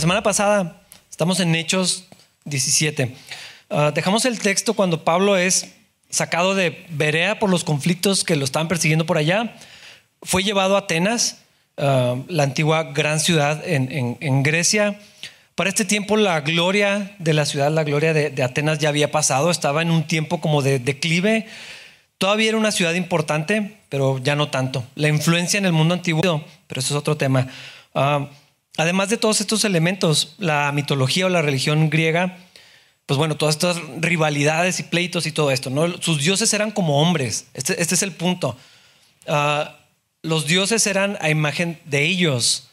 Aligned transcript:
La 0.00 0.02
semana 0.02 0.22
pasada 0.22 0.80
estamos 1.10 1.40
en 1.40 1.54
Hechos 1.54 2.06
17. 2.46 3.14
Ah, 3.68 3.92
dejamos 3.94 4.24
el 4.24 4.38
texto 4.38 4.72
cuando 4.72 5.04
Pablo 5.04 5.36
es 5.36 5.74
sacado 6.08 6.54
de 6.54 6.86
Berea 6.88 7.38
por 7.38 7.50
los 7.50 7.64
conflictos 7.64 8.24
que 8.24 8.34
lo 8.34 8.46
estaban 8.46 8.66
persiguiendo 8.66 9.04
por 9.04 9.18
allá. 9.18 9.56
Fue 10.22 10.42
llevado 10.42 10.76
a 10.76 10.78
Atenas, 10.78 11.42
ah, 11.76 12.16
la 12.28 12.44
antigua 12.44 12.94
gran 12.94 13.20
ciudad 13.20 13.62
en, 13.66 14.42
Grecia. 14.42 14.98
Para 15.54 15.68
este 15.68 15.84
tiempo 15.84 16.16
la 16.16 16.40
gloria 16.40 17.14
de 17.18 17.34
la 17.34 17.44
ciudad, 17.44 17.70
la 17.70 17.84
gloria 17.84 18.14
de, 18.14 18.42
Atenas 18.42 18.78
ya 18.78 18.88
había 18.88 19.12
pasado, 19.12 19.50
estaba 19.50 19.82
en 19.82 19.90
un 19.90 20.06
tiempo 20.06 20.40
como 20.40 20.62
de 20.62 20.78
declive. 20.78 21.46
Todavía 22.16 22.48
era 22.48 22.56
una 22.56 22.72
ciudad 22.72 22.94
importante, 22.94 23.76
pero 23.90 24.16
ya 24.16 24.34
no 24.34 24.48
tanto. 24.48 24.82
La 24.94 25.08
influencia 25.08 25.58
en 25.58 25.66
el 25.66 25.72
mundo 25.72 25.92
antiguo, 25.92 26.42
pero 26.68 26.80
eso 26.80 26.94
es 26.94 26.98
otro 26.98 27.18
tema. 27.18 27.48
Ah, 27.94 28.30
además 28.80 29.10
de 29.10 29.16
todos 29.16 29.40
estos 29.40 29.64
elementos, 29.64 30.34
la 30.38 30.72
mitología 30.72 31.26
o 31.26 31.28
la 31.28 31.42
religión 31.42 31.90
griega 31.90 32.36
pues 33.10 33.18
bueno, 33.18 33.36
todas 33.36 33.56
estas 33.56 33.76
rivalidades 33.98 34.78
y 34.78 34.84
pleitos 34.84 35.26
y 35.26 35.32
todo 35.32 35.50
esto, 35.50 35.68
¿no? 35.68 36.00
Sus 36.00 36.22
dioses 36.22 36.54
eran 36.54 36.70
como 36.70 37.02
hombres, 37.02 37.46
este, 37.54 37.82
este 37.82 37.96
es 37.96 38.04
el 38.04 38.12
punto. 38.12 38.56
Ah, 39.26 39.80
los 40.22 40.46
dioses 40.46 40.86
eran 40.86 41.18
a 41.20 41.28
imagen 41.28 41.80
de 41.86 42.04
ellos 42.04 42.68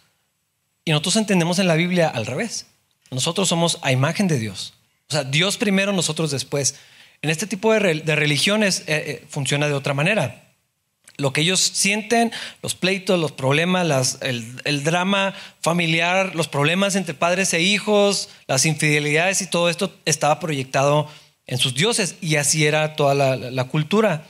y 0.86 0.91
nosotros 0.91 1.16
entendemos 1.16 1.58
en 1.58 1.67
la 1.67 1.73
Biblia 1.73 2.08
al 2.08 2.27
revés. 2.27 2.67
Nosotros 3.09 3.49
somos 3.49 3.80
a 3.81 3.92
imagen 3.92 4.27
de 4.27 4.38
Dios. 4.38 4.75
O 5.09 5.14
sea, 5.14 5.23
Dios 5.23 5.58
primero, 5.58 5.92
nosotros 5.92 6.30
después. 6.30 6.75
En 7.23 7.31
este 7.31 7.47
tipo 7.47 7.73
de, 7.73 7.80
religiones 8.16 8.81
eh, 8.81 8.86
eh, 8.88 9.25
funciona 9.27 9.66
de 9.66 9.73
otra 9.73 9.95
manera 9.95 10.47
lo 11.18 11.34
que 11.34 11.42
ellos 11.42 11.60
sienten, 11.60 12.32
los 12.62 12.76
pleitos, 12.76 13.20
los 13.20 13.32
problemas, 13.32 14.20
el, 14.22 14.84
drama 14.84 15.34
familiar, 15.62 16.36
los 16.36 16.48
problemas 16.48 16.96
entre 16.96 17.16
padres 17.16 17.54
e 17.54 17.62
hijos, 17.62 18.30
las 18.46 18.66
infidelidades 18.66 19.42
y 19.42 19.48
todo 19.48 19.70
esto 19.70 19.94
estaba 20.06 20.40
proyectado 20.40 21.10
en 21.48 21.58
sus 21.58 21.73
dioses 21.73 22.16
y 22.22 22.36
así 22.36 22.66
era 22.66 22.95
toda 22.95 23.16
la, 23.16 23.64
cultura. 23.66 24.26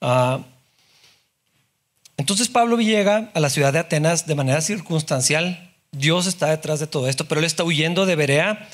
Ah, 0.00 0.40
entonces 2.16 2.48
Pablo 2.48 2.80
llega 2.80 3.30
a 3.34 3.40
la 3.40 3.50
ciudad 3.50 3.72
de 3.72 3.78
Atenas 3.78 4.26
de 4.26 4.34
manera 4.34 4.60
circunstancial. 4.60 5.72
Dios 5.92 6.26
está 6.26 6.46
detrás 6.48 6.80
de 6.80 6.88
todo 6.88 7.08
esto, 7.08 7.26
pero 7.28 7.38
él 7.40 7.44
está 7.44 7.62
huyendo 7.62 8.04
de 8.04 8.16
Berea 8.16 8.68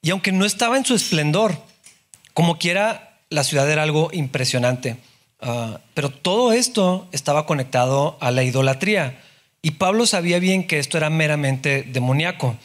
y 0.00 0.10
aunque 0.10 0.30
no 0.30 0.44
estaba 0.44 0.76
en 0.76 0.84
su 0.84 0.94
esplendor, 0.94 1.56
como 2.34 2.58
quiera, 2.58 3.18
la 3.30 3.42
ciudad 3.42 3.68
era 3.70 3.82
algo 3.82 4.10
impresionante. 4.12 4.96
Ah, 5.40 5.80
pero 5.94 6.10
todo 6.10 6.52
esto 6.52 7.08
estaba 7.12 7.46
conectado 7.46 8.16
a 8.20 8.30
la 8.30 8.42
idolatría. 8.42 9.20
Y 9.62 9.72
Pablo 9.72 10.06
sabía 10.06 10.38
bien 10.38 10.66
que 10.66 10.78
esto 10.78 10.96
era 10.96 11.10
meramente 11.10 11.82
demoníaco. 11.82 12.56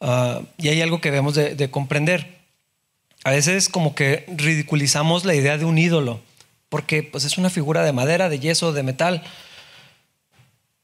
Ah, 0.00 0.42
y 0.58 0.68
hay 0.68 0.80
algo 0.80 1.00
que 1.00 1.10
debemos 1.10 1.34
de, 1.34 1.70
comprender. 1.70 2.38
A 3.24 3.30
veces 3.30 3.68
como 3.68 3.94
que 3.94 4.24
ridiculizamos 4.28 5.24
la 5.24 5.34
idea 5.34 5.58
de 5.58 5.64
un 5.64 5.78
ídolo, 5.78 6.20
porque 6.68 7.02
pues 7.02 7.24
es 7.24 7.36
una 7.36 7.50
figura 7.50 7.82
de 7.82 7.92
madera, 7.92 8.28
de 8.28 8.38
yeso, 8.38 8.72
de 8.72 8.82
metal. 8.82 9.22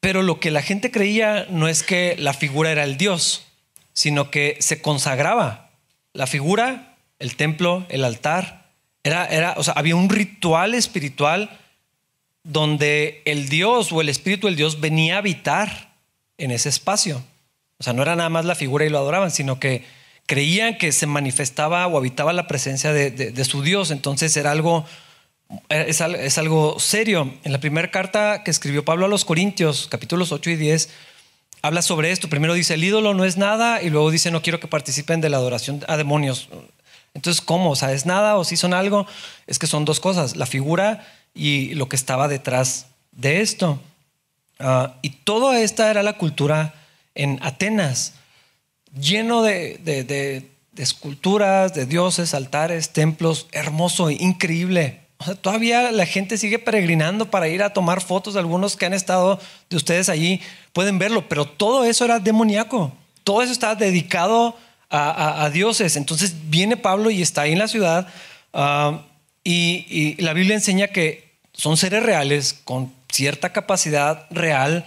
Pero 0.01 0.23
lo 0.23 0.41
que 0.41 0.51
la 0.51 0.63
gente 0.63 0.91
creía 0.91 1.47
no 1.49 1.69
es 1.69 1.83
que 1.83 2.17
la 2.19 2.35
figura 2.35 2.71
era 2.71 2.85
el 2.85 2.97
Dios, 2.97 3.47
sino 3.93 4.31
que 4.31 4.57
se 4.61 4.83
consagraba. 4.83 5.71
La 6.13 6.27
figura, 6.27 6.97
el 7.19 7.37
templo, 7.37 7.87
el 7.89 8.05
altar, 8.05 8.64
era, 9.05 9.27
era, 9.27 9.55
o 9.57 9.63
sea, 9.63 9.75
había 9.75 9.95
un 9.95 10.09
ritual 10.09 10.75
espiritual 10.75 11.61
donde 12.43 13.23
el 13.25 13.49
Dios 13.49 13.93
o 13.93 14.01
el 14.01 14.09
Espíritu 14.09 14.47
del 14.47 14.57
Dios 14.57 14.81
venía 14.81 15.17
a 15.17 15.19
habitar 15.19 15.95
en 16.39 16.51
ese 16.51 16.69
espacio. 16.71 17.23
O 17.79 17.85
sea, 17.85 17.93
no 17.93 18.03
era 18.03 18.17
nada 18.17 18.29
más 18.31 18.45
la 18.45 18.55
figura 18.55 18.85
y 18.85 18.89
lo 18.89 18.99
adoraban, 18.99 19.31
sino 19.31 19.61
que 19.61 19.85
creían 20.27 20.79
que 20.79 20.93
se 20.93 21.07
manifestaba 21.07 21.87
o 21.87 21.99
habitaba 21.99 22.33
la 22.33 22.47
presencia 22.47 22.93
de, 22.93 23.45
su 23.45 23.63
Dios. 23.63 23.91
Entonces 23.91 24.37
era 24.37 24.51
algo, 24.51 24.87
es, 25.69 26.01
es, 26.01 26.39
algo 26.39 26.79
serio. 26.79 27.35
En 27.45 27.53
la 27.53 27.61
primera 27.61 27.91
carta 27.91 28.43
que 28.43 28.51
escribió 28.51 28.85
Pablo 28.85 29.07
a 29.07 29.09
los 29.09 29.25
Corintios, 29.25 29.87
capítulos 29.89 30.33
8 30.33 30.51
y 30.51 30.57
10, 30.57 30.91
habla 31.63 31.83
sobre 31.83 32.11
esto. 32.11 32.29
Primero 32.29 32.55
dice, 32.55 32.75
el 32.75 32.85
ídolo 32.85 33.15
no 33.15 33.25
es 33.25 33.37
nada 33.37 33.83
y 33.83 33.91
luego 33.91 34.11
dice, 34.11 34.31
no 34.31 34.43
quiero 34.43 34.61
que 34.61 34.69
participen 34.69 35.21
de 35.21 35.31
la 35.31 35.39
adoración 35.39 35.83
a 35.89 35.97
demonios. 35.97 36.49
Entonces, 37.15 37.41
¿cómo? 37.41 37.71
O 37.71 37.77
sea, 37.77 37.93
¿es 37.93 38.07
nada 38.07 38.37
o 38.37 38.45
si 38.45 38.57
son 38.57 38.75
algo? 38.75 39.07
Es 39.47 39.59
que 39.59 39.67
son 39.67 39.85
dos 39.85 40.01
cosas, 40.01 40.37
la 40.37 40.47
figura 40.47 41.07
y 41.33 41.75
lo 41.75 41.89
que 41.89 41.97
estaba 41.97 42.29
detrás 42.29 42.87
de 43.13 43.41
esto. 43.41 43.81
Ah, 44.59 44.95
y 45.03 45.11
toda 45.11 45.61
esta 45.61 45.91
era 45.91 46.03
la 46.03 46.19
cultura 46.19 46.75
en 47.15 47.39
Atenas, 47.43 48.15
lleno 48.99 49.43
de, 49.43 50.51
esculturas, 50.77 51.75
de 51.75 51.87
dioses, 51.87 52.35
altares, 52.35 52.91
templos, 52.91 53.47
hermoso, 53.53 54.11
increíble. 54.11 55.01
todavía 55.41 55.93
la 55.93 56.07
gente 56.07 56.37
sigue 56.37 56.59
peregrinando 56.59 57.31
para 57.31 57.49
ir 57.49 57.63
a 57.63 57.73
tomar 57.73 58.01
fotos. 58.01 58.37
Algunos 58.37 58.77
que 58.77 58.87
han 58.87 58.95
estado 58.95 59.41
de 59.71 59.77
ustedes 59.77 60.09
allí 60.09 60.41
pueden 60.73 60.99
verlo, 60.99 61.29
pero 61.29 61.45
todo 61.45 61.85
eso 61.85 62.05
era 62.05 62.19
demoníaco. 62.19 62.93
Todo 63.23 63.43
eso 63.43 63.53
estaba 63.53 63.75
dedicado 63.77 64.49
a, 64.49 64.57
dioses. 65.53 65.97
Entonces 65.97 66.35
viene 66.51 66.77
Pablo 66.77 67.11
y 67.11 67.23
está 67.23 67.43
ahí 67.43 67.53
en 67.53 67.59
la 67.59 67.69
ciudad 67.69 68.09
ah, 68.53 69.03
y, 69.43 70.21
la 70.23 70.33
Biblia 70.33 70.55
enseña 70.55 70.89
que 70.89 71.35
son 71.53 71.77
seres 71.77 72.03
reales 72.03 72.61
con 72.65 72.93
cierta 73.13 73.53
capacidad 73.53 74.27
real, 74.31 74.87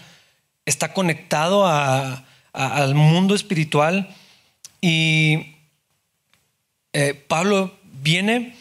está 0.65 0.93
conectado 0.93 1.65
al 1.67 2.95
mundo 2.95 3.35
espiritual 3.35 4.09
y 4.81 5.55
eh, 6.93 7.13
Pablo 7.13 7.77
viene 7.83 8.55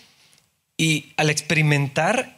y 0.76 1.12
al 1.16 1.30
experimentar 1.30 2.36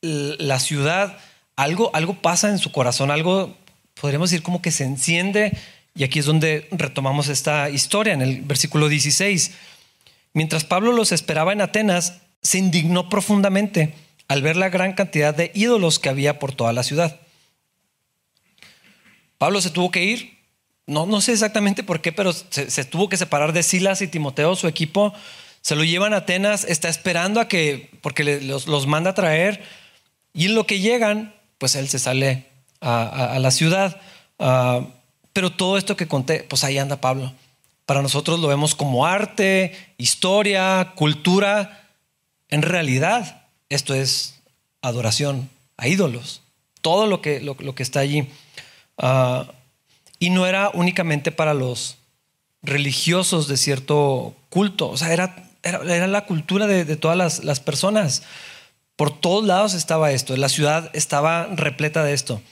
la 0.00 0.60
ciudad, 0.60 1.18
algo, 1.56 1.90
algo 1.94 2.14
pasa 2.14 2.50
en 2.50 2.58
su 2.58 2.70
corazón, 2.70 3.10
algo 3.10 3.56
podríamos 4.00 4.30
decir 4.30 4.42
como 4.42 4.62
que 4.62 4.70
se 4.70 4.84
enciende 4.84 5.58
y 5.94 6.04
aquí 6.04 6.20
es 6.20 6.26
donde 6.26 6.68
retomamos 6.70 7.28
esta 7.28 7.70
historia 7.70 8.12
en 8.12 8.22
el 8.22 8.42
versículo 8.42 8.88
16. 8.88 9.52
Mientras 10.32 10.64
Pablo 10.64 10.92
los 10.92 11.12
esperaba 11.12 11.52
en 11.52 11.60
Atenas, 11.60 12.20
se 12.42 12.58
indignó 12.58 13.08
profundamente 13.08 13.94
al 14.28 14.42
ver 14.42 14.56
la 14.56 14.68
gran 14.68 14.92
cantidad 14.92 15.34
de 15.34 15.50
ídolos 15.54 15.98
que 15.98 16.08
había 16.08 16.38
por 16.38 16.52
toda 16.52 16.72
la 16.72 16.82
ciudad. 16.82 17.20
Pablo 19.38 19.60
se 19.60 19.70
tuvo 19.70 19.90
que 19.90 20.04
ir, 20.04 20.38
no, 20.86 21.06
no 21.06 21.20
sé 21.20 21.32
exactamente 21.32 21.82
por 21.82 22.00
qué, 22.00 22.12
pero 22.12 22.32
se, 22.32 22.84
tuvo 22.84 23.08
que 23.08 23.16
separar 23.16 23.52
de 23.52 23.62
Silas 23.62 24.02
y 24.02 24.08
Timoteo, 24.08 24.56
su 24.56 24.68
equipo, 24.68 25.14
se 25.60 25.76
lo 25.76 25.84
llevan 25.84 26.14
a 26.14 26.18
Atenas, 26.18 26.64
está 26.64 26.88
esperando 26.88 27.40
a 27.40 27.48
que, 27.48 27.90
porque 28.00 28.40
los, 28.40 28.86
manda 28.86 29.10
a 29.10 29.14
traer, 29.14 29.62
y 30.32 30.46
en 30.46 30.54
lo 30.54 30.66
que 30.66 30.80
llegan, 30.80 31.34
pues 31.58 31.74
él 31.74 31.88
se 31.88 31.98
sale 31.98 32.46
a, 32.80 33.38
la 33.40 33.50
ciudad. 33.50 34.00
Ah, 34.38 34.86
pero 35.38 35.52
todo 35.52 35.78
esto 35.78 35.96
que 35.96 36.08
conté, 36.08 36.42
pues 36.42 36.64
ahí 36.64 36.78
anda 36.78 37.00
Pablo. 37.00 37.32
Para 37.86 38.02
nosotros 38.02 38.40
lo 38.40 38.48
vemos 38.48 38.74
como 38.74 39.06
arte, 39.06 39.72
historia, 39.96 40.94
cultura. 40.96 41.86
En 42.48 42.62
realidad, 42.62 43.42
esto 43.68 43.94
es 43.94 44.40
adoración 44.82 45.48
a 45.76 45.86
ídolos. 45.86 46.42
Todo 46.80 47.06
lo 47.06 47.22
que, 47.22 47.38
lo, 47.38 47.54
que 47.54 47.84
está 47.84 48.00
allí. 48.00 48.28
Ah, 48.96 49.46
y 50.18 50.30
no 50.30 50.44
era 50.44 50.70
únicamente 50.74 51.30
para 51.30 51.54
los 51.54 51.98
religiosos 52.60 53.46
de 53.46 53.58
cierto 53.58 54.34
culto. 54.48 54.88
O 54.88 54.96
sea, 54.96 55.12
era, 55.12 55.48
era, 55.62 56.08
la 56.08 56.26
cultura 56.26 56.66
de, 56.66 56.96
todas 56.96 57.16
las, 57.16 57.44
las, 57.44 57.60
personas. 57.60 58.24
Por 58.96 59.16
todos 59.20 59.46
lados 59.46 59.74
estaba 59.74 60.10
esto. 60.10 60.36
La 60.36 60.48
ciudad 60.48 60.90
estaba 60.94 61.46
repleta 61.46 62.02
de 62.02 62.12
esto. 62.12 62.42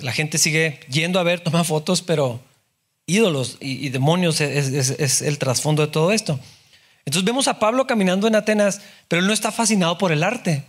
La 0.00 0.12
gente 0.12 0.38
sigue 0.38 0.80
yendo 0.90 1.18
a 1.18 1.22
ver, 1.22 1.40
toma 1.44 1.64
fotos, 1.64 2.02
pero 2.02 2.40
ídolos 3.06 3.56
y, 3.60 3.88
demonios 3.88 4.40
es, 4.40 5.22
el 5.22 5.38
trasfondo 5.38 5.82
de 5.82 5.92
todo 5.92 6.12
esto. 6.12 6.38
Entonces 7.04 7.24
vemos 7.24 7.48
a 7.48 7.58
Pablo 7.58 7.86
caminando 7.86 8.28
en 8.28 8.36
Atenas, 8.36 8.82
pero 9.08 9.20
él 9.20 9.26
no 9.26 9.32
está 9.32 9.50
fascinado 9.50 9.98
por 9.98 10.12
el 10.12 10.22
arte. 10.22 10.64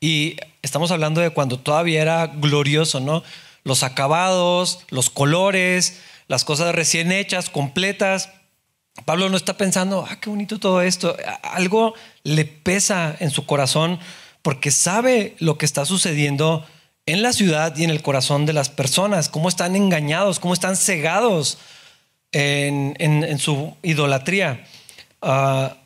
Y 0.00 0.36
estamos 0.62 0.90
hablando 0.90 1.20
de 1.20 1.30
cuando 1.30 1.58
todavía 1.58 2.02
era 2.02 2.26
glorioso, 2.26 3.00
¿no? 3.00 3.22
Los 3.62 3.82
acabados, 3.82 4.80
los 4.88 5.10
colores, 5.10 6.00
las 6.28 6.44
cosas 6.44 6.74
recién 6.74 7.12
hechas, 7.12 7.50
completas. 7.50 8.30
Pablo 9.04 9.28
no 9.28 9.36
está 9.36 9.56
pensando, 9.56 10.06
ah, 10.08 10.18
qué 10.20 10.30
bonito 10.30 10.58
todo 10.58 10.82
esto. 10.82 11.16
Algo 11.42 11.94
le 12.24 12.44
pesa 12.44 13.14
en 13.20 13.30
su 13.30 13.46
corazón 13.46 14.00
porque 14.42 14.70
sabe 14.70 15.36
lo 15.38 15.58
que 15.58 15.66
está 15.66 15.84
sucediendo 15.84 16.66
en 17.06 17.22
la 17.22 17.32
ciudad 17.32 17.76
y 17.76 17.84
en 17.84 17.90
el 17.90 18.02
corazón 18.02 18.46
de 18.46 18.52
las 18.52 18.68
personas, 18.68 19.28
cómo 19.28 19.48
están 19.48 19.76
engañados, 19.76 20.40
cómo 20.40 20.54
están 20.54 20.76
cegados 20.76 21.58
en, 22.32 23.38
su 23.38 23.76
idolatría. 23.82 24.64
Ah, 25.22 25.76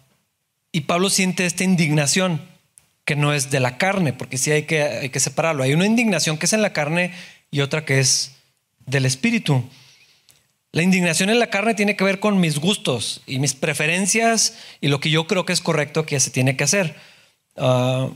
y 0.73 0.83
Pablo 0.83 1.11
siente 1.11 1.45
esta 1.47 1.65
indignación 1.65 2.41
que 3.05 3.17
no 3.17 3.35
es 3.35 3.51
de 3.51 3.61
la 3.61 3.77
carne, 3.77 4.13
porque 4.13 4.39
sí 4.39 4.51
hay 4.51 4.63
que, 4.63 5.11
separarlo. 5.17 5.63
Hay 5.63 5.75
una 5.75 5.87
indignación 5.87 6.39
que 6.39 6.47
es 6.47 6.53
en 6.53 6.63
la 6.63 6.73
carne 6.73 7.13
y 7.51 7.61
otra 7.61 7.85
que 7.85 8.01
es 8.01 8.33
del 8.87 9.05
espíritu. 9.05 9.65
La 10.73 10.83
indignación 10.83 11.29
en 11.29 11.41
la 11.41 11.51
carne 11.51 11.75
tiene 11.75 11.97
que 11.97 12.05
ver 12.05 12.21
con 12.21 12.41
mis 12.41 12.59
gustos 12.59 13.23
y 13.27 13.41
mis 13.41 13.55
preferencias 13.55 14.57
y 14.81 14.89
lo 14.89 15.01
que 15.01 15.11
yo 15.11 15.27
creo 15.27 15.45
que 15.45 15.53
es 15.53 15.61
correcto 15.61 16.07
que 16.07 16.21
se 16.21 16.31
tiene 16.31 16.57
que 16.57 16.65
hacer. 16.65 16.95
Ah, 17.57 18.09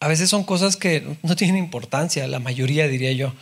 a 0.00 0.08
veces 0.08 0.30
son 0.30 0.44
cosas 0.44 0.76
que 0.76 1.16
no 1.22 1.36
tienen 1.36 1.58
importancia, 1.58 2.26
la 2.26 2.38
mayoría 2.38 2.88
diría 2.88 3.12
yo. 3.12 3.34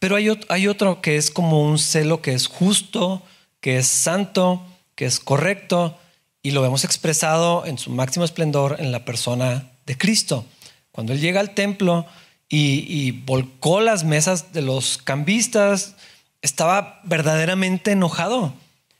Pero 0.00 0.16
hay, 0.16 0.68
otro 0.68 1.00
que 1.00 1.16
es 1.16 1.30
como 1.30 1.62
un 1.62 1.78
celo 1.78 2.20
que 2.20 2.34
es 2.34 2.48
justo, 2.48 3.22
que 3.60 3.78
es 3.78 3.86
santo, 3.86 4.62
que 4.94 5.06
es 5.06 5.20
correcto, 5.20 5.96
y 6.42 6.50
lo 6.50 6.60
vemos 6.60 6.84
expresado 6.84 7.64
en 7.66 7.78
su 7.78 7.90
máximo 7.90 8.24
esplendor 8.24 8.76
en 8.78 8.92
la 8.92 9.04
persona 9.04 9.70
de 9.86 9.96
Cristo. 9.96 10.44
Cuando 10.92 11.12
Él 11.12 11.20
llega 11.20 11.40
al 11.40 11.54
templo 11.54 12.04
y, 12.48 13.10
volcó 13.22 13.80
las 13.80 14.04
mesas 14.04 14.52
de 14.52 14.62
los 14.62 14.98
cambistas, 14.98 15.94
estaba 16.42 17.00
verdaderamente 17.04 17.92
enojado. 17.92 18.54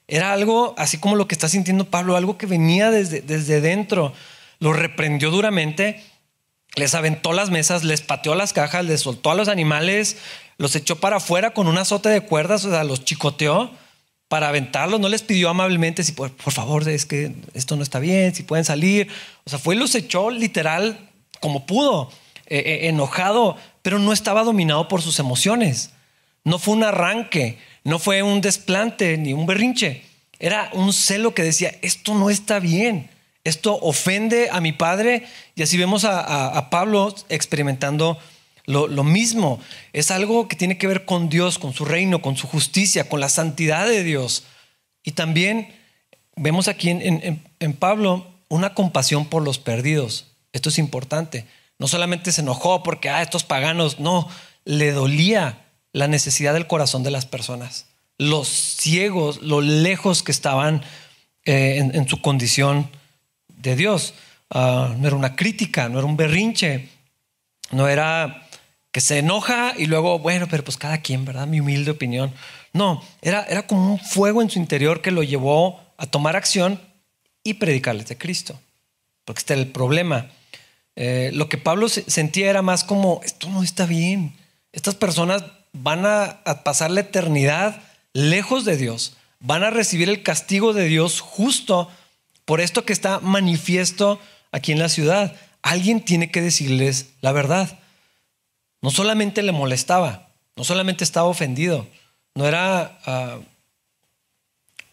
Era 0.08 0.32
algo 0.32 0.74
así 0.78 0.98
como 0.98 1.16
lo 1.16 1.28
que 1.28 1.34
está 1.34 1.48
sintiendo 1.48 1.90
Pablo, 1.90 2.16
algo 2.16 2.38
que 2.38 2.46
venía 2.46 2.90
desde, 2.90 3.20
desde 3.20 3.60
dentro. 3.60 4.12
Lo 4.58 4.72
reprendió 4.72 5.30
duramente, 5.30 6.02
les 6.76 6.94
aventó 6.94 7.32
las 7.32 7.50
mesas, 7.50 7.84
les 7.84 8.02
pateó 8.02 8.34
las 8.34 8.52
cajas, 8.52 8.84
les 8.84 9.00
soltó 9.00 9.30
a 9.30 9.34
los 9.34 9.48
animales, 9.48 10.18
los 10.58 10.76
echó 10.76 10.96
para 10.96 11.16
afuera 11.16 11.52
con 11.52 11.66
un 11.66 11.78
azote 11.78 12.10
de 12.10 12.20
cuerdas, 12.20 12.64
o 12.64 12.70
sea, 12.70 12.84
los 12.84 13.04
chicoteó 13.04 13.70
para 14.28 14.48
aventarlos, 14.48 15.00
no 15.00 15.08
les 15.08 15.22
pidió 15.22 15.48
amablemente 15.48 16.04
si 16.04 16.12
por, 16.12 16.30
favor, 16.30 16.86
es 16.88 17.06
que 17.06 17.32
esto 17.54 17.76
no 17.76 17.82
está 17.82 17.98
bien, 17.98 18.34
si 18.34 18.42
pueden 18.42 18.64
salir. 18.64 19.08
O 19.44 19.50
sea, 19.50 19.58
fue 19.58 19.74
y 19.74 19.78
los 19.78 19.94
echó 19.94 20.30
literal 20.30 21.10
como 21.40 21.64
pudo, 21.64 22.10
eh, 22.46 22.58
eh, 22.58 22.88
enojado, 22.88 23.56
pero 23.82 23.98
no 23.98 24.12
estaba 24.12 24.44
dominado 24.44 24.88
por 24.88 25.00
sus 25.00 25.18
emociones. 25.18 25.90
No 26.44 26.58
fue 26.58 26.74
un 26.74 26.84
arranque, 26.84 27.58
no 27.84 27.98
fue 27.98 28.22
un 28.22 28.40
desplante 28.40 29.16
ni 29.16 29.32
un 29.32 29.46
berrinche. 29.46 30.02
Era 30.38 30.70
un 30.74 30.92
celo 30.92 31.34
que 31.34 31.42
decía, 31.42 31.72
esto 31.80 32.14
no 32.14 32.28
está 32.28 32.58
bien, 32.58 33.08
esto 33.48 33.78
ofende 33.80 34.48
a 34.50 34.60
mi 34.60 34.72
padre. 34.72 35.26
Y 35.54 35.62
así 35.62 35.76
vemos 35.76 36.04
a 36.04 36.68
Pablo 36.70 37.14
experimentando 37.28 38.18
lo, 38.66 39.04
mismo, 39.04 39.60
es 39.92 40.10
algo 40.10 40.48
que 40.48 40.56
tiene 40.56 40.76
que 40.76 40.88
ver 40.88 41.04
con 41.04 41.28
Dios, 41.28 41.58
con 41.58 41.72
su 41.72 41.84
reino, 41.84 42.20
con 42.20 42.36
su 42.36 42.48
justicia, 42.48 43.08
con 43.08 43.20
la 43.20 43.28
santidad 43.28 43.86
de 43.86 44.02
Dios. 44.02 44.44
Y 45.04 45.12
también 45.12 45.72
vemos 46.34 46.66
aquí 46.66 46.90
en, 46.90 47.72
Pablo 47.78 48.26
una 48.48 48.74
compasión 48.74 49.26
por 49.26 49.42
los 49.42 49.58
perdidos. 49.58 50.32
Esto 50.52 50.68
es 50.68 50.78
importante. 50.78 51.46
No 51.78 51.86
solamente 51.86 52.32
se 52.32 52.40
enojó 52.40 52.82
porque, 52.82 53.08
ah, 53.08 53.22
estos 53.22 53.44
paganos, 53.44 54.00
no, 54.00 54.28
le 54.64 54.90
dolía 54.90 55.66
la 55.92 56.08
necesidad 56.08 56.52
del 56.52 56.66
corazón 56.66 57.04
de 57.04 57.12
las 57.12 57.24
personas. 57.24 57.86
Los 58.18 58.48
ciegos, 58.48 59.42
lo 59.42 59.60
lejos 59.60 60.24
que 60.24 60.32
estaban 60.32 60.82
eh, 61.44 61.76
en, 61.78 62.08
su 62.08 62.20
condición 62.20 62.90
de 63.56 63.76
Dios. 63.76 64.14
Ah, 64.50 64.94
no 64.98 65.06
era 65.06 65.16
una 65.16 65.34
crítica, 65.34 65.88
no 65.88 65.98
era 65.98 66.06
un 66.06 66.16
berrinche, 66.16 66.88
no 67.72 67.88
era 67.88 68.46
que 68.92 69.00
se 69.00 69.18
enoja 69.18 69.74
y 69.76 69.86
luego, 69.86 70.18
bueno, 70.18 70.46
pero 70.48 70.64
pues 70.64 70.76
cada 70.76 71.02
quien, 71.02 71.24
¿verdad? 71.24 71.46
Mi 71.46 71.60
humilde 71.60 71.90
opinión. 71.90 72.32
No, 72.72 73.02
era, 73.20 73.44
era 73.44 73.66
como 73.66 73.92
un 73.92 73.98
fuego 73.98 74.40
en 74.40 74.48
su 74.48 74.58
interior 74.58 75.02
que 75.02 75.10
lo 75.10 75.22
llevó 75.22 75.80
a 75.98 76.06
tomar 76.06 76.36
acción 76.36 76.80
y 77.42 77.54
predicarles 77.54 78.08
de 78.08 78.16
Cristo. 78.16 78.58
Porque 79.24 79.40
este 79.40 79.54
era 79.54 79.62
el 79.62 79.68
problema. 79.68 80.30
Eh, 80.94 81.30
lo 81.34 81.48
que 81.48 81.58
Pablo 81.58 81.88
sentía 81.88 82.48
era 82.48 82.62
más 82.62 82.84
como, 82.84 83.20
esto 83.24 83.50
no 83.50 83.62
está 83.62 83.84
bien. 83.84 84.34
Estas 84.72 84.94
personas 84.94 85.44
van 85.72 86.06
a, 86.06 86.24
a 86.44 86.64
pasar 86.64 86.90
la 86.90 87.00
eternidad 87.00 87.82
lejos 88.12 88.64
de 88.64 88.76
Dios. 88.76 89.16
Van 89.40 89.62
a 89.62 89.70
recibir 89.70 90.08
el 90.08 90.22
castigo 90.22 90.72
de 90.72 90.86
Dios 90.86 91.20
justo 91.20 91.90
por 92.46 92.62
esto 92.62 92.86
que 92.86 92.94
está 92.94 93.20
manifiesto 93.20 94.18
aquí 94.52 94.72
en 94.72 94.78
la 94.78 94.88
ciudad. 94.88 95.36
Alguien 95.60 96.00
tiene 96.00 96.30
que 96.30 96.40
decirles 96.40 97.10
la 97.20 97.32
verdad. 97.32 97.78
No 98.80 98.90
solamente 98.90 99.42
le 99.42 99.52
molestaba, 99.52 100.30
no 100.56 100.64
solamente 100.64 101.04
estaba 101.04 101.26
ofendido, 101.26 101.86
no 102.34 102.46
era 102.46 102.98
ah, 103.04 103.38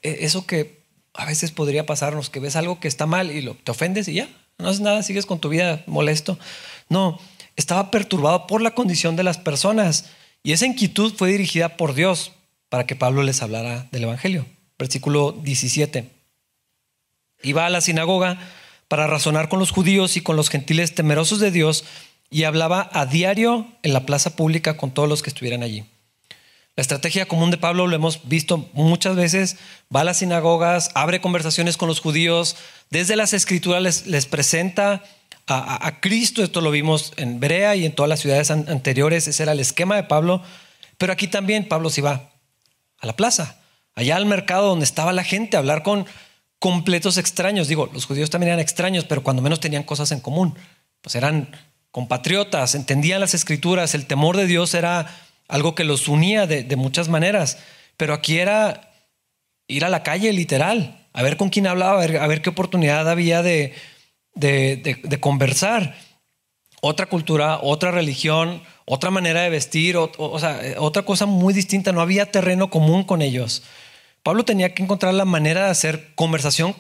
e-, 0.02 0.26
eso 0.26 0.46
que 0.46 0.84
a 1.14 1.26
veces 1.26 1.52
podría 1.52 1.86
pasarnos, 1.86 2.30
que 2.30 2.40
ves 2.40 2.56
algo 2.56 2.80
que 2.80 2.88
está 2.88 3.06
mal 3.06 3.32
y 3.32 3.42
lo, 3.42 3.54
te 3.54 3.72
ofendes 3.72 4.08
y 4.08 4.16
ya, 4.16 4.30
no 4.58 4.68
haces 4.68 4.82
nada, 4.82 5.04
sigues 5.04 5.26
con 5.26 5.40
tu 5.40 5.50
vida 5.50 5.84
molesto. 5.86 6.40
No, 6.90 7.20
estaba 7.56 7.92
perturbado 7.92 8.48
por 8.48 8.62
la 8.62 8.74
condición 8.74 9.16
de 9.16 9.24
las 9.24 9.38
personas 9.38 10.06
y 10.42 10.54
esa 10.54 10.66
inquietud 10.66 11.14
fue 11.16 11.32
dirigida 11.32 11.78
por 11.78 11.94
Dios 11.94 12.32
para 12.70 12.88
que 12.88 12.96
Pablo 12.96 13.22
les 13.22 13.42
hablara 13.44 13.88
del 13.92 14.04
Evangelio. 14.04 14.46
Versículo 14.80 15.32
17. 15.34 16.10
Iba 17.44 17.66
a 17.66 17.70
la 17.70 17.82
sinagoga 17.82 18.40
para 18.88 19.08
razonar 19.08 19.50
con 19.50 19.60
los 19.60 19.72
judíos 19.72 20.18
y 20.18 20.22
con 20.22 20.36
los 20.36 20.50
gentiles 20.50 20.96
temerosos 20.96 21.40
de 21.40 21.52
Dios 21.52 21.84
y 22.30 22.46
hablaba 22.46 22.90
a 22.94 23.06
diario 23.06 23.68
en 23.84 23.94
la 23.94 24.06
plaza 24.06 24.36
pública 24.36 24.76
con 24.76 24.92
todos 24.92 25.08
los 25.08 25.22
que 25.22 25.30
estuvieran 25.30 25.62
allí. 25.62 25.86
La 26.76 26.82
estrategia 26.82 27.28
común 27.28 27.52
de 27.52 27.60
Pablo 27.60 27.86
lo 27.86 27.96
hemos 27.96 28.28
visto 28.28 28.70
muchas 28.74 29.16
veces, 29.16 29.58
va 29.96 30.02
a 30.02 30.04
las 30.04 30.18
sinagogas, 30.18 30.90
abre 30.96 31.22
conversaciones 31.22 31.78
con 31.78 31.88
los 31.88 32.00
judíos, 32.00 32.56
desde 32.90 33.16
las 33.16 33.34
escrituras 33.34 34.08
les, 34.08 34.26
presenta 34.26 35.04
a, 35.46 36.00
Cristo, 36.00 36.42
esto 36.42 36.62
lo 36.62 36.72
vimos 36.72 37.14
en 37.18 37.40
Berea 37.40 37.76
y 37.76 37.86
en 37.86 37.94
todas 37.94 38.10
las 38.10 38.22
ciudades 38.22 38.50
anteriores, 38.50 39.28
ese 39.28 39.44
era 39.44 39.52
el 39.52 39.60
esquema 39.60 39.96
de 39.96 40.04
Pablo, 40.04 40.42
pero 40.98 41.14
aquí 41.14 41.28
también 41.28 41.68
Pablo 41.68 41.92
se 41.92 42.02
va 42.02 42.32
a 42.98 43.06
la 43.06 43.16
plaza, 43.16 43.60
allá 43.94 44.16
al 44.16 44.26
mercado 44.26 44.70
donde 44.70 44.86
estaba 44.86 45.14
la 45.14 45.24
gente, 45.24 45.58
a 45.58 45.60
hablar 45.60 45.84
con 45.84 46.08
completos 46.64 47.18
extraños, 47.18 47.68
digo, 47.68 47.90
los 47.92 48.06
judíos 48.06 48.30
también 48.30 48.54
eran 48.54 48.62
extraños, 48.62 49.04
pero 49.04 49.22
cuando 49.22 49.42
menos 49.42 49.60
tenían 49.60 49.84
cosas 49.84 50.14
en 50.14 50.22
común, 50.22 50.56
pues 51.02 51.14
eran 51.14 51.54
compatriotas, 51.92 52.74
entendían 52.74 53.20
las 53.20 53.34
escrituras, 53.34 53.94
el 53.96 54.06
temor 54.06 54.38
de 54.38 54.48
Dios 54.48 54.74
era 54.74 55.14
algo 55.50 55.76
que 55.76 55.84
los 55.84 56.08
unía 56.08 56.48
de, 56.48 56.76
muchas 56.78 57.10
maneras, 57.10 57.58
pero 57.98 58.14
aquí 58.14 58.38
era 58.38 58.94
ir 59.68 59.84
a 59.84 59.90
la 59.90 60.04
calle 60.04 60.32
literal, 60.32 61.06
a 61.12 61.22
ver 61.22 61.36
con 61.36 61.50
quién 61.50 61.68
hablaba, 61.68 62.02
a 62.02 62.28
ver, 62.28 62.42
qué 62.42 62.50
oportunidad 62.50 63.10
había 63.10 63.42
de, 63.42 63.74
de, 64.34 65.20
conversar. 65.20 65.98
Otra 66.80 67.08
cultura, 67.08 67.60
otra 67.62 67.92
religión, 67.92 68.64
otra 68.86 69.12
manera 69.12 69.42
de 69.42 69.50
vestir, 69.50 69.98
o, 69.98 70.40
sea, 70.40 70.62
otra 70.78 71.04
cosa 71.04 71.26
muy 71.26 71.54
distinta, 71.54 71.92
no 71.92 72.00
había 72.00 72.32
terreno 72.32 72.70
común 72.70 73.04
con 73.04 73.22
ellos. 73.22 73.64
Pablo 74.24 74.46
tenía 74.46 74.74
que 74.74 74.84
encontrar 74.84 75.14
la 75.14 75.26
manera 75.26 75.66
de 75.66 75.72
hacer 75.72 76.16
conversación 76.16 76.76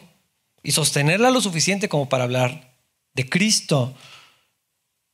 y 0.63 0.71
sostenerla 0.71 1.29
lo 1.29 1.41
suficiente 1.41 1.89
como 1.89 2.07
para 2.07 2.23
hablar 2.23 2.73
de 3.13 3.29
Cristo. 3.29 3.93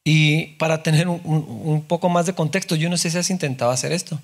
Y 0.03 0.55
para 0.57 0.83
tener 0.83 1.07
un, 1.07 1.86
poco 1.88 2.07
más 2.09 2.25
de 2.25 2.33
contexto, 2.33 2.75
yo 2.75 2.89
no 2.89 2.98
sé 2.98 3.09
si 3.09 3.17
has 3.17 3.29
intentado 3.29 3.71
hacer 3.71 3.91
esto. 3.91 4.19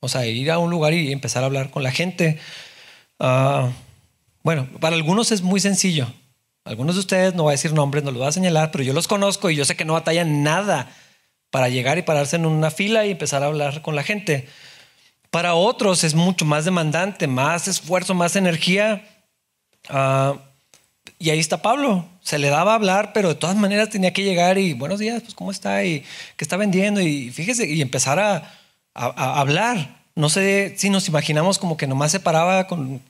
O 0.00 0.08
sea, 0.08 0.26
ir 0.26 0.50
a 0.50 0.58
un 0.58 0.70
lugar 0.70 0.94
y 0.94 1.12
empezar 1.12 1.42
a 1.42 1.46
hablar 1.46 1.70
con 1.70 1.82
la 1.82 1.90
gente. 1.90 2.38
Ah, 3.18 3.70
bueno, 4.42 4.66
para 4.80 4.96
algunos 4.96 5.32
es 5.32 5.42
muy 5.42 5.60
sencillo. 5.60 6.06
Algunos 6.64 6.94
de 6.94 7.00
ustedes, 7.00 7.34
no 7.34 7.44
voy 7.44 7.50
a 7.50 7.52
decir 7.52 7.72
nombres, 7.72 8.04
no 8.04 8.10
los 8.10 8.20
voy 8.20 8.28
a 8.28 8.32
señalar, 8.32 8.70
pero 8.70 8.84
yo 8.84 8.92
los 8.92 9.08
conozco 9.08 9.50
y 9.50 9.56
yo 9.56 9.64
sé 9.64 9.76
que 9.76 9.84
no 9.84 9.94
batallan 9.94 10.42
nada 10.42 10.90
para 11.50 11.68
llegar 11.68 11.98
y 11.98 12.02
pararse 12.02 12.36
en 12.36 12.46
una 12.46 12.70
fila 12.70 13.06
y 13.06 13.10
empezar 13.10 13.42
a 13.42 13.46
hablar 13.46 13.82
con 13.82 13.96
la 13.96 14.02
gente. 14.02 14.48
Para 15.30 15.54
otros 15.54 16.02
es 16.02 16.14
mucho 16.14 16.44
más 16.44 16.64
demandante, 16.64 17.26
más 17.26 17.68
esfuerzo, 17.68 18.14
más 18.14 18.34
energía. 18.34 19.06
Uh, 19.88 20.38
y 21.20 21.30
ahí 21.30 21.38
está 21.38 21.62
Pablo. 21.62 22.06
Se 22.22 22.38
le 22.38 22.48
daba 22.48 22.72
a 22.72 22.74
hablar, 22.76 23.12
pero 23.12 23.28
de 23.28 23.34
todas 23.34 23.54
maneras 23.54 23.90
tenía 23.90 24.12
que 24.12 24.24
llegar 24.24 24.58
y 24.58 24.72
buenos 24.72 24.98
días, 24.98 25.22
pues 25.22 25.34
cómo 25.34 25.50
está 25.50 25.84
y 25.84 26.00
qué 26.36 26.44
está 26.44 26.56
vendiendo 26.56 27.00
y 27.00 27.30
fíjese 27.30 27.68
y 27.68 27.80
empezar 27.82 28.18
a, 28.18 28.54
hablar. 28.94 30.02
No 30.16 30.28
sé 30.28 30.74
si 30.76 30.90
nos 30.90 31.08
imaginamos 31.08 31.58
como 31.58 31.76
que 31.76 31.86
nomás 31.86 32.10
se 32.10 32.20
paraba 32.20 32.66
con, 32.66 33.00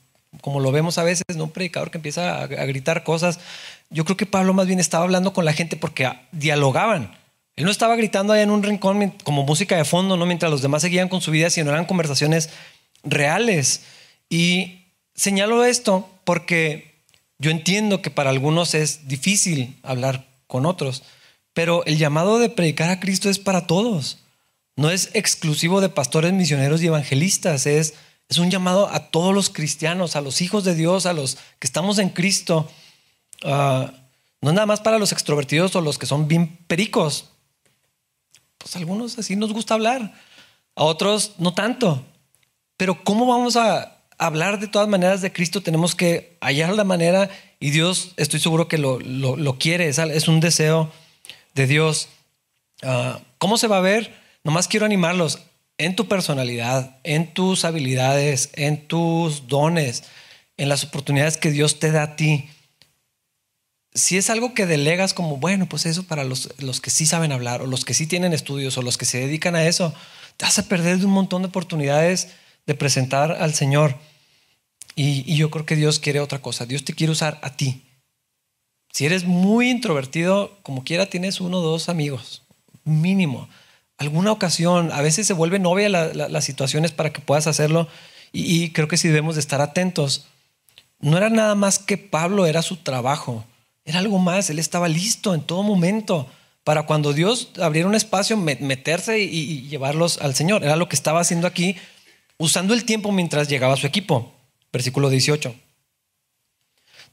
como 0.43 0.61
lo 0.61 0.73
vemos 0.73 0.99
a 0.99 1.05
veces, 1.05 1.25
¿no? 1.35 1.45
un 1.45 1.51
predicador 1.51 1.91
que 1.91 1.99
empieza 1.99 2.43
a, 2.43 2.47
gritar 2.47 3.03
cosas. 3.03 3.41
Yo 3.89 4.05
creo 4.05 4.17
que 4.17 4.27
Pablo 4.27 4.55
más 4.55 4.67
bien 4.67 4.79
estaba 4.79 5.05
hablando 5.05 5.33
con 5.33 5.45
la 5.45 5.53
gente 5.53 5.77
porque 5.77 6.11
dialogaban. 6.33 7.17
Él 7.61 7.67
no 7.67 7.71
estaba 7.71 7.95
gritando 7.95 8.33
allá 8.33 8.43
en 8.43 8.51
un 8.51 8.63
rincón 8.63 9.13
como 9.23 9.43
música 9.43 9.77
de 9.77 9.85
fondo, 9.85 10.17
¿no? 10.17 10.25
mientras 10.25 10.51
los 10.51 10.63
demás 10.63 10.81
seguían 10.81 11.11
con 11.11 11.21
su 11.21 11.31
vida, 11.31 11.51
sino 11.51 11.71
eran 11.71 11.85
conversaciones 11.85 12.49
reales. 13.05 13.83
Y 14.31 14.87
señalo 15.15 15.63
esto 15.63 16.09
porque 16.25 17.03
yo 17.39 17.51
entiendo 17.51 18.01
que 18.01 18.11
para 18.11 18.31
algunos 18.31 18.73
es 18.73 19.09
difícil 19.09 19.79
hablar 19.83 20.27
con 20.47 20.65
otros, 20.65 21.03
pero 21.53 21.85
el 21.85 21.99
llamado 21.99 22.39
de 22.39 22.49
predicar 22.49 22.89
a 22.89 22.99
Cristo 22.99 23.29
es 23.29 23.39
para 23.39 23.67
todos. 23.67 24.21
No 24.77 24.89
es 24.89 25.11
exclusivo 25.13 25.83
de 25.83 25.91
pastores, 25.91 26.33
misioneros 26.33 26.81
y 26.83 26.87
evangelistas, 26.87 27.67
es, 27.67 27.93
es 28.31 28.39
un 28.39 28.51
llamado 28.51 28.89
a 28.89 29.11
todos 29.11 29.35
los 29.35 29.51
cristianos, 29.51 30.17
a 30.17 30.23
los 30.23 30.41
hijos 30.41 30.65
de 30.65 30.75
Dios, 30.75 31.05
a 31.05 31.13
los 31.13 31.37
que 31.59 31.67
estamos 31.67 31.99
en 31.99 32.09
Cristo. 32.09 32.71
Ah, 33.45 33.93
no 34.41 34.55
nada 34.55 34.65
más 34.65 34.81
para 34.81 34.99
los 34.99 35.13
extrovertidos 35.13 35.77
o 35.77 35.83
los 35.83 35.99
que 35.99 36.07
son 36.07 36.27
bien 36.27 36.57
pericos. 36.67 37.30
Pues 38.61 38.77
algunos 38.77 39.19
así 39.19 39.37
nos 39.37 39.55
gusta 39.55 39.73
hablar, 39.75 40.13
a 40.77 40.85
otros 40.85 41.33
no 41.39 41.55
tanto. 41.55 42.05
pero 42.77 43.03
¿cómo 43.05 43.27
vamos 43.27 43.57
a 43.57 43.97
hablar 44.19 44.61
de 44.61 44.69
todas 44.69 44.87
maneras 44.87 45.23
de 45.23 45.33
Cristo? 45.33 45.63
Tenemos 45.63 45.95
que 45.95 46.37
hallar 46.41 46.75
la 46.75 46.85
manera 46.85 47.31
y 47.59 47.71
Dios, 47.71 48.13
estoy 48.17 48.39
seguro 48.39 48.69
que 48.69 48.77
lo, 48.77 49.01
lo, 49.01 49.59
quiere, 49.59 49.89
es, 49.89 50.29
un 50.29 50.41
deseo 50.41 50.93
de 51.55 51.67
Dios. 51.67 52.09
Ah, 52.83 53.21
¿Cómo 53.39 53.57
se 53.57 53.67
va 53.67 53.79
a 53.79 53.83
ver? 53.83 54.15
Nomás 54.45 54.69
quiero 54.69 54.85
animarlos 54.85 55.41
en 55.79 55.97
tu 55.97 56.07
personalidad, 56.07 56.99
en 57.03 57.33
tus 57.33 57.65
habilidades, 57.65 58.51
en 58.55 58.87
tus 58.87 59.49
dones, 59.49 60.05
en 60.59 60.69
las 60.69 60.85
oportunidades 60.85 61.39
que 61.39 61.51
Dios 61.51 61.79
te 61.79 61.91
da 61.91 62.03
a 62.03 62.17
ti 62.17 62.51
si 63.95 64.17
es 64.17 64.31
algo 64.31 64.55
que 64.55 64.67
delegas 64.67 65.15
como, 65.15 65.37
bueno, 65.39 65.67
pues 65.69 65.87
eso 65.87 66.05
para 66.05 66.25
los, 66.25 66.55
los, 66.59 66.81
que 66.81 66.91
sí 66.91 67.07
saben 67.07 67.33
hablar 67.33 67.63
o 67.63 67.67
los 67.67 67.85
que 67.85 67.95
sí 67.95 68.07
tienen 68.07 68.33
estudios 68.33 68.79
o 68.79 68.83
los 68.83 68.97
que 68.97 69.05
se 69.05 69.19
dedican 69.19 69.57
a 69.57 69.67
eso, 69.67 69.93
te 70.37 70.45
vas 70.45 70.63
perder 70.63 70.99
de 70.99 71.07
un 71.07 71.13
montón 71.13 71.43
de 71.43 71.49
oportunidades 71.49 72.29
de 72.67 72.75
presentar 72.75 73.33
al 73.33 73.55
Señor. 73.55 73.97
Y, 74.95 75.35
yo 75.35 75.51
creo 75.51 75.67
que 75.67 75.77
Dios 75.77 75.99
quiere 75.99 76.21
otra 76.21 76.41
cosa. 76.41 76.67
Dios 76.67 76.85
te 76.85 76.95
quiere 76.95 77.13
usar 77.13 77.39
a 77.43 77.57
ti. 77.57 77.83
Si 78.93 79.07
eres 79.07 79.25
muy 79.25 79.71
introvertido, 79.71 80.59
como 80.63 80.85
quiera 80.85 81.07
tienes 81.07 81.41
uno 81.41 81.59
o 81.59 81.63
dos 81.63 81.89
amigos, 81.89 82.43
mínimo. 82.85 83.49
Alguna 83.99 84.33
ocasión, 84.33 84.91
a 84.93 85.01
veces 85.01 85.27
se 85.27 85.33
vuelve 85.33 85.59
novia 85.59 85.89
las 85.89 86.45
situaciones 86.45 86.93
para 86.93 87.13
que 87.13 87.21
puedas 87.21 87.47
hacerlo 87.47 87.89
y, 88.33 88.65
y 88.65 88.71
creo 88.73 88.89
que 88.89 88.97
sí 88.97 89.09
debemos 89.09 89.35
de 89.35 89.41
estar 89.41 89.61
atentos. 89.61 90.27
No 91.01 91.17
era 91.17 91.29
nada 91.29 91.55
más 91.55 91.79
que 91.79 91.99
Pablo, 91.99 92.47
era 92.47 92.63
su 92.63 92.77
trabajo. 92.77 93.45
Era 93.85 93.99
algo 93.99 94.19
más, 94.19 94.51
él 94.51 94.59
estaba 94.59 94.89
listo 94.89 95.35
en 95.35 95.43
todo 95.43 95.63
momento 95.63 96.27
para 96.65 96.85
cuando 96.85 97.13
Dios 97.13 97.51
abriera 97.61 97.89
un 97.89 97.95
espacio, 97.95 98.37
meterse 98.37 99.19
y, 99.21 99.69
llevarlos 99.69 100.19
al 100.19 100.35
Señor. 100.35 100.63
Era 100.63 100.77
lo 100.77 100.89
que 100.89 100.97
estaba 100.97 101.21
haciendo 101.21 101.47
aquí, 101.47 101.77
usando 102.39 102.75
el 102.75 102.85
tiempo 102.85 103.13
mientras 103.13 103.49
llegaba 103.49 103.77
su 103.77 103.87
equipo. 103.87 104.33
Versículo 104.73 105.09
18. 105.11 105.55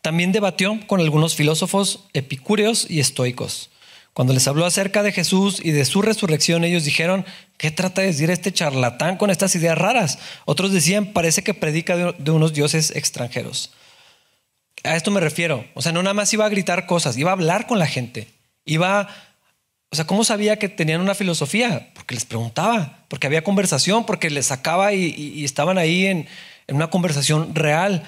También 0.01 0.31
debatió 0.31 0.79
con 0.85 0.99
algunos 0.99 1.35
filósofos 1.35 2.01
epicúreos 2.13 2.85
y 2.89 2.99
estoicos. 2.99 3.69
Cuando 4.13 4.33
les 4.33 4.47
habló 4.47 4.65
acerca 4.65 5.03
de 5.03 5.11
Jesús 5.11 5.59
y 5.63 5.71
de 5.71 5.85
su 5.85 6.01
resurrección, 6.01 6.63
ellos 6.63 6.83
dijeron, 6.83 7.25
¿qué 7.57 7.71
trata 7.71 8.01
de 8.01 8.07
decir 8.07 8.29
este 8.29 8.51
charlatán 8.51 9.17
con 9.17 9.29
estas 9.29 9.55
ideas 9.55 9.77
raras? 9.77 10.19
Otros 10.45 10.71
decían, 10.71 11.13
parece 11.13 11.43
que 11.43 11.53
predica 11.53 11.95
de 11.95 12.31
unos 12.31 12.53
dioses 12.53 12.91
extranjeros. 12.95 13.71
A 14.83 14.95
esto 14.95 15.11
me 15.11 15.19
refiero. 15.19 15.65
O 15.73 15.81
sea, 15.81 15.91
no 15.91 16.03
nada 16.03 16.13
más 16.13 16.33
iba 16.33 16.45
a 16.45 16.49
gritar 16.49 16.85
cosas, 16.85 17.17
iba 17.17 17.31
a 17.31 17.33
hablar 17.33 17.67
con 17.67 17.79
la 17.79 17.87
gente. 17.87 18.27
Iba, 18.65 19.07
o 19.89 19.95
sea, 19.95 20.05
¿cómo 20.05 20.23
sabía 20.23 20.59
que 20.59 20.69
tenían 20.69 21.01
una 21.01 21.15
filosofía? 21.15 21.89
Porque 21.93 22.15
les 22.15 22.25
preguntaba, 22.25 23.05
porque 23.07 23.27
había 23.27 23.43
conversación, 23.43 24.05
porque 24.05 24.29
les 24.29 24.47
sacaba 24.47 24.93
y, 24.93 25.43
estaban 25.43 25.77
ahí 25.77 26.05
en, 26.05 26.27
una 26.67 26.89
conversación 26.89 27.55
real. 27.55 28.03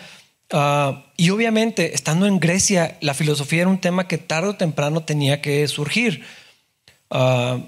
Ah, 0.52 1.06
y 1.16 1.30
obviamente, 1.30 1.96
estando 1.96 2.26
en 2.26 2.40
Grecia, 2.40 2.98
la 3.02 3.14
filosofía 3.14 3.62
era 3.62 3.70
un 3.70 3.80
tema 3.80 4.08
que 4.08 4.18
tarde 4.18 4.50
o 4.50 4.56
temprano 4.56 5.04
tenía 5.04 5.42
que 5.42 5.68
surgir. 5.68 6.24
Ah, 7.10 7.60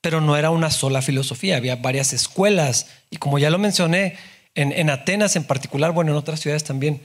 pero 0.00 0.20
no 0.20 0.36
era 0.36 0.50
una 0.50 0.70
sola 0.70 1.02
filosofía, 1.02 1.56
había 1.56 1.76
varias 1.76 2.12
escuelas. 2.12 2.88
Y 3.10 3.16
como 3.16 3.38
ya 3.40 3.50
lo 3.50 3.58
mencioné, 3.58 4.16
en, 4.54 4.72
en 4.72 4.88
Atenas 4.88 5.34
en 5.34 5.44
particular, 5.44 5.90
bueno, 5.90 6.12
en 6.12 6.16
otras 6.16 6.38
ciudades 6.38 6.62
también, 6.62 7.02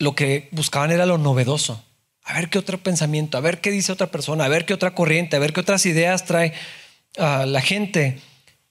lo 0.00 0.14
que 0.14 0.48
buscaban 0.50 0.90
era 0.90 1.06
lo 1.06 1.18
novedoso. 1.18 1.84
A 2.24 2.34
ver 2.34 2.48
qué 2.48 2.58
otro 2.58 2.78
pensamiento, 2.78 3.36
a 3.36 3.40
ver 3.40 3.60
qué 3.60 3.70
dice 3.70 3.92
otra 3.92 4.10
persona, 4.10 4.46
a 4.46 4.48
ver 4.48 4.64
qué 4.64 4.74
otra 4.74 4.94
corriente, 4.94 5.36
a 5.36 5.38
ver 5.38 5.52
qué 5.52 5.60
otras 5.60 5.86
ideas 5.86 6.24
trae 6.24 6.52
a 7.18 7.44
la 7.46 7.60
gente. 7.60 8.18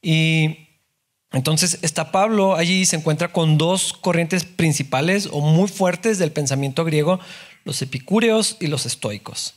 Y 0.01 0.67
entonces 1.31 1.77
está 1.83 2.11
Pablo 2.11 2.55
allí 2.55 2.85
se 2.85 2.95
encuentra 2.95 3.31
con 3.31 3.57
dos 3.57 3.93
corrientes 3.93 4.43
principales 4.43 5.29
o 5.31 5.39
muy 5.39 5.69
fuertes 5.69 6.17
del 6.17 6.31
pensamiento 6.31 6.83
griego, 6.83 7.19
los 7.63 7.81
epicúreos 7.83 8.57
y 8.59 8.67
los 8.67 8.87
estoicos. 8.87 9.53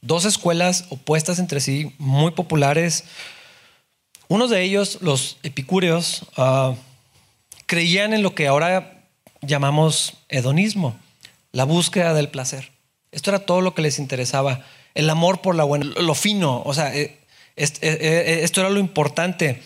Dos 0.00 0.24
escuelas 0.24 0.86
opuestas 0.90 1.38
entre 1.38 1.60
sí, 1.60 1.94
muy 1.98 2.32
populares. 2.32 3.04
Unos 4.26 4.50
de 4.50 4.62
ellos, 4.62 4.98
los 5.00 5.38
epicúreos, 5.44 6.26
ah, 6.36 6.74
creían 7.66 8.14
en 8.14 8.22
lo 8.22 8.34
que 8.34 8.48
ahora 8.48 9.06
llamamos 9.42 10.14
hedonismo 10.28 10.98
la 11.54 11.64
búsqueda 11.64 12.12
del 12.14 12.28
placer. 12.28 12.72
Esto 13.12 13.30
era 13.30 13.38
todo 13.38 13.60
lo 13.60 13.74
que 13.74 13.82
les 13.82 14.00
interesaba. 14.00 14.64
El 14.92 15.08
amor 15.08 15.40
por 15.40 15.54
la 15.54 15.62
buena, 15.62 15.86
lo 15.86 16.14
fino, 16.14 16.62
o 16.64 16.74
sea, 16.74 16.94
eh, 16.94 17.16
eh, 17.56 17.78
eh, 17.80 18.40
esto 18.42 18.60
era 18.60 18.70
lo 18.70 18.80
importante. 18.80 19.62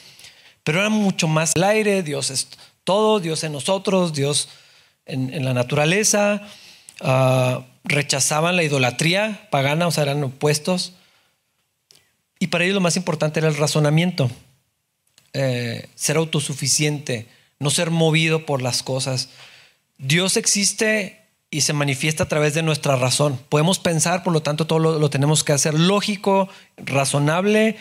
Pero 0.65 0.81
era 0.81 0.91
mucho 0.91 1.29
más 1.29 1.53
el 1.57 1.65
aire, 1.65 2.03
Dios 2.03 2.31
es 2.31 2.49
todo, 2.85 3.21
Dios 3.21 3.43
en 3.43 3.53
nosotros, 3.53 4.13
Dios 4.13 4.51
en, 5.07 5.43
la 5.45 5.55
naturaleza. 5.55 6.43
Ah, 7.01 7.65
rechazaban 7.85 8.57
la 8.57 8.65
idolatría 8.65 9.49
pagana, 9.51 9.87
o 9.87 9.91
sea, 9.91 10.03
eran 10.03 10.23
opuestos. 10.23 10.93
Y 12.39 12.49
para 12.49 12.65
ellos 12.65 12.75
lo 12.75 12.83
más 12.83 12.99
importante 12.99 13.41
era 13.41 13.49
el 13.49 13.57
razonamiento, 13.57 14.31
ser 15.33 16.17
autosuficiente, 16.19 17.29
no 17.59 17.71
ser 17.71 17.91
movido 17.91 18.45
por 18.45 18.61
las 18.61 18.83
cosas. 18.83 19.31
Dios 19.97 20.37
existe 20.37 21.18
y 21.51 21.63
se 21.63 21.73
manifiesta 21.73 22.25
a 22.25 22.29
través 22.29 22.55
de 22.55 22.63
nuestra 22.63 22.97
razón. 22.97 23.39
Podemos 23.49 23.79
pensar, 23.79 24.23
por 24.23 24.33
lo 24.33 24.43
tanto, 24.43 24.67
todo 24.67 24.79
lo, 24.79 25.11
tenemos 25.11 25.45
que 25.45 25.53
hacer 25.53 25.75
lógico, 25.75 26.49
razonable. 26.77 27.77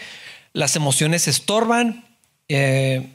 Las 0.53 0.75
emociones 0.75 1.27
estorban. 1.27 2.05
Eh, 2.47 3.09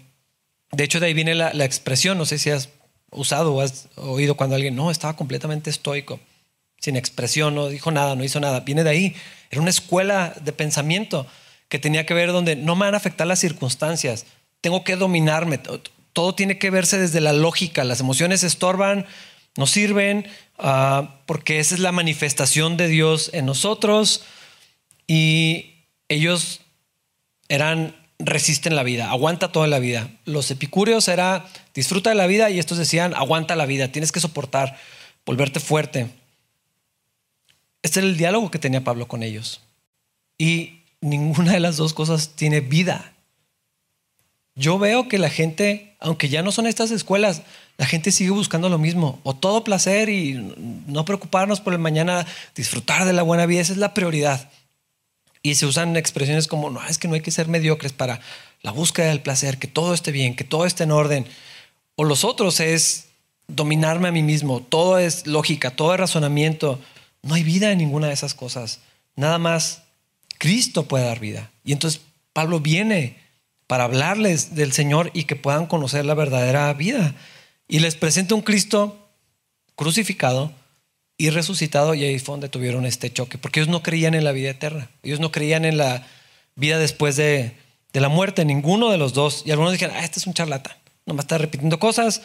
de 0.73 0.85
hecho, 0.85 1.01
de 1.01 1.07
ahí 1.07 1.15
viene 1.15 1.35
la, 1.35 1.65
expresión. 1.65 2.19
No 2.19 2.27
sé 2.27 2.39
si 2.39 2.51
has 2.51 2.69
usado 3.11 3.55
o 3.55 3.61
has 3.63 3.89
oído 3.97 4.37
cuando 4.37 4.57
alguien, 4.57 4.77
no, 4.77 4.91
estaba 4.91 5.17
completamente 5.17 5.71
estoico, 5.71 6.21
sin 6.79 6.97
expresión, 6.97 7.55
no 7.55 7.69
dijo 7.69 7.91
nada, 7.91 8.15
no 8.15 8.25
hizo 8.25 8.41
nada. 8.41 8.61
Viene 8.61 8.85
de 8.85 8.91
ahí. 8.91 9.17
Era 9.51 9.61
una 9.61 9.71
escuela 9.71 10.35
de 10.43 10.53
pensamiento 10.53 11.27
que 11.69 11.79
tenía 11.79 12.05
que 12.05 12.15
ver 12.15 12.33
donde 12.33 12.57
no 12.57 12.77
me 12.77 12.85
van 12.85 12.95
a 12.95 12.99
afectar 12.99 13.27
las 13.27 13.39
circunstancias. 13.39 14.27
Tengo 14.61 14.85
que 14.85 14.97
dominarme. 14.97 15.59
Todo 16.13 16.35
tiene 16.35 16.59
que 16.59 16.69
verse 16.69 16.99
desde 16.99 17.23
la 17.23 17.33
lógica. 17.33 17.85
Las 17.85 18.01
emociones 18.01 18.43
estorban 18.43 19.07
nos 19.57 19.71
sirven 19.71 20.27
ah, 20.59 21.21
porque 21.27 21.61
esa 21.61 21.75
es 21.75 21.81
la 21.81 21.93
manifestación 21.93 22.77
de 22.77 22.89
Dios 22.89 23.31
en 23.33 23.47
nosotros 23.47 24.25
y 25.07 25.87
ellos 26.09 26.61
eran 27.49 27.97
resisten 28.19 28.77
la 28.77 28.83
vida, 28.83 29.11
aguanta 29.11 29.53
toda 29.53 29.67
la 29.67 29.79
vida. 29.79 30.11
Los 30.25 30.51
epicúreos 30.51 31.09
era 31.09 31.45
disfruta 31.75 32.11
de 32.11 32.17
la 32.17 32.27
vida 32.27 32.51
y 32.51 32.59
estos 32.59 32.79
decían 32.79 33.15
aguanta 33.15 33.57
la 33.57 33.67
vida, 33.67 33.89
tienes 33.89 34.13
que 34.13 34.21
soportar, 34.21 34.79
volverte 35.27 35.61
fuerte. 35.61 36.09
Este 37.83 38.01
era 38.01 38.09
el 38.09 38.17
diálogo 38.17 38.51
que 38.51 38.59
tenía 38.59 38.85
Pablo 38.85 39.09
con 39.09 39.23
ellos. 39.23 39.61
Y 40.39 40.83
ninguna 41.01 41.53
de 41.53 41.61
las 41.61 41.77
dos 41.77 41.95
cosas 41.95 42.37
tiene 42.37 42.61
vida. 42.61 43.13
Yo 44.55 44.79
veo 44.79 45.09
que 45.09 45.19
la 45.19 45.31
gente, 45.31 45.97
aunque 45.99 46.29
ya 46.29 46.43
no 46.43 46.53
son 46.53 46.67
estas 46.67 46.91
escuelas, 46.91 47.43
la 47.79 47.87
gente 47.87 48.13
sigue 48.13 48.31
buscando 48.31 48.69
lo 48.69 48.79
mismo, 48.79 49.19
o 49.23 49.35
todo 49.35 49.65
placer 49.65 50.09
y 50.09 50.35
no 50.87 51.05
preocuparnos 51.05 51.61
por 51.61 51.73
el 51.73 51.79
mañana, 51.79 52.27
disfrutar 52.55 53.05
de 53.05 53.13
la 53.13 53.23
buena 53.23 53.47
vida, 53.47 53.61
esa 53.61 53.73
es 53.73 53.79
la 53.79 53.95
prioridad. 53.95 54.51
Y 55.43 55.57
se 55.57 55.67
usan 55.67 55.97
expresiones 55.97 56.47
como, 56.47 56.71
no, 56.71 56.85
es 56.87 56.99
que 56.99 57.09
no 57.09 57.15
hay 57.15 57.21
que 57.21 57.31
ser 57.31 57.49
mediocres 57.49 57.93
para 57.93 58.21
la 58.63 58.71
búsqueda 58.71 59.07
del 59.07 59.23
placer, 59.23 59.59
que 59.59 59.67
todo 59.67 59.95
esté 59.95 60.13
bien, 60.13 60.37
que 60.37 60.45
todo 60.45 60.67
esté 60.67 60.85
en 60.85 60.93
orden. 60.93 61.27
O 61.97 62.05
los 62.05 62.25
otros 62.25 62.61
es 62.61 63.09
dominarme 63.49 64.09
a 64.09 64.13
mí 64.13 64.23
mismo, 64.23 64.61
todo 64.61 64.99
es 64.99 65.27
lógica, 65.27 65.71
todo 65.71 65.95
es 65.95 66.01
razonamiento. 66.01 66.81
No 67.23 67.35
hay 67.35 67.43
vida 67.43 67.73
en 67.73 67.79
ninguna 67.79 68.09
de 68.09 68.15
esas 68.15 68.35
cosas. 68.35 68.81
Nada 69.17 69.39
más 69.39 69.83
Cristo 70.39 70.85
puede 70.85 71.05
dar 71.05 71.21
vida. 71.21 71.51
Y 71.65 71.73
entonces 71.73 72.01
Pablo 72.33 72.61
viene 72.61 73.19
para 73.67 73.85
hablarles 73.85 74.55
del 74.55 74.73
Señor 74.73 75.11
y 75.15 75.25
que 75.25 75.37
puedan 75.37 75.67
conocer 75.67 76.05
la 76.05 76.15
verdadera 76.15 76.73
vida. 76.73 77.15
Y 77.73 77.79
les 77.79 77.95
presenta 77.95 78.35
un 78.35 78.43
Cristo 78.43 79.09
crucificado 79.77 80.53
y 81.17 81.31
resucitado 81.31 81.95
y 81.95 82.05
ahí 82.05 82.19
fue 82.19 82.35
donde 82.35 82.51
tuvieron 82.51 82.85
este 82.85 83.11
choque, 83.11 83.39
porque 83.39 83.61
ellos 83.61 83.71
no 83.71 83.83
creían 83.83 84.13
en 84.13 84.25
la 84.25 84.33
vida 84.33 84.51
eterna, 84.51 84.91
ellos 85.03 85.21
no 85.21 85.33
creían 85.33 85.65
en 85.65 85.79
la 85.79 86.07
vida 86.55 86.79
después 86.79 87.17
de, 87.17 87.57
la 87.95 88.11
muerte, 88.11 88.45
ninguno 88.45 88.91
de 88.91 88.99
los 88.99 89.15
dos. 89.15 89.45
Y 89.47 89.53
algunos 89.53 89.73
dijeron, 89.73 89.97
ah, 89.99 90.05
este 90.05 90.19
es 90.19 90.27
un 90.27 90.35
charlatán, 90.35 90.77
nomás 91.07 91.25
está 91.25 91.39
repitiendo 91.39 91.79
cosas. 91.79 92.21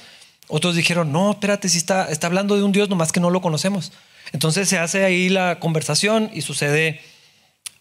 Otros 0.49 0.75
dijeron, 0.75 1.13
no, 1.13 1.31
espérate, 1.31 1.69
si 1.69 1.77
está, 1.77 2.11
está 2.11 2.27
hablando 2.27 2.57
de 2.57 2.63
un 2.63 2.73
Dios, 2.73 2.89
nomás 2.89 3.13
que 3.13 3.21
no 3.21 3.29
lo 3.29 3.39
conocemos. 3.39 3.93
Entonces 4.33 4.67
se 4.67 4.77
hace 4.77 5.05
ahí 5.05 5.29
la 5.29 5.61
conversación 5.61 6.29
y 6.33 6.41
sucede 6.41 6.99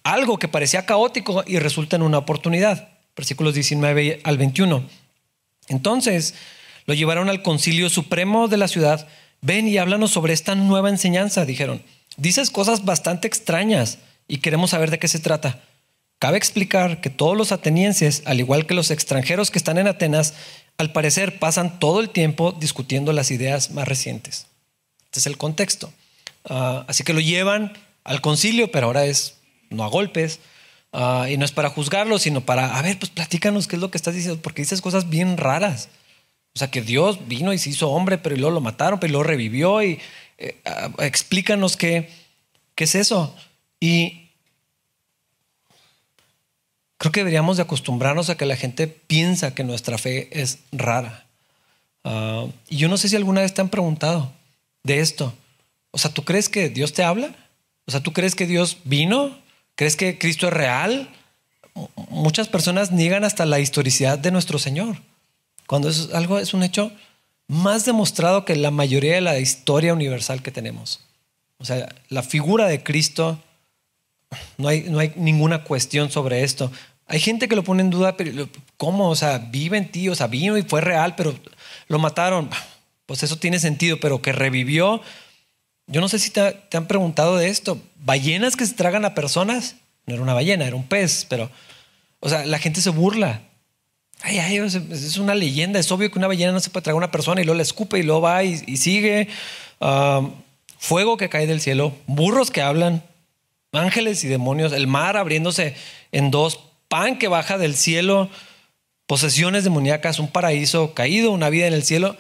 algo 0.05 0.39
que 0.39 0.47
parecía 0.47 0.87
caótico 0.87 1.43
y 1.45 1.59
resulta 1.59 1.97
en 1.97 2.03
una 2.03 2.19
oportunidad. 2.19 2.91
Versículos 3.17 3.55
19 3.55 4.21
al 4.23 4.39
21. 4.39 4.85
Entonces, 5.67 6.35
lo 6.87 6.95
llevaron 6.95 7.29
al 7.29 7.43
concilio 7.43 7.91
supremo 7.91 8.49
de 8.49 8.57
la 8.57 8.69
ciudad. 8.69 9.07
Ven 9.43 9.69
y 9.69 9.79
háblanos 9.79 10.13
sobre 10.13 10.33
esta 10.33 10.55
nueva 10.55 10.89
enseñanza, 10.89 11.45
dijeron. 11.45 11.83
Dices 12.17 12.51
cosas 12.51 12.85
bastante 12.85 13.29
extrañas 13.29 13.99
y 14.29 14.39
queremos 14.39 14.71
saber 14.71 14.91
de 14.91 14.99
qué 14.99 15.09
se 15.09 15.19
trata. 15.19 15.63
Cabe 16.19 16.39
explicar 16.39 17.01
que 17.03 17.11
todos 17.11 17.37
los 17.37 17.53
atenienses, 17.53 18.23
al 18.25 18.41
igual 18.41 18.67
que 18.67 18.75
los 18.75 18.91
extranjeros 18.91 19.51
que 19.51 19.59
están 19.59 19.77
en 19.77 19.87
Atenas, 19.87 20.35
al 20.79 20.93
parecer 20.93 21.39
pasan 21.39 21.79
todo 21.79 22.01
el 22.01 22.11
tiempo 22.11 22.53
discutiendo 22.53 23.13
las 23.13 23.31
ideas 23.31 23.71
más 23.71 23.87
recientes. 23.87 24.47
Este 25.05 25.21
es 25.21 25.27
el 25.27 25.37
contexto. 25.37 25.93
Ah, 26.49 26.85
así 26.89 27.05
que 27.05 27.13
lo 27.13 27.21
llevan 27.21 27.73
al 28.05 28.21
concilio, 28.21 28.71
pero 28.71 28.87
ahora 28.87 29.05
es 29.05 29.37
no 29.69 29.85
a 29.85 29.89
golpes. 29.89 30.39
Ah, 30.93 31.27
y 31.29 31.37
no 31.37 31.45
es 31.45 31.53
para 31.53 31.69
juzgarlo, 31.69 32.19
sino 32.19 32.41
para, 32.41 32.79
a 32.79 32.83
ver, 32.83 32.99
pues 32.99 33.11
platícanos 33.11 33.67
qué 33.67 33.77
es 33.77 33.83
lo 33.83 33.91
que 33.91 33.99
estás 33.99 34.15
diciendo, 34.15 34.41
porque 34.41 34.63
dices 34.63 34.81
cosas 34.81 35.11
bien 35.11 35.37
raras. 35.37 35.91
O 36.57 36.59
sea, 36.59 36.71
que 36.71 36.81
Dios 36.81 37.29
vino 37.29 37.53
y 37.53 37.59
se 37.59 37.69
hizo 37.69 37.91
hombre, 37.91 38.17
pero 38.17 38.35
luego 38.35 38.51
lo 38.51 38.63
mataron, 38.63 38.99
pero 38.99 39.11
luego 39.11 39.25
revivió 39.25 39.83
y 39.83 40.01
eh, 40.39 40.59
explícanos 41.01 41.77
qué, 41.77 42.09
qué 42.75 42.85
es 42.85 42.95
eso. 42.95 43.37
Y 43.79 44.31
creo 46.97 47.13
que 47.13 47.21
deberíamos 47.21 47.59
de 47.59 47.65
acostumbrarnos 47.65 48.31
a 48.31 48.39
que 48.39 48.47
la 48.47 48.57
gente 48.57 48.87
piensa 48.87 49.55
que 49.55 49.65
nuestra 49.65 49.99
fe 49.99 50.31
es 50.33 50.61
rara. 50.73 51.27
Ah, 52.05 52.47
y 52.71 52.79
yo 52.79 52.89
no 52.89 52.97
sé 52.97 53.11
si 53.11 53.17
alguna 53.17 53.43
vez 53.43 53.53
te 53.53 53.61
han 53.61 53.69
preguntado 53.69 54.33
de 54.83 55.01
esto. 55.01 55.35
O 55.91 55.99
sea, 55.99 56.11
¿tú 56.11 56.25
crees 56.25 56.49
que 56.49 56.71
Dios 56.71 56.95
te 56.95 57.05
habla? 57.05 57.37
O 57.85 57.91
sea, 57.91 58.03
¿tú 58.03 58.15
crees 58.15 58.35
que 58.35 58.47
Dios 58.47 58.79
vino? 58.85 59.39
¿Crees 59.75 59.95
que 59.95 60.17
Cristo 60.17 60.47
es 60.47 60.55
real? 60.55 61.11
Muchas 62.09 62.49
personas 62.49 62.93
niegan 62.93 63.25
hasta 63.25 63.45
la 63.45 63.61
historicidad 63.61 64.19
de 64.19 64.31
nuestro 64.31 64.59
Señor. 64.59 64.97
Cuando 65.67 65.89
es 65.89 66.11
algo 66.13 66.39
es 66.39 66.55
un 66.55 66.63
hecho 66.63 66.93
más 67.49 67.85
demostrado 67.85 68.45
que 68.45 68.57
la 68.57 68.71
mayoría 68.71 69.15
de 69.15 69.21
la 69.21 69.39
historia 69.39 69.93
universal 69.93 70.43
que 70.43 70.51
tenemos. 70.51 71.01
O 71.59 71.65
sea, 71.65 71.89
la 72.09 72.23
figura 72.23 72.67
de 72.67 72.83
Cristo, 72.83 73.41
no 74.59 74.69
hay, 74.69 74.83
no 74.83 74.99
hay 74.99 75.13
ninguna 75.17 75.65
cuestión 75.65 76.11
sobre 76.11 76.43
esto. 76.43 76.71
Hay 77.07 77.21
gente 77.21 77.49
que 77.49 77.57
lo 77.57 77.65
pone 77.65 77.83
en 77.83 77.91
duda, 77.91 78.17
pero 78.17 78.49
¿cómo? 78.77 79.09
O 79.09 79.17
sea, 79.17 79.39
vive 79.39 79.79
en 79.79 79.91
ti, 79.91 80.09
o 80.09 80.15
sea, 80.15 80.27
vino 80.27 80.59
y 80.59 80.63
fue 80.63 80.81
real, 80.81 81.15
pero 81.17 81.35
lo 81.89 81.99
mataron. 81.99 82.51
Pues 83.07 83.23
eso 83.23 83.39
tiene 83.39 83.61
sentido, 83.61 83.99
pero 84.01 84.21
que 84.21 84.33
revivió. 84.33 85.01
Yo 85.87 86.01
no 86.01 86.09
sé 86.09 86.19
si 86.19 86.31
te, 86.31 86.53
te 86.53 86.77
han 86.77 86.89
preguntado 86.89 87.37
de 87.37 87.49
esto. 87.49 87.81
¿Ballenas 87.97 88.57
que 88.57 88.67
se 88.67 88.75
tragan 88.75 89.05
a 89.05 89.15
personas? 89.15 89.77
No 90.07 90.15
era 90.15 90.23
una 90.23 90.35
ballena, 90.35 90.67
era 90.67 90.75
un 90.75 90.87
pez, 90.87 91.27
pero, 91.29 91.51
o 92.19 92.29
sea, 92.29 92.45
la 92.45 92.59
gente 92.59 92.81
se 92.81 92.91
burla. 92.91 93.43
Ay, 94.23 94.39
ay, 94.39 94.57
es 94.57 95.19
una 95.19 95.35
leyenda. 95.35 95.79
Es 95.79 95.91
obvio 95.93 96.11
que 96.11 96.19
una 96.19 96.27
ballena 96.27 96.53
no 96.53 96.61
se 96.61 96.71
puede 96.71 96.85
tragar 96.85 96.97
a 96.97 97.05
una 97.05 97.11
persona 97.11 97.41
y 97.41 97.45
luego 97.45 97.57
la 97.57 97.63
escupe 97.63 97.99
y 97.99 98.03
luego 98.03 98.23
va 98.23 98.43
y, 98.43 98.77
sigue. 98.77 99.29
Ah, 99.81 100.23
fuego 100.79 101.17
que 101.17 101.29
cae 101.29 101.47
del 101.47 101.61
cielo, 101.61 101.95
burros 102.07 102.51
que 102.51 102.63
hablan, 102.63 103.03
ángeles 103.73 104.25
y 104.25 104.29
demonios, 104.29 104.73
el 104.73 104.87
mar 104.87 105.17
abriéndose 105.17 105.75
en 106.13 106.31
dos, 106.31 106.61
pan 106.89 107.19
que 107.19 107.29
baja 107.29 107.59
del 107.59 107.77
cielo, 107.77 108.31
posesiones 109.07 109.65
demoníacas, 109.65 110.19
un 110.19 110.29
paraíso 110.29 110.95
caído, 110.95 111.33
una 111.33 111.51
vida 111.51 111.67
en 111.67 111.75
el 111.75 111.85
cielo. 111.85 112.17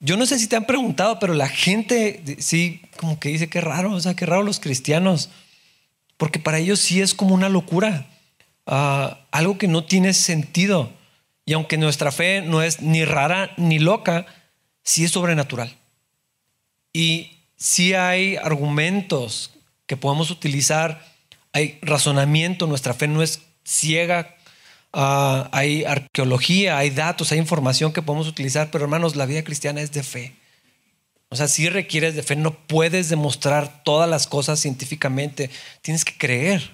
Yo 0.00 0.16
no 0.16 0.26
sé 0.26 0.38
si 0.38 0.46
te 0.46 0.56
han 0.56 0.66
preguntado, 0.66 1.18
pero 1.18 1.34
la 1.34 1.48
gente 1.48 2.22
sí, 2.38 2.82
como 2.96 3.18
que 3.18 3.30
dice, 3.30 3.48
qué 3.48 3.60
raro, 3.60 3.92
o 3.92 4.00
sea, 4.00 4.14
qué 4.14 4.26
raro 4.26 4.42
los 4.42 4.60
cristianos, 4.60 5.30
porque 6.16 6.38
para 6.38 6.58
ellos 6.58 6.80
sí 6.80 7.00
es 7.00 7.14
como 7.14 7.34
una 7.34 7.48
locura, 7.48 8.06
ah, 8.66 9.20
algo 9.30 9.58
que 9.58 9.68
no 9.68 9.84
tiene 9.84 10.12
sentido. 10.14 10.90
Y 11.44 11.52
aunque 11.52 11.76
nuestra 11.76 12.10
fe 12.10 12.42
no 12.42 12.62
es 12.62 12.80
ni 12.80 13.04
rara 13.04 13.52
ni 13.56 13.78
loca, 13.78 14.26
sí 14.82 15.04
es 15.04 15.10
sobrenatural. 15.10 15.76
Y 16.92 17.38
si 17.56 17.94
hay 17.94 18.36
argumentos 18.36 19.50
que 19.86 19.96
podemos 19.96 20.30
utilizar, 20.30 21.04
hay 21.52 21.78
razonamiento, 21.82 22.66
nuestra 22.66 22.94
fe 22.94 23.08
no 23.08 23.22
es 23.22 23.42
ciega, 23.64 24.36
ah, 24.92 25.48
hay 25.52 25.84
arqueología, 25.84 26.78
hay 26.78 26.90
datos, 26.90 27.32
hay 27.32 27.38
información 27.38 27.92
que 27.92 28.02
podemos 28.02 28.28
utilizar, 28.28 28.70
pero 28.70 28.84
hermanos, 28.84 29.16
la 29.16 29.26
vida 29.26 29.44
cristiana 29.44 29.80
es 29.80 29.92
de 29.92 30.02
fe. 30.02 30.34
O 31.28 31.36
sea, 31.36 31.48
si 31.48 31.68
requieres 31.68 32.14
de 32.14 32.22
fe, 32.22 32.36
no 32.36 32.54
puedes 32.54 33.08
demostrar 33.08 33.82
todas 33.82 34.08
las 34.08 34.26
cosas 34.26 34.60
científicamente, 34.60 35.50
tienes 35.82 36.04
que 36.04 36.16
creer. 36.16 36.70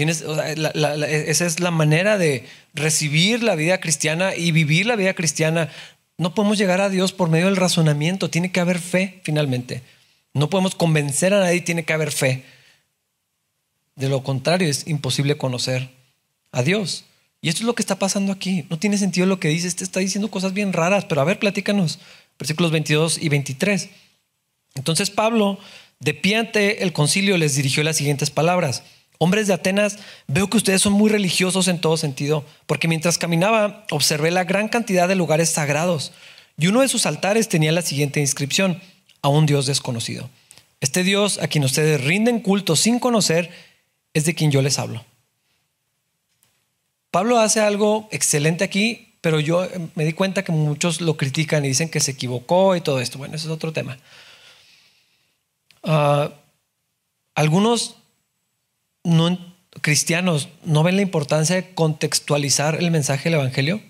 Tienes, 0.00 0.22
esa 0.22 1.44
es 1.44 1.60
la 1.60 1.70
manera 1.70 2.16
de 2.16 2.46
recibir 2.72 3.42
la 3.42 3.54
vida 3.54 3.80
cristiana 3.80 4.34
y 4.34 4.50
vivir 4.50 4.86
la 4.86 4.96
vida 4.96 5.12
cristiana. 5.12 5.68
No 6.16 6.34
podemos 6.34 6.56
llegar 6.56 6.80
a 6.80 6.88
Dios 6.88 7.12
por 7.12 7.28
medio 7.28 7.44
del 7.44 7.56
razonamiento, 7.56 8.30
tiene 8.30 8.50
que 8.50 8.60
haber 8.60 8.78
fe 8.78 9.20
finalmente. 9.24 9.82
No 10.32 10.48
podemos 10.48 10.74
convencer 10.74 11.34
a 11.34 11.40
nadie, 11.40 11.60
tiene 11.60 11.84
que 11.84 11.92
haber 11.92 12.12
fe. 12.12 12.44
De 13.94 14.08
lo 14.08 14.22
contrario, 14.22 14.70
es 14.70 14.86
imposible 14.86 15.36
conocer 15.36 15.90
a 16.50 16.62
Dios. 16.62 17.04
Y 17.42 17.50
esto 17.50 17.60
es 17.60 17.66
lo 17.66 17.74
que 17.74 17.82
está 17.82 17.98
pasando 17.98 18.32
aquí. 18.32 18.64
No 18.70 18.78
tiene 18.78 18.96
sentido 18.96 19.26
lo 19.26 19.38
que 19.38 19.48
dice. 19.48 19.68
Este 19.68 19.84
está 19.84 20.00
diciendo 20.00 20.30
cosas 20.30 20.54
bien 20.54 20.72
raras, 20.72 21.04
pero 21.04 21.20
a 21.20 21.24
ver, 21.24 21.38
platícanos. 21.38 21.98
Versículos 22.38 22.72
22 22.72 23.18
y 23.20 23.28
23. 23.28 23.90
Entonces 24.76 25.10
Pablo, 25.10 25.58
de 25.98 26.14
pie 26.14 26.36
ante 26.36 26.84
el 26.84 26.94
concilio, 26.94 27.36
les 27.36 27.54
dirigió 27.54 27.82
las 27.82 27.98
siguientes 27.98 28.30
palabras. 28.30 28.82
Hombres 29.22 29.46
de 29.46 29.52
Atenas, 29.52 29.98
veo 30.28 30.48
que 30.48 30.56
ustedes 30.56 30.80
son 30.80 30.94
muy 30.94 31.10
religiosos 31.10 31.68
en 31.68 31.78
todo 31.78 31.98
sentido, 31.98 32.42
porque 32.64 32.88
mientras 32.88 33.18
caminaba 33.18 33.84
observé 33.90 34.30
la 34.30 34.44
gran 34.44 34.68
cantidad 34.68 35.08
de 35.08 35.14
lugares 35.14 35.50
sagrados, 35.50 36.12
y 36.56 36.68
uno 36.68 36.80
de 36.80 36.88
sus 36.88 37.04
altares 37.04 37.46
tenía 37.46 37.70
la 37.70 37.82
siguiente 37.82 38.20
inscripción 38.20 38.80
a 39.20 39.28
un 39.28 39.44
Dios 39.44 39.66
desconocido. 39.66 40.30
Este 40.80 41.02
Dios 41.02 41.36
a 41.36 41.48
quien 41.48 41.64
ustedes 41.64 42.02
rinden 42.02 42.40
culto 42.40 42.76
sin 42.76 42.98
conocer 42.98 43.50
es 44.14 44.24
de 44.24 44.34
quien 44.34 44.50
yo 44.50 44.62
les 44.62 44.78
hablo. 44.78 45.04
Pablo 47.10 47.38
hace 47.40 47.60
algo 47.60 48.08
excelente 48.12 48.64
aquí, 48.64 49.16
pero 49.20 49.38
yo 49.38 49.68
me 49.96 50.06
di 50.06 50.14
cuenta 50.14 50.44
que 50.44 50.52
muchos 50.52 51.02
lo 51.02 51.18
critican 51.18 51.62
y 51.66 51.68
dicen 51.68 51.90
que 51.90 52.00
se 52.00 52.12
equivocó 52.12 52.74
y 52.74 52.80
todo 52.80 53.00
esto. 53.00 53.18
Bueno, 53.18 53.36
ese 53.36 53.48
es 53.48 53.52
otro 53.52 53.74
tema. 53.74 53.98
Ah, 55.82 56.30
algunos 57.34 57.96
no, 59.04 59.54
cristianos 59.80 60.48
no 60.64 60.82
ven 60.82 60.96
la 60.96 61.02
importancia 61.02 61.56
de 61.56 61.74
contextualizar 61.74 62.76
el 62.76 62.90
mensaje 62.90 63.24
del 63.24 63.40
Evangelio 63.40 63.80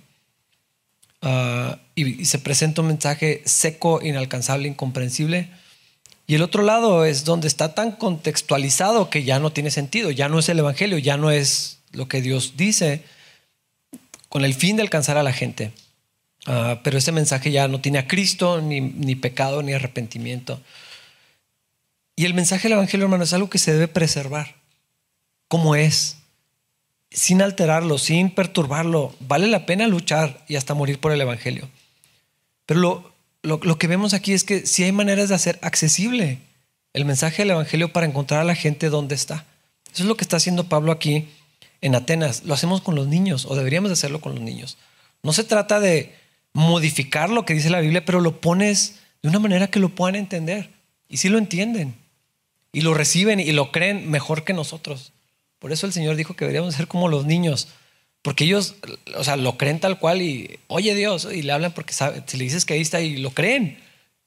Ah, 1.22 1.78
y, 1.94 2.24
se 2.24 2.38
presenta 2.38 2.80
un 2.80 2.88
mensaje 2.88 3.42
seco, 3.44 4.00
inalcanzable, 4.02 4.68
incomprensible. 4.68 5.50
Y 6.26 6.34
el 6.34 6.42
otro 6.42 6.62
lado 6.62 7.04
es 7.04 7.24
donde 7.24 7.48
está 7.48 7.74
tan 7.74 7.92
contextualizado 7.92 9.10
que 9.10 9.24
ya 9.24 9.38
no 9.38 9.52
tiene 9.52 9.70
sentido, 9.70 10.10
ya 10.10 10.28
no 10.28 10.38
es 10.38 10.48
el 10.48 10.60
Evangelio, 10.60 10.98
ya 10.98 11.16
no 11.16 11.30
es 11.30 11.80
lo 11.92 12.08
que 12.08 12.22
Dios 12.22 12.54
dice 12.56 13.02
con 14.28 14.44
el 14.44 14.54
fin 14.54 14.76
de 14.76 14.82
alcanzar 14.82 15.18
a 15.18 15.22
la 15.22 15.32
gente. 15.32 15.72
Ah, 16.46 16.80
pero 16.82 16.98
ese 16.98 17.12
mensaje 17.12 17.50
ya 17.50 17.68
no 17.68 17.80
tiene 17.80 17.98
a 17.98 18.08
Cristo, 18.08 18.62
ni, 18.62 18.80
ni 18.80 19.14
pecado, 19.14 19.62
ni 19.62 19.72
arrepentimiento. 19.72 20.60
Y 22.16 22.24
el 22.24 22.34
mensaje 22.34 22.68
del 22.68 22.78
Evangelio, 22.78 23.04
hermano, 23.04 23.24
es 23.24 23.32
algo 23.32 23.50
que 23.50 23.58
se 23.58 23.72
debe 23.72 23.88
preservar, 23.88 24.54
como 25.50 25.74
es 25.74 26.18
sin 27.10 27.42
alterarlo, 27.42 27.98
sin 27.98 28.30
perturbarlo. 28.30 29.12
Vale 29.18 29.48
la 29.48 29.66
pena 29.66 29.88
luchar 29.88 30.44
y 30.46 30.54
hasta 30.54 30.74
morir 30.74 31.00
por 31.00 31.10
el 31.10 31.20
Evangelio. 31.20 31.68
Pero 32.66 33.12
lo, 33.42 33.78
que 33.78 33.88
vemos 33.88 34.14
aquí 34.14 34.32
es 34.32 34.44
que 34.44 34.64
si 34.64 34.84
hay 34.84 34.92
maneras 34.92 35.28
de 35.28 35.34
hacer 35.34 35.58
accesible 35.60 36.38
el 36.92 37.04
mensaje 37.04 37.42
del 37.42 37.50
Evangelio 37.50 37.92
para 37.92 38.06
encontrar 38.06 38.42
a 38.42 38.44
la 38.44 38.54
gente 38.54 38.90
donde 38.90 39.16
está. 39.16 39.44
Eso 39.92 40.04
es 40.04 40.08
lo 40.08 40.16
que 40.16 40.22
está 40.22 40.36
haciendo 40.36 40.68
Pablo 40.68 40.92
aquí 40.92 41.28
en 41.80 41.96
Atenas. 41.96 42.44
Lo 42.44 42.54
hacemos 42.54 42.80
con 42.80 42.94
los 42.94 43.08
niños 43.08 43.44
o 43.44 43.56
deberíamos 43.56 43.88
de 43.88 43.94
hacerlo 43.94 44.20
con 44.20 44.36
los 44.36 44.44
niños. 44.44 44.78
No 45.24 45.32
se 45.32 45.42
trata 45.42 45.80
de 45.80 46.14
modificar 46.52 47.28
lo 47.28 47.44
que 47.44 47.54
dice 47.54 47.70
la 47.70 47.80
Biblia, 47.80 48.04
pero 48.04 48.20
lo 48.20 48.40
pones 48.40 49.00
de 49.20 49.28
una 49.28 49.40
manera 49.40 49.66
que 49.66 49.80
lo 49.80 49.88
puedan 49.88 50.14
entender. 50.14 50.70
Y 51.08 51.16
si 51.16 51.28
lo 51.28 51.38
entienden 51.38 51.96
y 52.70 52.82
lo 52.82 52.94
reciben 52.94 53.40
y 53.40 53.50
lo 53.50 53.72
creen 53.72 54.08
mejor 54.08 54.44
que 54.44 54.52
nosotros. 54.52 55.12
Por 55.60 55.70
eso 55.70 55.86
el 55.86 55.92
Señor 55.92 56.16
dijo 56.16 56.34
que 56.34 56.44
deberíamos 56.44 56.74
ser 56.74 56.88
como 56.88 57.06
los 57.06 57.26
niños, 57.26 57.68
porque 58.22 58.44
ellos, 58.44 58.74
o 59.16 59.22
sea, 59.22 59.36
lo 59.36 59.56
creen 59.56 59.78
tal 59.78 59.98
cual 59.98 60.20
y, 60.22 60.58
oye 60.66 60.94
Dios, 60.94 61.28
y 61.32 61.42
le 61.42 61.52
hablan 61.52 61.72
porque 61.72 61.94
si 61.94 62.36
le 62.36 62.44
dices 62.44 62.64
que 62.64 62.74
ahí 62.74 62.80
está 62.80 63.00
y 63.00 63.18
lo 63.18 63.30
creen. 63.30 63.78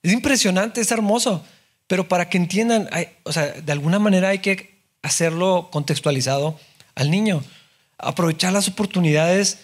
Es 0.03 0.13
impresionante, 0.13 0.79
es 0.79 0.91
hermoso, 0.91 1.43
pero 1.87 2.07
para 2.07 2.29
que 2.29 2.37
entiendan, 2.37 2.89
o 3.23 3.31
sea, 3.31 3.47
de 3.47 3.71
alguna 3.71 3.99
manera 3.99 4.29
hay 4.29 4.39
que 4.39 4.77
hacerlo 5.01 5.69
contextualizado 5.71 6.59
al 6.95 7.11
niño, 7.11 7.43
aprovechar 7.97 8.53
las 8.53 8.67
oportunidades 8.67 9.59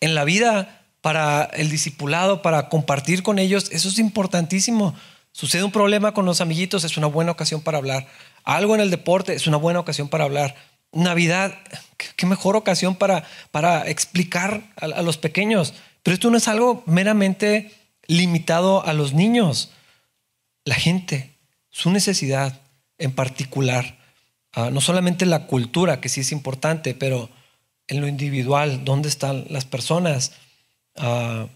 en 0.00 0.14
la 0.14 0.24
vida 0.24 0.82
para 1.02 1.44
el 1.44 1.70
discipulado, 1.70 2.42
para 2.42 2.68
compartir 2.68 3.22
con 3.22 3.38
ellos, 3.38 3.68
eso 3.70 3.88
es 3.88 3.98
importantísimo. 3.98 4.94
Sucede 5.32 5.62
un 5.62 5.72
problema 5.72 6.12
con 6.12 6.26
los 6.26 6.40
amiguitos, 6.40 6.84
es 6.84 6.96
una 6.96 7.06
buena 7.06 7.32
ocasión 7.32 7.60
para 7.60 7.78
hablar. 7.78 8.08
Algo 8.44 8.74
en 8.74 8.80
el 8.80 8.90
deporte 8.90 9.34
es 9.34 9.46
una 9.46 9.56
buena 9.56 9.80
ocasión 9.80 10.08
para 10.08 10.24
hablar. 10.24 10.56
Navidad, 10.92 11.54
qué 12.16 12.26
mejor 12.26 12.56
ocasión 12.56 12.96
para, 12.96 13.24
para 13.50 13.88
explicar 13.88 14.62
a, 14.76 15.02
los 15.02 15.18
pequeños. 15.18 15.74
Pero 16.02 16.14
esto 16.14 16.30
no 16.30 16.36
es 16.36 16.48
algo 16.48 16.82
meramente 16.86 17.72
limitado 18.06 18.84
a 18.84 18.92
los 18.92 19.12
niños. 19.12 19.70
La 20.64 20.74
gente, 20.74 21.36
su 21.68 21.90
necesidad 21.90 22.60
en 22.98 23.12
particular, 23.12 23.98
ah, 24.52 24.70
no 24.70 24.80
solamente 24.80 25.26
la 25.26 25.46
cultura, 25.46 26.00
que 26.00 26.08
sí 26.08 26.20
es 26.20 26.32
importante, 26.32 26.94
pero 26.94 27.30
en 27.86 28.00
lo 28.00 28.08
individual, 28.08 28.84
dónde 28.84 29.08
están 29.08 29.46
las 29.48 29.64
personas. 29.64 30.32
ah, 30.96 31.46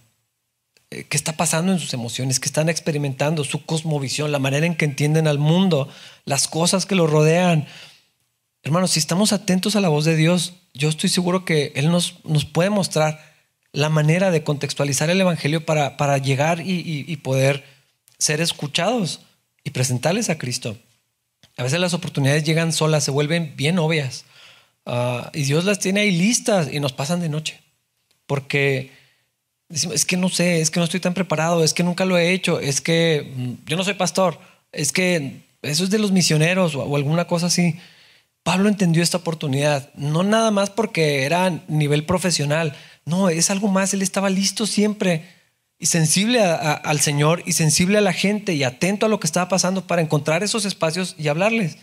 eh, 0.95 1.05
qué 1.09 1.17
está 1.17 1.33
pasando 1.33 1.73
en 1.73 1.81
sus 1.81 1.93
emociones, 1.95 2.39
qué 2.39 2.47
están 2.47 2.69
experimentando, 2.69 3.43
su 3.43 3.65
cosmovisión, 3.65 4.31
la 4.31 4.39
manera 4.39 4.67
en 4.67 4.77
que 4.77 4.85
entienden 4.85 5.27
al 5.27 5.39
mundo, 5.39 5.89
las 6.25 6.47
cosas 6.47 6.87
que 6.87 6.95
los 6.95 7.11
rodean. 7.11 7.67
Hermanos, 8.65 8.93
si 8.93 8.99
estamos 8.99 9.35
atentos 9.35 9.77
a 9.77 9.83
la 9.83 9.91
voz 9.91 10.07
de 10.07 10.17
Dios, 10.17 10.55
yo 10.73 10.89
estoy 10.89 11.11
seguro 11.11 11.45
que 11.45 11.73
Él 11.77 11.91
nos, 11.91 12.25
nos 12.25 12.47
puede 12.47 12.71
mostrar 12.71 13.21
la 13.73 13.91
manera 13.91 14.31
de 14.31 14.43
contextualizar 14.43 15.11
el 15.11 15.21
Evangelio 15.21 15.67
para, 15.67 15.99
para 15.99 16.17
llegar 16.17 16.63
y, 16.65 17.15
poder 17.19 17.63
ser 18.19 18.41
escuchados 18.41 19.21
y 19.65 19.71
presentarles 19.71 20.31
a 20.31 20.39
Cristo. 20.39 20.79
A 21.59 21.63
veces 21.63 21.79
las 21.79 21.93
oportunidades 21.93 22.45
llegan 22.45 22.73
solas, 22.73 23.05
se 23.05 23.11
vuelven 23.11 23.53
bien 23.55 23.79
obvias. 23.79 24.25
Ah, 24.87 25.31
y 25.35 25.43
Dios 25.43 25.67
las 25.67 25.79
tiene 25.79 26.01
ahí 26.01 26.13
listas 26.13 26.73
y 26.73 26.81
nos 26.81 26.95
pasan 26.95 27.21
de 27.21 27.29
noche. 27.29 27.61
Porque 28.27 28.93
es 29.69 30.07
que 30.07 30.17
no 30.17 30.31
sé, 30.31 30.63
es 30.63 30.71
que 30.71 30.81
no 30.81 30.85
estoy 30.85 31.01
tan 31.01 31.13
preparado, 31.13 31.63
es 31.65 31.75
que 31.75 31.83
nunca 31.83 32.07
lo 32.07 32.17
he 32.17 32.33
hecho, 32.33 32.61
es 32.61 32.81
que 32.81 33.31
mm, 33.37 33.67
yo 33.67 33.77
no 33.77 33.85
soy 33.85 33.95
pastor, 33.95 34.39
es 34.73 34.91
que 34.91 35.43
eso 35.61 35.85
es 35.85 35.91
de 35.91 35.99
los 35.99 36.13
misioneros 36.13 36.75
o 36.77 36.97
alguna 36.97 37.27
cosa 37.27 37.47
así. 37.47 37.77
Pablo 38.45 38.69
entendió 38.69 39.03
esta 39.03 39.17
oportunidad, 39.17 39.93
no 39.95 40.23
nada 40.23 40.53
más 40.53 40.71
porque 40.71 41.25
era 41.25 41.51
nivel 41.67 42.05
profesional, 42.05 42.77
no, 43.07 43.29
es 43.29 43.51
algo 43.51 43.69
más. 43.69 43.93
Él 43.95 44.03
estaba 44.03 44.31
listo 44.31 44.67
siempre 44.67 45.29
y 45.79 45.87
sensible 45.87 46.41
al 46.41 47.01
Señor 47.01 47.43
y 47.47 47.53
sensible 47.53 47.99
a 47.99 48.03
la 48.03 48.13
gente 48.13 48.55
y 48.55 48.63
atento 48.63 49.07
a 49.07 49.09
lo 49.09 49.19
que 49.19 49.27
estaba 49.27 49.49
pasando 49.49 49.87
para 49.87 50.03
encontrar 50.03 50.43
esos 50.43 50.65
espacios 50.65 51.17
y 51.19 51.29
hablarles. 51.29 51.79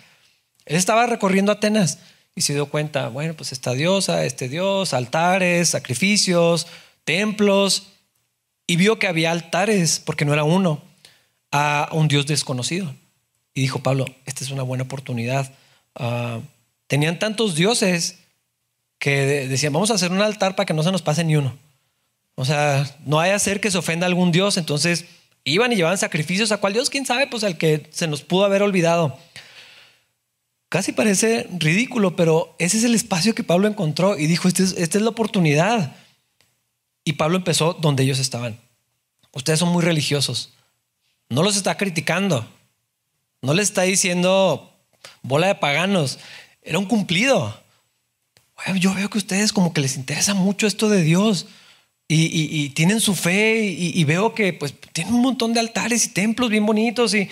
Él 0.65 0.77
estaba 0.77 1.07
recorriendo 1.07 1.51
Atenas 1.51 1.99
y 2.35 2.41
se 2.41 2.53
dio 2.53 2.67
cuenta, 2.67 3.09
bueno, 3.09 3.33
pues 3.33 3.51
esta 3.51 3.73
diosa, 3.73 4.23
este 4.23 4.47
dios, 4.47 4.93
altares, 4.93 5.69
sacrificios, 5.69 6.67
templos, 7.03 7.87
y 8.67 8.77
vio 8.77 8.99
que 8.99 9.07
había 9.07 9.31
altares, 9.31 9.99
porque 9.99 10.23
no 10.23 10.31
era 10.31 10.45
uno, 10.45 10.81
a 11.51 11.89
un 11.91 12.07
dios 12.07 12.25
desconocido. 12.25 12.95
Y 13.53 13.61
dijo 13.61 13.79
Pablo, 13.79 14.05
esta 14.25 14.45
es 14.45 14.51
una 14.51 14.63
buena 14.63 14.85
oportunidad. 14.85 15.51
Ah, 15.95 16.39
tenían 16.87 17.19
tantos 17.19 17.55
dioses 17.55 18.19
que 18.99 19.47
decían, 19.47 19.73
vamos 19.73 19.91
a 19.91 19.95
hacer 19.95 20.11
un 20.11 20.21
altar 20.21 20.55
para 20.55 20.65
que 20.65 20.73
no 20.73 20.83
se 20.83 20.91
nos 20.91 21.01
pase 21.01 21.23
ni 21.23 21.35
uno. 21.35 21.57
O 22.35 22.45
sea, 22.45 22.97
no 23.05 23.19
hay 23.19 23.31
hacer 23.31 23.59
que 23.59 23.71
se 23.71 23.77
ofenda 23.77 24.05
a 24.05 24.09
algún 24.09 24.31
Dios. 24.31 24.57
Entonces 24.57 25.05
iban 25.43 25.71
y 25.71 25.75
llevaban 25.75 25.97
sacrificios 25.97 26.51
a 26.51 26.57
cual 26.57 26.73
Dios, 26.73 26.89
quién 26.89 27.05
sabe, 27.05 27.27
pues 27.27 27.43
al 27.43 27.57
que 27.57 27.87
se 27.91 28.07
nos 28.07 28.21
pudo 28.21 28.45
haber 28.45 28.61
olvidado. 28.61 29.17
Casi 30.69 30.93
parece 30.93 31.49
ridículo, 31.57 32.15
pero 32.15 32.55
ese 32.59 32.77
es 32.77 32.83
el 32.83 32.95
espacio 32.95 33.35
que 33.35 33.43
Pablo 33.43 33.67
encontró 33.67 34.17
y 34.17 34.27
dijo, 34.27 34.47
esta 34.47 34.63
es, 34.63 34.73
esta 34.77 34.97
es 34.97 35.03
la 35.03 35.09
oportunidad. 35.09 35.95
Y 37.03 37.13
Pablo 37.13 37.37
empezó 37.37 37.73
donde 37.73 38.03
ellos 38.03 38.19
estaban. 38.19 38.59
Ustedes 39.33 39.59
son 39.59 39.69
muy 39.69 39.83
religiosos. 39.83 40.53
No 41.29 41.43
los 41.43 41.57
está 41.57 41.75
criticando. 41.75 42.47
No 43.41 43.53
les 43.53 43.69
está 43.69 43.81
diciendo 43.81 44.70
bola 45.21 45.47
de 45.47 45.55
paganos. 45.55 46.19
Era 46.61 46.79
un 46.79 46.85
cumplido 46.85 47.61
yo 48.75 48.93
veo 48.93 49.09
que 49.09 49.17
ustedes 49.17 49.53
como 49.53 49.73
que 49.73 49.81
les 49.81 49.95
interesa 49.95 50.33
mucho 50.33 50.67
esto 50.67 50.89
de 50.89 51.03
Dios 51.03 51.47
y, 52.07 52.69
tienen 52.71 52.99
su 52.99 53.15
fe 53.15 53.63
y, 53.63 54.03
veo 54.03 54.35
que 54.35 54.51
pues 54.51 54.75
tienen 54.91 55.13
un 55.13 55.21
montón 55.21 55.53
de 55.53 55.61
altares 55.61 56.05
y 56.05 56.09
templos 56.09 56.49
bien 56.49 56.65
bonitos 56.65 57.13
y 57.13 57.29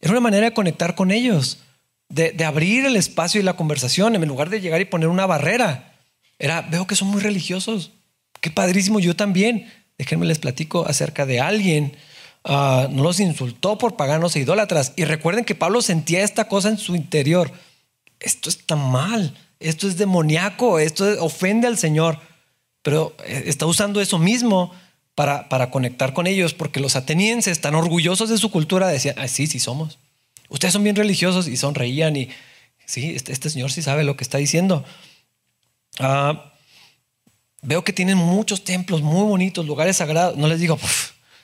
era 0.00 0.12
una 0.12 0.20
manera 0.20 0.44
de 0.44 0.54
conectar 0.54 0.94
con 0.94 1.10
ellos, 1.10 1.60
de, 2.10 2.44
abrir 2.44 2.84
el 2.84 2.96
espacio 2.96 3.40
y 3.40 3.44
la 3.44 3.56
conversación 3.56 4.14
en 4.14 4.28
lugar 4.28 4.50
de 4.50 4.60
llegar 4.60 4.82
y 4.82 4.84
poner 4.84 5.08
una 5.08 5.24
barrera. 5.24 5.94
Era, 6.38 6.60
veo 6.60 6.86
que 6.86 6.94
son 6.94 7.08
muy 7.08 7.22
religiosos. 7.22 7.92
Qué 8.40 8.50
padrísimo, 8.50 9.00
yo 9.00 9.16
también. 9.16 9.72
Déjenme 9.96 10.26
les 10.26 10.38
platico 10.38 10.86
acerca 10.86 11.24
de 11.24 11.40
alguien. 11.40 11.96
Ah, 12.44 12.88
no 12.90 13.02
los 13.02 13.20
insultó 13.20 13.78
por 13.78 13.96
paganos 13.96 14.34
e 14.36 14.40
idólatras. 14.40 14.92
Y 14.96 15.04
recuerden 15.04 15.44
que 15.44 15.54
Pablo 15.54 15.82
sentía 15.82 16.22
esta 16.22 16.48
cosa 16.48 16.68
en 16.68 16.78
su 16.78 16.96
interior. 16.96 17.52
Esto 18.20 18.48
está 18.48 18.76
mal 18.76 19.34
esto 19.62 19.88
es 19.88 19.96
demoníaco, 19.96 20.78
esto 20.78 21.04
ofende 21.24 21.66
al 21.66 21.78
Señor, 21.78 22.18
pero 22.82 23.14
eh, 23.24 23.44
está 23.46 23.66
usando 23.66 24.00
eso 24.00 24.18
mismo 24.18 24.72
para, 25.14 25.48
para 25.48 25.70
conectar 25.70 26.12
con 26.12 26.26
ellos, 26.26 26.54
porque 26.54 26.80
los 26.80 26.96
atenienses, 26.96 27.60
tan 27.60 27.74
orgullosos 27.74 28.28
de 28.28 28.38
su 28.38 28.50
cultura, 28.50 28.88
decían, 28.88 29.14
ah, 29.18 29.28
sí, 29.28 29.46
sí 29.46 29.60
somos. 29.60 29.98
Ustedes 30.48 30.72
son 30.72 30.84
bien 30.84 30.96
religiosos 30.96 31.48
y 31.48 31.56
sonreían 31.56 32.16
y, 32.16 32.28
sí, 32.84 33.14
este, 33.14 33.32
este 33.32 33.50
señor 33.50 33.70
sí 33.70 33.82
sabe 33.82 34.04
lo 34.04 34.16
que 34.16 34.24
está 34.24 34.38
diciendo. 34.38 34.84
Ah, 35.98 36.52
veo 37.62 37.84
que 37.84 37.92
tienen 37.92 38.18
muchos 38.18 38.64
templos 38.64 39.02
muy 39.02 39.26
bonitos, 39.26 39.64
lugares 39.64 39.98
sagrados. 39.98 40.36
No 40.36 40.48
les 40.48 40.60
digo, 40.60 40.78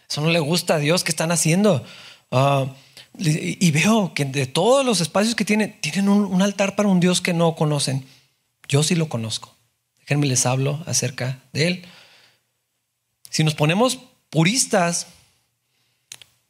eso 0.09 0.21
no 0.21 0.31
le 0.31 0.41
gusta 0.41 0.77
a 0.77 0.79
Dios, 0.79 1.05
¿qué 1.05 1.11
están 1.11 1.31
haciendo? 1.33 1.85
Ah, 2.31 2.67
y 3.21 3.71
veo 3.73 4.15
que 4.15 4.25
de 4.25 4.47
todos 4.47 4.87
los 4.87 5.01
espacios 5.01 5.35
que 5.35 5.45
tienen, 5.45 5.79
tienen 5.81 6.09
un, 6.09 6.41
altar 6.41 6.77
para 6.77 6.89
un 6.89 7.01
Dios 7.01 7.21
que 7.21 7.33
no 7.35 7.57
conocen. 7.57 8.07
Yo 8.69 8.83
sí 8.85 8.95
lo 8.95 9.09
conozco. 9.09 9.55
Déjenme 10.01 10.27
les 10.27 10.47
hablo 10.47 10.83
acerca 10.87 11.41
de 11.53 11.67
él. 11.67 11.87
Si 13.29 13.43
nos 13.43 13.55
ponemos 13.55 13.99
puristas, 14.31 15.09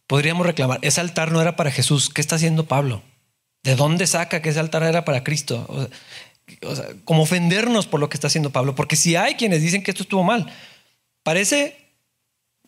podríamos 0.07 0.47
reclamar, 0.47 0.79
ese 0.83 1.01
altar 1.01 1.33
no 1.33 1.41
era 1.41 1.57
para 1.57 1.71
Jesús. 1.71 2.11
¿Qué 2.11 2.21
está 2.21 2.37
haciendo 2.37 2.67
Pablo? 2.67 3.03
¿De 3.63 3.75
dónde 3.75 4.07
saca 4.07 4.43
que 4.43 4.51
ese 4.51 4.61
altar 4.61 4.83
era 4.83 5.07
para 5.07 5.25
Cristo? 5.25 5.89
Como 7.05 7.23
ofendernos 7.23 7.87
por 7.87 7.99
lo 7.99 8.11
que 8.11 8.17
está 8.17 8.27
haciendo 8.27 8.51
Pablo. 8.51 8.75
Porque 8.75 8.97
si 8.97 9.17
hay 9.17 9.37
quienes 9.37 9.63
dicen 9.63 9.83
que 9.83 9.91
esto 9.91 10.03
estuvo 10.03 10.23
mal, 10.23 10.53
parece, 11.23 11.88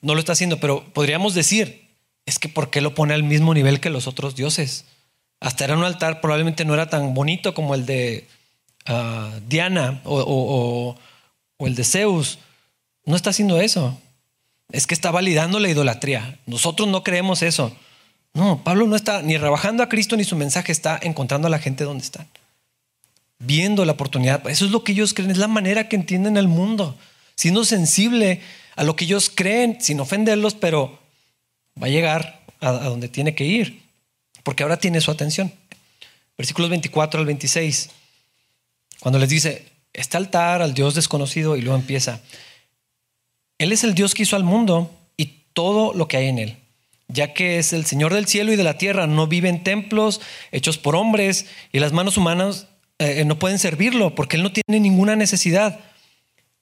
no 0.03 0.15
lo 0.15 0.21
está 0.21 0.33
haciendo, 0.33 0.61
pero 0.61 0.85
podríamos 0.93 1.35
decir, 1.35 1.89
es 2.27 2.39
que 2.39 2.49
¿por 2.49 2.71
qué 2.71 2.81
lo 2.81 2.95
pone 2.95 3.15
al 3.15 3.23
mismo 3.23 3.55
nivel 3.55 3.81
que 3.81 3.91
los 3.91 4.07
otros 4.07 4.35
dioses? 4.37 4.85
Hasta 5.41 5.65
era 5.65 5.77
un 5.77 5.85
altar, 5.85 6.21
probablemente 6.21 6.65
no 6.65 6.75
era 6.75 6.89
tan 6.89 7.15
bonito 7.15 7.55
como 7.55 7.75
el 7.75 7.87
de 7.87 8.27
ah, 8.87 9.33
Diana 9.49 10.01
o, 10.05 10.97
o 11.57 11.67
el 11.67 11.75
de 11.75 11.85
Zeus. 11.85 12.39
No 13.05 13.17
está 13.17 13.31
haciendo 13.31 13.61
eso. 13.61 13.99
Es 14.73 14.87
que 14.87 14.95
está 14.95 15.11
validando 15.11 15.59
la 15.59 15.69
idolatría. 15.69 16.39
Nosotros 16.47 16.89
no 16.89 17.03
creemos 17.03 17.43
eso. 17.43 17.75
No, 18.33 18.63
Pablo 18.63 18.87
no 18.87 18.97
está 18.97 19.23
ni 19.23 19.37
rebajando 19.37 19.83
a 19.83 19.89
Cristo 19.89 20.17
ni 20.17 20.25
su 20.25 20.37
mensaje, 20.37 20.71
está 20.71 20.99
encontrando 21.03 21.49
a 21.49 21.51
la 21.51 21.59
gente 21.59 21.85
donde 21.85 22.05
están. 22.05 22.29
Viendo 23.39 23.85
la 23.85 23.93
oportunidad. 23.93 24.49
Eso 24.49 24.67
es 24.67 24.71
lo 24.71 24.85
que 24.85 24.93
ellos 24.93 25.15
creen, 25.15 25.31
es 25.31 25.39
la 25.39 25.49
manera 25.49 25.89
que 25.89 25.97
entienden 25.97 26.37
el 26.37 26.47
mundo. 26.47 26.97
Siendo 27.35 27.65
sensible 27.65 28.41
a 28.81 28.83
lo 28.83 28.97
que 28.97 29.05
ellos 29.05 29.29
creen, 29.29 29.77
sin 29.79 30.01
ofenderlos, 30.01 30.55
pero 30.55 30.99
va 31.81 31.89
a 31.89 31.91
llegar 31.91 32.41
a, 32.63 32.73
donde 32.73 33.11
tiene 33.11 33.35
que 33.35 33.45
ir, 33.45 33.83
porque 34.43 34.63
ahora 34.63 34.79
tiene 34.79 35.03
su 35.03 35.11
atención. 35.11 35.53
Versículos 36.39 36.71
24 36.71 37.21
al 37.21 37.27
26, 37.27 37.91
cuando 39.01 39.19
les 39.19 39.29
dice, 39.29 39.67
este 39.93 40.17
altar 40.17 40.63
al 40.63 40.73
Dios 40.73 40.95
desconocido 40.95 41.59
y 41.59 41.61
luego 41.61 41.79
empieza, 41.79 42.23
Él 43.59 43.71
es 43.73 43.85
el 43.85 43.95
Dios 43.95 44.15
que 44.15 44.23
hizo 44.23 44.35
al 44.35 44.45
mundo 44.45 44.91
y 45.19 45.43
todo 45.53 45.93
lo 45.93 46.09
que 46.09 46.17
hay 46.17 46.29
en 46.29 46.39
él, 46.39 46.57
ya 47.07 47.35
que 47.35 47.59
es 47.59 47.75
el 47.75 47.85
Señor 47.85 48.15
del 48.15 48.29
cielo 48.29 48.51
y 48.51 48.57
de 48.57 48.65
la 48.65 48.79
tierra, 48.79 49.07
no 49.07 49.27
vive 49.27 49.51
en 49.51 49.63
templos 49.63 50.23
hechos 50.53 50.79
por 50.79 50.97
hombres 50.97 51.45
y 51.71 51.81
las 51.81 51.93
manos 51.93 52.17
humanas 52.17 52.67
eh, 52.99 53.27
no 53.27 53.39
pueden 53.39 53.59
servirlo 53.59 54.15
porque 54.15 54.37
Él 54.37 54.43
no 54.43 54.53
tiene 54.53 54.81
ninguna 54.81 55.17
necesidad. 55.17 55.81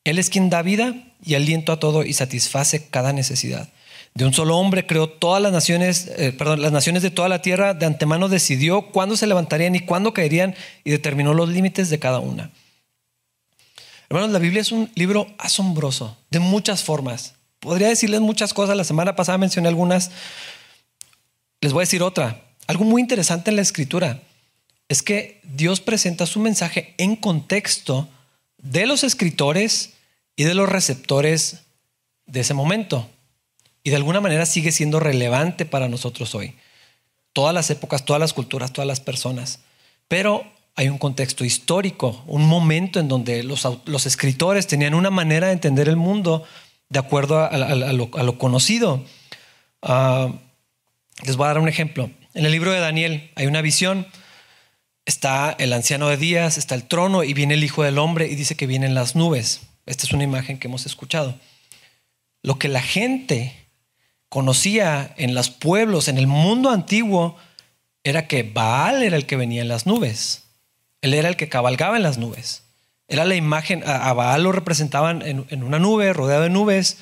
Él 0.09 0.18
es 0.18 0.31
quien 0.31 0.49
da 0.49 0.62
vida 0.62 0.94
y 1.23 1.35
aliento 1.35 1.71
a 1.71 1.79
todo 1.79 2.03
y 2.03 2.14
satisface 2.14 2.88
cada 2.88 3.12
necesidad. 3.12 3.68
De 4.14 4.25
un 4.25 4.33
solo 4.33 4.57
hombre 4.57 4.87
creó 4.87 5.07
todas 5.11 5.42
las 5.42 5.53
naciones, 5.53 6.11
eh, 6.16 6.33
perdón, 6.33 6.62
las 6.62 6.73
naciones 6.73 7.03
de 7.03 7.11
toda 7.11 7.29
la 7.29 7.42
tierra, 7.42 7.75
de 7.75 7.85
antemano 7.85 8.31
decidió 8.31 8.90
cuándo 8.90 9.18
se 9.18 9.27
levantarían 9.27 9.75
y 9.75 9.81
cuándo 9.81 10.14
caerían 10.14 10.55
y 10.83 10.92
determinó 10.92 11.35
los 11.35 11.51
límites 11.51 11.90
de 11.90 11.99
cada 11.99 12.21
una. 12.21 12.51
Hermanos, 14.09 14.31
la 14.31 14.38
Biblia 14.38 14.62
es 14.62 14.73
un 14.73 14.90
libro 14.94 15.27
asombroso, 15.37 16.16
de 16.31 16.38
muchas 16.38 16.83
formas. 16.83 17.35
Podría 17.61 17.88
decirles 17.88 18.23
muchas 18.23 18.55
cosas, 18.55 18.79
la 18.79 18.85
semana 18.85 19.14
pasada 19.14 19.37
mencioné 19.37 19.68
algunas, 19.68 20.11
les 21.61 21.75
voy 21.75 21.83
a 21.83 21.87
decir 21.87 22.03
otra. 22.03 22.44
Algo 22.66 22.85
muy 22.85 23.03
interesante 23.03 23.51
en 23.51 23.57
la 23.57 23.62
escritura 23.62 24.23
es 24.88 25.03
que 25.03 25.42
Dios 25.44 25.81
presenta 25.81 26.25
su 26.25 26.40
mensaje 26.40 26.94
en 26.97 27.14
contexto 27.14 28.09
de 28.57 28.87
los 28.87 29.05
escritores 29.05 29.97
y 30.38 30.44
de 30.44 30.55
los 30.55 30.68
receptores 30.68 31.64
de 32.27 32.40
ese 32.40 32.55
momento 32.55 33.11
y 33.83 33.90
de 33.90 33.96
alguna 33.96 34.20
manera 34.20 34.46
sigue 34.46 34.70
siendo 34.70 35.01
relevante 35.01 35.66
para 35.66 35.88
nosotros 35.88 36.33
hoy. 36.37 36.55
Todas 37.33 37.53
las 37.53 37.70
épocas, 37.70 38.05
todas 38.05 38.20
las 38.20 38.35
culturas, 38.35 38.72
todas 38.72 38.87
las 38.87 39.01
personas. 39.01 39.59
Pero 40.07 40.44
hay 40.77 40.90
un 40.90 40.98
contexto 40.98 41.44
histórico, 41.44 42.22
un 42.29 42.46
momento 42.46 43.01
en 43.01 43.09
donde 43.09 43.42
los, 43.42 43.66
escritores 44.07 44.68
tenían 44.68 44.94
una 44.94 45.11
manera 45.11 45.48
de 45.48 45.55
entender 45.55 45.88
el 45.88 45.96
mundo 45.96 46.44
de 46.88 47.01
acuerdo 47.01 47.40
a, 47.40 47.92
lo, 47.92 48.38
conocido. 48.38 49.05
Ah, 49.83 50.33
les 51.27 51.37
voy 51.37 51.46
a 51.46 51.48
dar 51.48 51.59
un 51.59 51.68
ejemplo. 51.68 52.12
En 52.35 52.46
el 52.46 52.53
libro 52.53 52.70
de 52.70 52.79
Daniel 52.79 53.33
hay 53.35 53.46
una 53.46 53.61
visión. 53.61 54.07
Está 55.05 55.51
el 55.59 55.72
anciano 55.72 56.09
de 56.09 56.16
días, 56.16 56.59
está 56.59 56.77
el 56.77 56.85
trono 56.85 57.24
y 57.24 57.35
viene 57.35 57.55
el 57.55 57.64
Hijo 57.64 57.83
del 57.83 57.98
Hombre 57.98 58.29
y 58.29 58.37
dice 58.37 58.55
que 58.55 58.68
vienen 58.68 58.94
las 58.94 59.16
nubes. 59.16 59.67
Esta 59.88 60.05
es 60.05 60.12
una 60.12 60.24
imagen 60.24 60.59
que 60.59 60.68
hemos 60.68 60.87
escuchado. 60.87 61.35
lo 62.42 62.59
que 62.59 62.68
la 62.68 62.83
gente 62.83 63.66
conocía 64.29 65.12
en 65.16 65.35
los 65.35 65.51
pueblos, 65.51 66.07
en 66.07 66.18
el 66.18 66.27
mundo 66.29 66.70
antiguo, 66.70 67.37
era 68.05 68.29
que 68.29 68.42
Baal 68.44 69.03
era 69.03 69.16
el 69.16 69.27
que 69.27 69.37
venía 69.37 69.61
en 69.62 69.68
las 69.68 69.87
nubes. 69.87 70.44
Él 71.03 71.14
era 71.14 71.29
el 71.29 71.37
que 71.37 71.48
cabalgaba 71.48 71.96
en 71.96 72.05
las 72.05 72.16
nubes. 72.16 72.62
Era 73.09 73.24
la 73.24 73.35
imagen, 73.35 73.83
a 73.87 74.12
Baal 74.12 74.44
lo 74.44 74.53
representaban 74.53 75.22
en, 75.22 75.62
una 75.62 75.79
nube, 75.79 76.12
rodeado 76.12 76.42
de 76.42 76.51
nubes. 76.51 76.98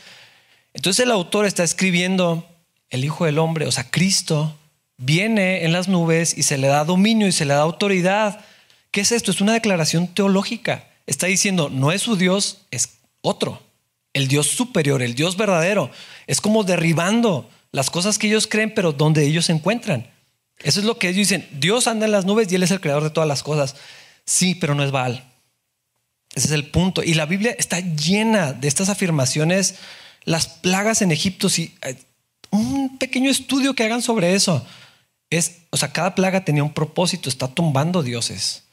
Entonces 0.72 1.04
el 1.04 1.10
autor 1.10 1.44
está 1.44 1.64
escribiendo, 1.64 2.48
el 2.88 3.04
Hijo 3.04 3.26
del 3.26 3.38
Hombre, 3.38 3.66
o 3.66 3.72
sea, 3.72 3.90
Cristo, 3.90 4.56
viene 4.96 5.64
en 5.64 5.72
las 5.72 5.88
nubes 5.88 6.36
y 6.38 6.44
se 6.44 6.56
le 6.56 6.68
da 6.68 6.84
dominio 6.84 7.26
y 7.26 7.32
se 7.32 7.44
le 7.44 7.54
da 7.54 7.60
autoridad. 7.60 8.40
¿Qué 8.90 9.02
es 9.02 9.12
esto? 9.12 9.32
Es 9.32 9.40
una 9.40 9.52
declaración 9.52 10.08
teológica. 10.08 10.84
Está 11.06 11.26
diciendo, 11.26 11.68
no 11.70 11.92
es 11.92 12.02
su 12.02 12.16
Dios, 12.16 12.66
es 12.70 12.98
otro, 13.20 13.62
el 14.12 14.28
Dios 14.28 14.48
superior, 14.48 15.02
el 15.02 15.14
Dios 15.14 15.36
verdadero. 15.36 15.90
Es 16.26 16.40
como 16.40 16.64
derribando 16.64 17.48
las 17.72 17.90
cosas 17.90 18.18
que 18.18 18.26
ellos 18.26 18.46
creen, 18.46 18.74
pero 18.74 18.92
donde 18.92 19.24
ellos 19.24 19.46
se 19.46 19.52
encuentran. 19.52 20.10
Eso 20.62 20.80
es 20.80 20.86
lo 20.86 20.98
que 20.98 21.08
ellos 21.08 21.28
dicen. 21.28 21.48
Dios 21.52 21.86
anda 21.86 22.06
en 22.06 22.12
las 22.12 22.24
nubes 22.24 22.50
y 22.50 22.54
Él 22.54 22.62
es 22.62 22.70
el 22.70 22.80
creador 22.80 23.04
de 23.04 23.10
todas 23.10 23.28
las 23.28 23.42
cosas. 23.42 23.76
Sí, 24.24 24.54
pero 24.54 24.74
no 24.74 24.82
es 24.82 24.90
Baal. 24.90 25.24
Ese 26.34 26.48
es 26.48 26.52
el 26.52 26.70
punto. 26.70 27.02
Y 27.02 27.14
la 27.14 27.26
Biblia 27.26 27.54
está 27.58 27.80
llena 27.80 28.52
de 28.52 28.68
estas 28.68 28.88
afirmaciones. 28.88 29.76
Las 30.24 30.48
plagas 30.48 31.02
en 31.02 31.12
Egipto, 31.12 31.48
si 31.48 31.74
eh, 31.82 31.96
un 32.50 32.98
pequeño 32.98 33.30
estudio 33.30 33.74
que 33.74 33.84
hagan 33.84 34.02
sobre 34.02 34.34
eso. 34.34 34.66
Es, 35.30 35.58
o 35.70 35.76
sea, 35.76 35.92
cada 35.92 36.14
plaga 36.14 36.44
tenía 36.44 36.62
un 36.62 36.72
propósito, 36.72 37.28
está 37.28 37.48
tumbando 37.48 38.02
dioses. 38.02 38.64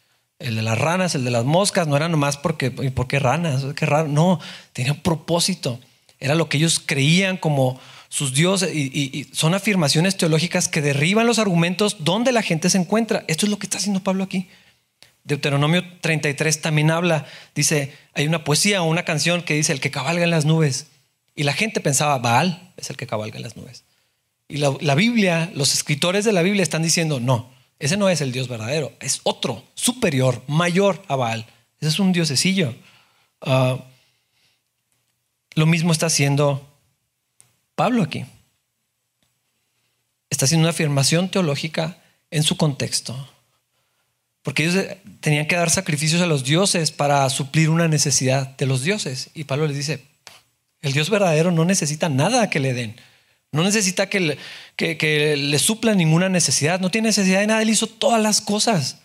El 0.44 0.56
de 0.56 0.62
las 0.62 0.78
ranas, 0.78 1.16
el 1.16 1.24
de 1.24 1.32
las 1.32 1.46
moscas, 1.46 1.88
no 1.88 1.96
era 1.96 2.10
nomás 2.10 2.38
porque, 2.38 2.70
¿por 2.70 3.08
qué 3.08 3.20
ranas? 3.20 3.66
Qué 3.76 3.86
raro. 3.86 4.08
No, 4.08 4.40
tenía 4.74 4.92
un 4.92 5.00
propósito. 5.00 5.80
Era 6.20 6.36
lo 6.36 6.50
que 6.50 6.58
ellos 6.58 6.82
creían 6.86 7.38
como 7.38 7.80
sus 8.10 8.34
dioses 8.34 8.74
y, 8.76 9.28
son 9.34 9.56
afirmaciones 9.56 10.18
teológicas 10.18 10.68
que 10.68 10.82
derriban 10.82 11.26
los 11.26 11.40
argumentos 11.40 11.98
donde 12.00 12.32
la 12.32 12.44
gente 12.44 12.70
se 12.70 12.78
encuentra. 12.78 13.24
Esto 13.28 13.46
es 13.46 13.50
lo 13.50 13.58
que 13.58 13.66
está 13.66 13.78
haciendo 13.78 14.04
Pablo 14.04 14.24
aquí. 14.24 14.50
Deuteronomio 15.24 15.84
33 16.02 16.62
también 16.62 16.92
habla, 16.92 17.26
dice, 17.56 17.94
hay 18.14 18.28
una 18.28 18.44
poesía 18.44 18.84
o 18.84 18.86
una 18.86 19.04
canción 19.04 19.42
que 19.42 19.56
dice, 19.56 19.72
el 19.72 19.80
que 19.80 19.90
cabalga 19.90 20.24
en 20.24 20.30
las 20.30 20.46
nubes. 20.46 20.88
Y 21.36 21.44
la 21.44 21.54
gente 21.54 21.80
pensaba, 21.80 22.20
Baal 22.20 22.74
es 22.78 22.90
el 22.90 22.98
que 22.98 23.08
cabalga 23.08 23.38
en 23.38 23.44
las 23.44 23.56
nubes. 23.56 23.84
Y 24.48 24.58
la, 24.58 24.96
Biblia, 24.96 25.50
los 25.56 25.74
escritores 25.74 26.26
de 26.26 26.34
la 26.34 26.44
Biblia 26.44 26.62
están 26.62 26.84
diciendo, 26.84 27.20
no, 27.20 27.50
ese 27.80 27.98
no 27.98 28.10
es 28.10 28.22
el 28.22 28.32
Dios 28.32 28.48
verdadero, 28.48 28.94
es 29.00 29.22
otro, 29.24 29.64
superior, 29.74 30.42
mayor 30.48 31.04
a 31.08 31.16
Baal. 31.16 31.46
Ese 31.80 31.90
es 31.90 32.00
un 32.00 32.14
diosecillo. 32.14 32.74
Ah, 33.42 33.78
lo 35.56 35.66
mismo 35.66 35.92
está 35.92 36.08
haciendo 36.08 36.68
Pablo 37.76 38.04
aquí. 38.04 38.26
Está 40.30 40.46
haciendo 40.46 40.66
una 40.66 40.72
afirmación 40.72 41.30
teológica 41.30 41.98
en 42.32 42.44
su 42.44 42.58
contexto. 42.58 43.30
Porque 44.42 44.66
ellos 44.66 44.86
tenían 45.22 45.48
que 45.48 45.56
dar 45.56 45.70
sacrificios 45.70 46.22
a 46.22 46.26
los 46.26 46.44
dioses 46.44 46.92
para 46.92 47.30
suplir 47.30 47.70
una 47.70 47.88
necesidad 47.88 48.58
de 48.58 48.66
los 48.66 48.84
dioses. 48.84 49.30
Y 49.34 49.46
Pablo 49.46 49.68
les 49.68 49.78
dice, 49.78 50.06
el 50.82 50.94
Dios 50.94 51.10
verdadero 51.10 51.52
no 51.52 51.64
necesita 51.64 52.10
nada 52.10 52.50
que 52.50 52.60
le 52.60 52.74
den. 52.74 52.96
No 53.54 53.64
necesita 53.64 54.10
que 54.10 54.20
le, 54.20 54.38
que, 54.76 55.58
supla 55.60 55.94
ninguna 55.94 56.28
necesidad. 56.28 56.80
No 56.80 56.90
tiene 56.90 57.10
necesidad 57.10 57.40
de 57.40 57.48
nada. 57.48 57.62
Él 57.62 57.70
hizo 57.70 57.86
todas 57.86 58.22
las 58.22 58.42
cosas. 58.42 58.98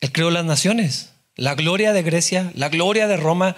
Él 0.00 0.10
creó 0.10 0.30
las 0.30 0.46
naciones. 0.46 1.12
La 1.36 1.54
gloria 1.54 1.92
de 1.92 2.02
Grecia, 2.02 2.50
la 2.54 2.70
gloria 2.70 3.06
de 3.06 3.18
Roma, 3.18 3.56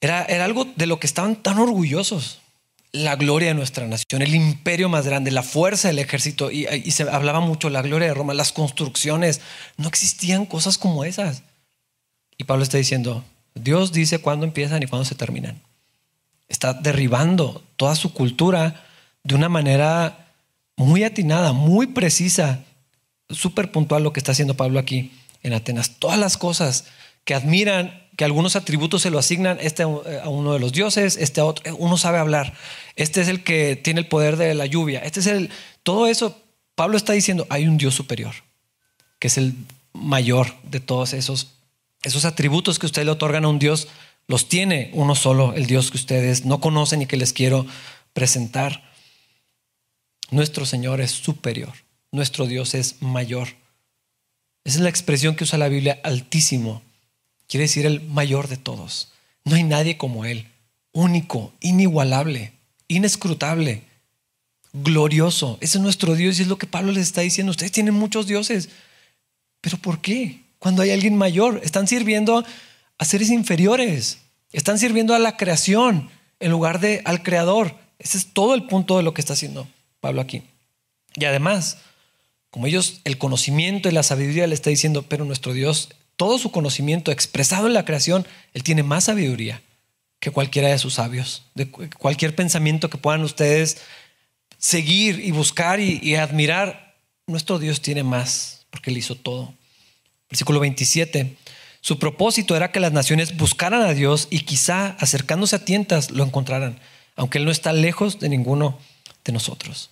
era, 0.00 0.24
era 0.24 0.46
algo 0.46 0.64
de 0.64 0.86
lo 0.86 0.98
que 0.98 1.06
estaban 1.06 1.36
tan 1.36 1.58
orgullosos. 1.58 2.40
La 2.90 3.16
gloria 3.16 3.48
de 3.48 3.54
nuestra 3.54 3.86
nación, 3.86 4.22
el 4.22 4.34
imperio 4.34 4.88
más 4.88 5.06
grande, 5.06 5.30
la 5.30 5.42
fuerza 5.42 5.88
del 5.88 5.98
ejército. 5.98 6.50
Y, 6.50 6.66
y 6.66 6.90
se 6.92 7.02
hablaba 7.02 7.40
mucho 7.40 7.68
la 7.68 7.82
gloria 7.82 8.08
de 8.08 8.14
Roma, 8.14 8.32
las 8.32 8.52
construcciones. 8.52 9.42
No 9.76 9.88
existían 9.88 10.46
cosas 10.46 10.78
como 10.78 11.04
esas. 11.04 11.42
Y 12.38 12.44
Pablo 12.44 12.62
está 12.62 12.78
diciendo, 12.78 13.26
Dios 13.54 13.92
dice 13.92 14.20
cuándo 14.20 14.46
empiezan 14.46 14.82
y 14.82 14.86
cuándo 14.86 15.04
se 15.04 15.14
terminan. 15.14 15.67
Está 16.48 16.72
derribando 16.72 17.62
toda 17.76 17.94
su 17.94 18.12
cultura 18.12 18.84
de 19.22 19.34
una 19.34 19.48
manera 19.48 20.32
muy 20.76 21.04
atinada, 21.04 21.52
muy 21.52 21.88
precisa, 21.88 22.64
súper 23.28 23.70
puntual 23.70 24.02
lo 24.02 24.12
que 24.12 24.20
está 24.20 24.32
haciendo 24.32 24.54
Pablo 24.54 24.78
aquí 24.78 25.12
en 25.42 25.52
Atenas. 25.52 25.98
Todas 25.98 26.18
las 26.18 26.36
cosas 26.36 26.86
que 27.24 27.34
admiran, 27.34 28.08
que 28.16 28.24
algunos 28.24 28.56
atributos 28.56 29.02
se 29.02 29.10
lo 29.10 29.18
asignan, 29.18 29.58
este 29.60 29.82
a 29.82 29.86
uno 30.28 30.52
de 30.52 30.58
los 30.58 30.72
dioses, 30.72 31.16
este 31.16 31.40
a 31.40 31.44
otro, 31.44 31.76
uno 31.76 31.98
sabe 31.98 32.18
hablar, 32.18 32.54
este 32.96 33.20
es 33.20 33.28
el 33.28 33.44
que 33.44 33.76
tiene 33.76 34.00
el 34.00 34.06
poder 34.06 34.36
de 34.36 34.54
la 34.54 34.66
lluvia, 34.66 35.00
este 35.00 35.20
es 35.20 35.26
el, 35.26 35.50
todo 35.82 36.06
eso, 36.06 36.40
Pablo 36.74 36.96
está 36.96 37.12
diciendo, 37.12 37.46
hay 37.50 37.68
un 37.68 37.76
Dios 37.76 37.94
superior, 37.94 38.34
que 39.18 39.28
es 39.28 39.36
el 39.36 39.54
mayor 39.92 40.54
de 40.62 40.80
todos 40.80 41.12
esos 41.12 41.58
esos 42.02 42.24
atributos 42.24 42.78
que 42.78 42.86
usted 42.86 43.04
le 43.04 43.10
otorgan 43.10 43.44
a 43.44 43.48
un 43.48 43.58
Dios 43.58 43.88
los 44.28 44.48
tiene 44.48 44.90
uno 44.92 45.14
solo, 45.14 45.54
el 45.54 45.66
Dios 45.66 45.90
que 45.90 45.96
ustedes 45.96 46.44
no 46.44 46.60
conocen 46.60 47.02
y 47.02 47.06
que 47.06 47.16
les 47.16 47.32
quiero 47.32 47.66
presentar. 48.12 48.84
Nuestro 50.30 50.66
Señor 50.66 51.00
es 51.00 51.10
superior, 51.10 51.72
nuestro 52.12 52.46
Dios 52.46 52.74
es 52.74 53.00
mayor. 53.00 53.48
Esa 54.64 54.76
es 54.78 54.82
la 54.82 54.90
expresión 54.90 55.34
que 55.34 55.44
usa 55.44 55.58
la 55.58 55.70
Biblia, 55.70 55.98
altísimo. 56.04 56.82
Quiere 57.48 57.64
decir 57.64 57.86
el 57.86 58.02
mayor 58.02 58.48
de 58.48 58.58
todos. 58.58 59.12
No 59.44 59.56
hay 59.56 59.64
nadie 59.64 59.96
como 59.96 60.26
Él, 60.26 60.46
único, 60.92 61.54
inigualable, 61.60 62.52
inescrutable, 62.86 63.84
glorioso. 64.74 65.56
Ese 65.62 65.78
es 65.78 65.82
nuestro 65.82 66.14
Dios 66.14 66.38
y 66.38 66.42
es 66.42 66.48
lo 66.48 66.58
que 66.58 66.66
Pablo 66.66 66.92
les 66.92 67.04
está 67.04 67.22
diciendo. 67.22 67.50
Ustedes 67.50 67.72
tienen 67.72 67.94
muchos 67.94 68.26
dioses, 68.26 68.68
pero 69.62 69.78
¿por 69.78 70.02
qué? 70.02 70.42
cuando 70.58 70.82
hay 70.82 70.90
alguien 70.90 71.16
mayor. 71.16 71.60
Están 71.62 71.86
sirviendo 71.86 72.44
a 72.98 73.04
seres 73.04 73.30
inferiores. 73.30 74.18
Están 74.52 74.78
sirviendo 74.78 75.14
a 75.14 75.18
la 75.18 75.36
creación 75.36 76.10
en 76.40 76.50
lugar 76.50 76.80
de 76.80 77.02
al 77.04 77.22
creador. 77.22 77.76
Ese 77.98 78.18
es 78.18 78.32
todo 78.32 78.54
el 78.54 78.66
punto 78.66 78.96
de 78.96 79.02
lo 79.02 79.14
que 79.14 79.20
está 79.20 79.32
haciendo 79.32 79.68
Pablo 80.00 80.20
aquí. 80.20 80.42
Y 81.14 81.24
además, 81.24 81.78
como 82.50 82.66
ellos, 82.66 83.00
el 83.04 83.18
conocimiento 83.18 83.88
y 83.88 83.92
la 83.92 84.02
sabiduría 84.02 84.46
le 84.46 84.54
está 84.54 84.70
diciendo, 84.70 85.02
pero 85.02 85.24
nuestro 85.24 85.52
Dios, 85.52 85.90
todo 86.16 86.38
su 86.38 86.50
conocimiento 86.50 87.10
expresado 87.10 87.66
en 87.66 87.74
la 87.74 87.84
creación, 87.84 88.26
Él 88.54 88.62
tiene 88.62 88.82
más 88.82 89.04
sabiduría 89.04 89.62
que 90.20 90.30
cualquiera 90.30 90.68
de 90.68 90.78
sus 90.78 90.94
sabios, 90.94 91.44
de 91.54 91.70
cualquier 91.70 92.34
pensamiento 92.34 92.90
que 92.90 92.98
puedan 92.98 93.22
ustedes 93.22 93.78
seguir 94.58 95.20
y 95.20 95.30
buscar 95.30 95.80
y, 95.80 96.00
y 96.02 96.16
admirar. 96.16 96.96
Nuestro 97.26 97.58
Dios 97.58 97.80
tiene 97.80 98.02
más, 98.02 98.66
porque 98.70 98.90
Él 98.90 98.98
hizo 98.98 99.14
todo. 99.14 99.54
Versículo 100.28 100.60
27. 100.60 101.36
Su 101.80 101.98
propósito 101.98 102.56
era 102.56 102.72
que 102.72 102.80
las 102.80 102.92
naciones 102.92 103.36
buscaran 103.36 103.82
a 103.82 103.94
Dios 103.94 104.28
y 104.30 104.40
quizá 104.40 104.96
acercándose 104.98 105.56
a 105.56 105.64
tientas 105.64 106.10
lo 106.10 106.24
encontraran, 106.24 106.78
aunque 107.16 107.38
Él 107.38 107.44
no 107.44 107.50
está 107.50 107.72
lejos 107.72 108.18
de 108.18 108.28
ninguno 108.28 108.78
de 109.24 109.32
nosotros. 109.32 109.90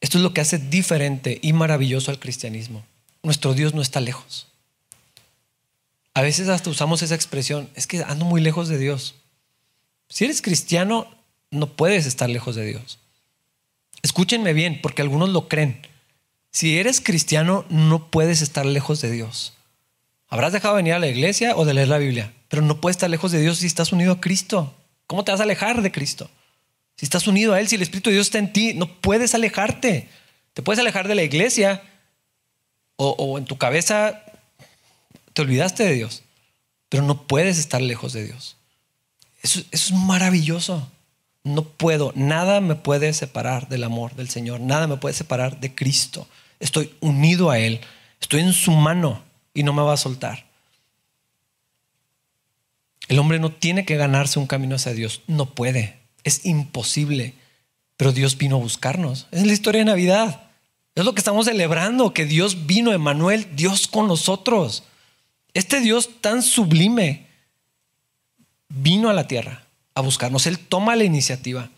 Esto 0.00 0.18
es 0.18 0.24
lo 0.24 0.34
que 0.34 0.40
hace 0.40 0.58
diferente 0.58 1.38
y 1.42 1.52
maravilloso 1.52 2.10
al 2.10 2.18
cristianismo. 2.18 2.84
Nuestro 3.22 3.54
Dios 3.54 3.74
no 3.74 3.80
está 3.80 4.00
lejos. 4.00 4.48
A 6.12 6.22
veces 6.22 6.48
hasta 6.48 6.70
usamos 6.70 7.02
esa 7.02 7.14
expresión, 7.14 7.70
es 7.74 7.86
que 7.86 8.02
ando 8.02 8.24
muy 8.24 8.40
lejos 8.40 8.68
de 8.68 8.78
Dios. 8.78 9.14
Si 10.08 10.24
eres 10.24 10.42
cristiano, 10.42 11.08
no 11.50 11.72
puedes 11.72 12.06
estar 12.06 12.28
lejos 12.28 12.54
de 12.54 12.66
Dios. 12.66 12.98
Escúchenme 14.02 14.52
bien, 14.52 14.80
porque 14.82 15.02
algunos 15.02 15.30
lo 15.30 15.48
creen. 15.48 15.86
Si 16.54 16.78
eres 16.78 17.00
cristiano, 17.00 17.64
no 17.68 18.12
puedes 18.12 18.40
estar 18.40 18.64
lejos 18.64 19.00
de 19.00 19.10
Dios. 19.10 19.54
Habrás 20.28 20.52
dejado 20.52 20.76
de 20.76 20.84
venir 20.84 20.94
a 20.94 21.00
la 21.00 21.08
iglesia 21.08 21.56
o 21.56 21.64
de 21.64 21.74
leer 21.74 21.88
la 21.88 21.98
Biblia, 21.98 22.32
pero 22.46 22.62
no 22.62 22.80
puedes 22.80 22.94
estar 22.94 23.10
lejos 23.10 23.32
de 23.32 23.40
Dios 23.40 23.58
si 23.58 23.66
estás 23.66 23.90
unido 23.90 24.12
a 24.12 24.20
Cristo. 24.20 24.72
¿Cómo 25.08 25.24
te 25.24 25.32
vas 25.32 25.40
a 25.40 25.42
alejar 25.42 25.82
de 25.82 25.90
Cristo? 25.90 26.30
Si 26.96 27.06
estás 27.06 27.26
unido 27.26 27.54
a 27.54 27.60
Él, 27.60 27.66
si 27.66 27.74
el 27.74 27.82
Espíritu 27.82 28.08
de 28.08 28.14
Dios 28.14 28.28
está 28.28 28.38
en 28.38 28.52
ti, 28.52 28.72
no 28.72 28.86
puedes 28.86 29.34
alejarte. 29.34 30.08
Te 30.52 30.62
puedes 30.62 30.78
alejar 30.78 31.08
de 31.08 31.16
la 31.16 31.24
iglesia 31.24 31.82
o, 32.94 33.36
en 33.36 33.46
tu 33.46 33.58
cabeza 33.58 34.22
te 35.32 35.42
olvidaste 35.42 35.82
de 35.82 35.94
Dios, 35.94 36.22
pero 36.88 37.02
no 37.02 37.26
puedes 37.26 37.58
estar 37.58 37.82
lejos 37.82 38.12
de 38.12 38.26
Dios. 38.26 38.58
eso 39.42 39.60
es 39.72 39.90
maravilloso. 39.90 40.88
No 41.42 41.64
puedo, 41.64 42.12
nada 42.14 42.60
me 42.60 42.76
puede 42.76 43.12
separar 43.12 43.68
del 43.68 43.82
amor 43.82 44.14
del 44.14 44.28
Señor, 44.28 44.60
nada 44.60 44.86
me 44.86 44.98
puede 44.98 45.16
separar 45.16 45.58
de 45.58 45.74
Cristo 45.74 46.28
estoy 46.60 46.94
unido 47.00 47.50
a 47.50 47.58
Él, 47.58 47.80
estoy 48.20 48.40
en 48.40 48.52
su 48.52 48.72
mano 48.72 49.22
y 49.52 49.62
no 49.62 49.72
me 49.72 49.82
va 49.82 49.94
a 49.94 49.98
soltar. 49.98 50.46
El 53.08 53.18
hombre 53.18 53.38
no 53.38 53.52
tiene 53.52 53.84
que 53.84 53.96
ganarse 53.96 54.38
un 54.38 54.46
camino 54.46 54.76
hacia 54.76 54.92
Dios, 54.92 55.22
no 55.26 55.54
puede, 55.54 55.98
es 56.24 56.46
imposible, 56.46 57.34
pero 57.96 58.12
Dios 58.12 58.38
vino 58.38 58.56
a 58.56 58.60
buscarnos. 58.60 59.26
Es 59.30 59.46
la 59.46 59.52
historia 59.52 59.80
de 59.80 59.86
Navidad, 59.86 60.44
es 60.94 61.04
lo 61.04 61.14
que 61.14 61.20
estamos 61.20 61.46
celebrando, 61.46 62.14
que 62.14 62.24
Dios 62.24 62.66
vino, 62.66 62.92
Emanuel, 62.92 63.48
Dios 63.56 63.88
con 63.88 64.06
nosotros. 64.06 64.84
Este 65.52 65.80
Dios 65.80 66.10
tan 66.20 66.42
sublime, 66.42 67.26
vino 68.68 69.08
a 69.08 69.12
la 69.12 69.26
tierra 69.26 69.64
a 69.94 70.00
buscarnos. 70.00 70.46
Él 70.46 70.58
toma 70.58 70.96
la 70.96 71.04
iniciativa. 71.04 71.70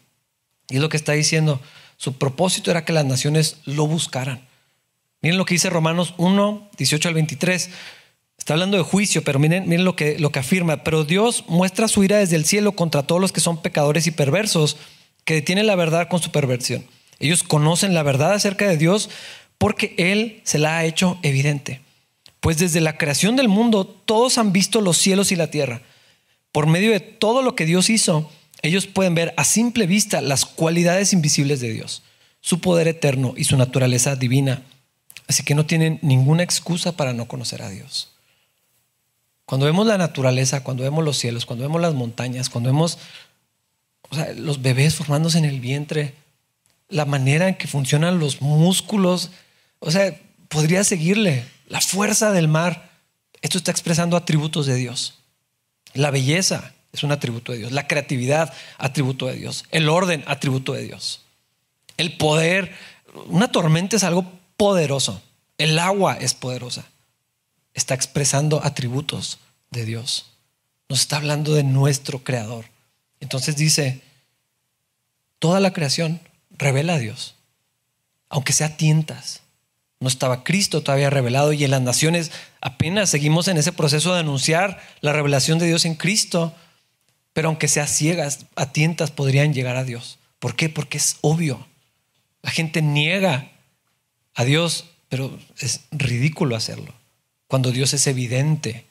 Y 0.69 0.77
es 0.77 0.83
lo 0.83 0.89
que 0.89 0.97
está 0.97 1.13
diciendo. 1.13 1.61
Su 1.97 2.15
propósito 2.19 2.71
era 2.71 2.85
que 2.85 2.93
las 2.93 3.05
naciones 3.05 3.59
lo 3.65 3.87
buscaran. 3.87 4.47
Miren 5.23 5.39
lo 5.39 5.45
que 5.45 5.55
dice 5.55 5.71
Romanos 5.71 6.15
1, 6.19 6.71
18 6.77 7.09
al 7.09 7.15
23. 7.15 7.71
Está 8.39 8.55
hablando 8.55 8.77
de 8.77 8.83
juicio, 8.83 9.25
pero 9.25 9.39
miren, 9.39 9.69
miren 9.69 9.85
lo, 9.85 9.97
que, 9.97 10.19
lo 10.19 10.31
que 10.31 10.39
afirma. 10.39 10.85
Pero 10.85 11.05
Dios 11.05 11.45
muestra 11.49 11.89
su 11.89 12.05
ira 12.05 12.19
desde 12.19 12.37
el 12.37 12.45
cielo 12.45 12.73
contra 12.73 13.03
todos 13.03 13.21
los 13.21 13.33
que 13.33 13.41
son 13.41 13.63
pecadores 13.63 14.07
y 14.07 14.11
perversos, 14.11 14.77
que 15.25 15.35
detienen 15.35 15.67
la 15.67 15.75
verdad 15.75 16.09
con 16.09 16.23
su 16.23 16.31
perversión. 16.31 16.87
Ellos 17.19 17.43
conocen 17.43 17.95
la 17.95 18.03
verdad 18.03 18.33
acerca 18.33 18.69
de 18.69 18.77
Dios 18.77 19.11
porque 19.59 19.95
Él 19.99 20.41
se 20.45 20.59
la 20.59 20.79
ha 20.79 20.85
hecho 20.85 21.19
evidente. 21.23 21.81
Pues 22.41 22.59
desde 22.59 22.81
la 22.81 22.99
creación 22.99 23.37
del 23.37 23.49
mundo 23.49 23.87
todos 23.87 24.39
han 24.39 24.53
visto 24.53 24.81
los 24.81 24.99
cielos 24.99 25.33
y 25.33 25.37
la 25.37 25.51
tierra. 25.51 25.83
Por 26.53 26.67
medio 26.67 26.93
de 26.93 27.01
todo 27.01 27.43
lo 27.43 27.55
que 27.55 27.67
Dios 27.67 27.91
hizo, 27.91 28.31
ellos 28.63 28.87
pueden 28.87 29.15
ver 29.15 29.35
a 29.37 29.45
simple 29.45 29.87
vista 29.87 30.21
las 30.21 30.45
cualidades 30.45 31.13
invisibles 31.13 31.61
de 31.61 31.73
Dios, 31.73 32.03
su 32.41 32.61
poder 32.61 32.89
eterno 32.89 33.35
y 33.37 33.45
su 33.45 33.57
naturaleza 33.57 34.17
divina. 34.17 34.63
Así 35.29 35.43
que 35.43 35.55
no 35.55 35.67
tienen 35.67 35.99
ninguna 36.03 36.43
excusa 36.43 36.93
para 36.97 37.13
no 37.13 37.27
conocer 37.27 37.63
a 37.63 37.69
Dios. 37.69 38.13
Cuando 39.45 39.67
vemos 39.67 39.87
la 39.87 39.99
naturaleza, 39.99 40.65
cuando 40.65 40.83
vemos 40.83 41.05
los 41.05 41.19
cielos, 41.19 41.47
cuando 41.47 41.65
vemos 41.65 41.81
las 41.81 41.95
montañas, 41.95 42.51
cuando 42.51 42.71
vemos 42.71 42.99
los 44.37 44.63
bebés 44.63 44.95
formándose 44.95 45.39
en 45.39 45.45
el 45.45 45.61
vientre, 45.61 46.15
la 46.89 47.05
manera 47.05 47.49
en 47.49 47.57
que 47.57 47.67
funcionan 47.67 48.19
los 48.19 48.41
músculos, 48.41 49.31
o 49.81 49.91
sea, 49.91 50.17
podría 50.49 50.85
seguirle 50.85 51.45
la 51.69 51.81
fuerza 51.81 52.33
del 52.33 52.49
mar. 52.49 52.91
Esto 53.43 53.59
está 53.59 53.71
expresando 53.71 54.17
atributos 54.17 54.67
de 54.67 54.77
Dios. 54.77 55.19
La 55.95 56.11
belleza 56.11 56.75
es 56.93 57.03
un 57.03 57.13
atributo 57.13 57.53
de 57.53 57.59
Dios. 57.59 57.73
La 57.73 57.87
creatividad, 57.87 58.53
atributo 58.79 59.27
de 59.27 59.35
Dios. 59.35 59.65
El 59.71 59.89
orden, 59.89 60.25
atributo 60.27 60.73
de 60.73 60.83
Dios. 60.83 61.23
El 61.97 62.17
poder, 62.17 62.73
una 63.27 63.51
tormenta 63.51 63.97
es 63.97 64.05
algo 64.05 64.31
poderoso. 64.57 65.23
El 65.59 65.79
agua 65.79 66.17
es 66.21 66.35
poderosa. 66.35 66.87
Está 67.75 67.95
expresando 67.95 68.65
atributos 68.65 69.39
de 69.71 69.85
Dios. 69.85 70.27
Nos 70.89 71.01
está 71.01 71.17
hablando 71.17 71.55
de 71.55 71.65
nuestro 71.65 72.23
creador. 72.25 72.67
Entonces 73.21 73.57
dice, 73.57 74.03
toda 75.39 75.61
la 75.61 75.73
creación 75.73 76.21
revela 76.51 76.95
a 76.95 76.99
Dios, 76.99 77.35
aunque 78.29 78.53
sea 78.53 78.77
tientas. 78.77 79.43
No 79.99 80.09
estaba 80.09 80.45
Cristo 80.45 80.83
todavía 80.83 81.11
revelado 81.11 81.53
y 81.53 81.65
en 81.65 81.71
las 81.71 81.81
naciones 81.81 82.31
apenas 82.61 83.09
seguimos 83.09 83.49
en 83.49 83.57
ese 83.57 83.73
proceso 83.73 84.13
de 84.13 84.21
anunciar 84.21 84.81
la 85.01 85.13
revelación 85.13 85.59
de 85.59 85.67
Dios 85.67 85.87
en 85.87 85.95
Cristo, 85.95 86.55
pero 87.33 87.49
aunque 87.49 87.69
sea 87.69 87.87
ciegas, 87.87 88.47
a 88.57 88.73
tientas 88.73 89.11
podrían 89.11 89.55
llegar 89.55 89.77
a 89.77 89.85
Dios. 89.85 90.19
¿Por 90.39 90.55
qué? 90.55 90.69
Porque 90.69 90.99
es 90.99 91.17
obvio. 91.23 91.67
La 92.43 92.51
gente 92.51 92.83
niega 92.83 93.51
a 94.37 94.45
Dios, 94.45 94.85
pero 95.09 95.37
es 95.59 95.81
ridículo 95.91 96.55
hacerlo. 96.55 96.95
Cuando 97.49 97.73
Dios 97.73 97.95
es 97.95 98.07
evidente, 98.07 98.87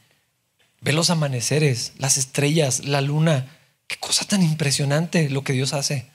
ve 0.81 0.91
los 0.91 1.09
amaneceres, 1.09 1.93
las 1.97 2.17
estrellas, 2.17 2.83
la 2.83 3.01
luna. 3.01 3.55
Qué 3.87 3.97
cosa 3.97 4.25
tan 4.25 4.41
impresionante 4.41 5.29
lo 5.29 5.43
que 5.43 5.53
Dios 5.53 5.73
hace. 5.73 6.07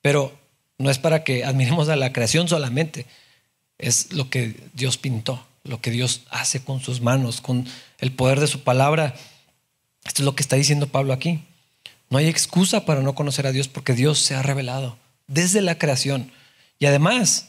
Pero 0.00 0.36
no 0.78 0.90
es 0.90 0.98
para 0.98 1.24
que 1.24 1.44
admiremos 1.44 1.88
a 1.88 1.96
la 1.96 2.12
creación 2.12 2.48
solamente, 2.48 3.06
es 3.76 4.12
lo 4.12 4.30
que 4.30 4.56
Dios 4.72 4.96
pintó, 4.96 5.46
lo 5.64 5.80
que 5.80 5.90
Dios 5.90 6.22
hace 6.30 6.60
con 6.60 6.80
sus 6.80 7.00
manos, 7.00 7.40
con 7.40 7.66
el 7.98 8.12
poder 8.12 8.40
de 8.40 8.46
su 8.46 8.64
palabra. 8.64 9.14
Esto 10.04 10.22
es 10.22 10.24
lo 10.24 10.34
que 10.34 10.42
está 10.42 10.56
diciendo 10.56 10.88
Pablo 10.88 11.12
aquí. 11.12 11.40
No 12.08 12.16
hay 12.16 12.28
excusa 12.28 12.86
para 12.86 13.02
no 13.02 13.14
conocer 13.14 13.46
a 13.46 13.52
Dios 13.52 13.68
porque 13.68 13.92
Dios 13.92 14.18
se 14.20 14.34
ha 14.34 14.42
revelado 14.42 14.96
desde 15.26 15.60
la 15.60 15.76
creación. 15.78 16.32
Y 16.78 16.86
además, 16.86 17.48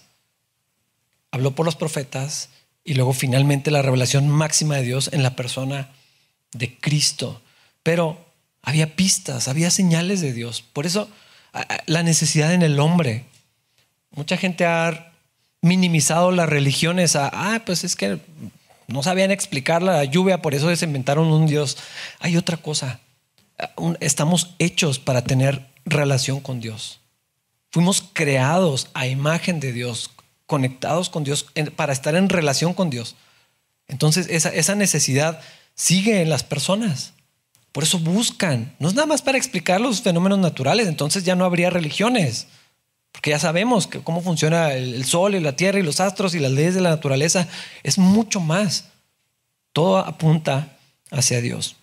habló 1.32 1.52
por 1.56 1.65
los 1.65 1.76
profetas 1.76 2.50
y 2.84 2.94
luego 2.94 3.13
finalmente 3.13 3.72
la 3.72 3.82
revelación 3.82 4.30
máxima 4.30 4.76
de 4.78 4.84
Dios 4.84 5.10
en 5.13 5.24
la 5.24 5.36
persona 5.36 5.89
de 6.54 6.78
Cristo. 6.80 7.42
Pero 7.84 8.26
había 8.62 8.96
pistas, 8.96 9.48
había 9.48 9.72
señales 9.72 10.22
de 10.22 10.34
Dios. 10.34 10.62
Por 10.62 10.86
eso 10.86 11.10
la 11.86 12.04
necesidad 12.04 12.54
en 12.54 12.62
el 12.62 12.80
hombre. 12.80 13.26
Mucha 14.12 14.38
gente 14.38 14.65
ha 14.65 15.12
minimizado 15.62 16.32
las 16.32 16.50
religiones 16.50 17.15
a, 17.15 17.30
ah, 17.34 17.62
pues 17.65 17.84
es 17.84 17.96
que 17.96 18.20
no 18.88 19.04
sabían 19.04 19.32
explicar 19.32 19.84
la 19.84 20.04
lluvia, 20.04 20.42
por 20.42 20.56
eso 20.56 20.74
se 20.76 20.86
inventaron 20.86 21.28
un 21.28 21.48
Dios. 21.48 21.78
Hay 22.20 22.38
otra 22.38 22.58
cosa. 22.58 23.00
Estamos 24.00 24.56
hechos 24.58 25.00
para 25.00 25.24
tener 25.24 25.68
relación 25.86 26.39
con 26.39 26.60
Dios. 26.60 27.00
Fuimos 27.72 28.04
creados 28.13 28.89
a 28.94 29.06
imagen 29.06 29.60
de 29.60 29.74
Dios, 29.74 30.10
conectados 30.50 31.12
con 31.12 31.24
Dios, 31.24 31.46
para 31.76 31.94
estar 31.94 32.16
en 32.16 32.28
relación 32.28 32.74
con 32.74 32.90
Dios. 32.90 33.16
Entonces 33.88 34.26
esa, 34.32 34.50
esa 34.50 34.74
necesidad 34.74 35.40
sigue 35.76 36.24
en 36.24 36.30
las 36.32 36.42
personas. 36.42 37.14
Por 37.72 37.84
eso 37.84 38.00
buscan. 38.00 38.76
No 38.80 38.88
es 38.88 38.96
nada 38.96 39.06
más 39.06 39.22
para 39.22 39.38
explicar 39.38 39.80
los 39.80 40.02
fenómenos 40.02 40.40
naturales, 40.40 40.88
entonces 40.88 41.24
ya 41.24 41.36
no 41.36 41.46
habría 41.46 41.70
religiones. 41.70 42.48
Porque 43.12 43.30
ya 43.30 43.38
sabemos 43.38 43.88
cómo 44.04 44.24
funciona 44.24 44.74
el 44.74 45.06
sol 45.06 45.36
y 45.36 45.40
la 45.40 45.56
tierra 45.56 45.78
y 45.80 45.84
los 45.84 46.00
astros 46.00 46.34
y 46.34 46.40
las 46.40 46.52
leyes 46.52 46.74
de 46.74 46.82
la 46.82 46.90
naturaleza. 46.90 47.48
Es 47.84 48.00
mucho 48.00 48.40
más. 48.40 48.86
Todo 49.72 50.00
apunta 50.00 50.80
hacia 51.12 51.42
Dios. 51.42 51.76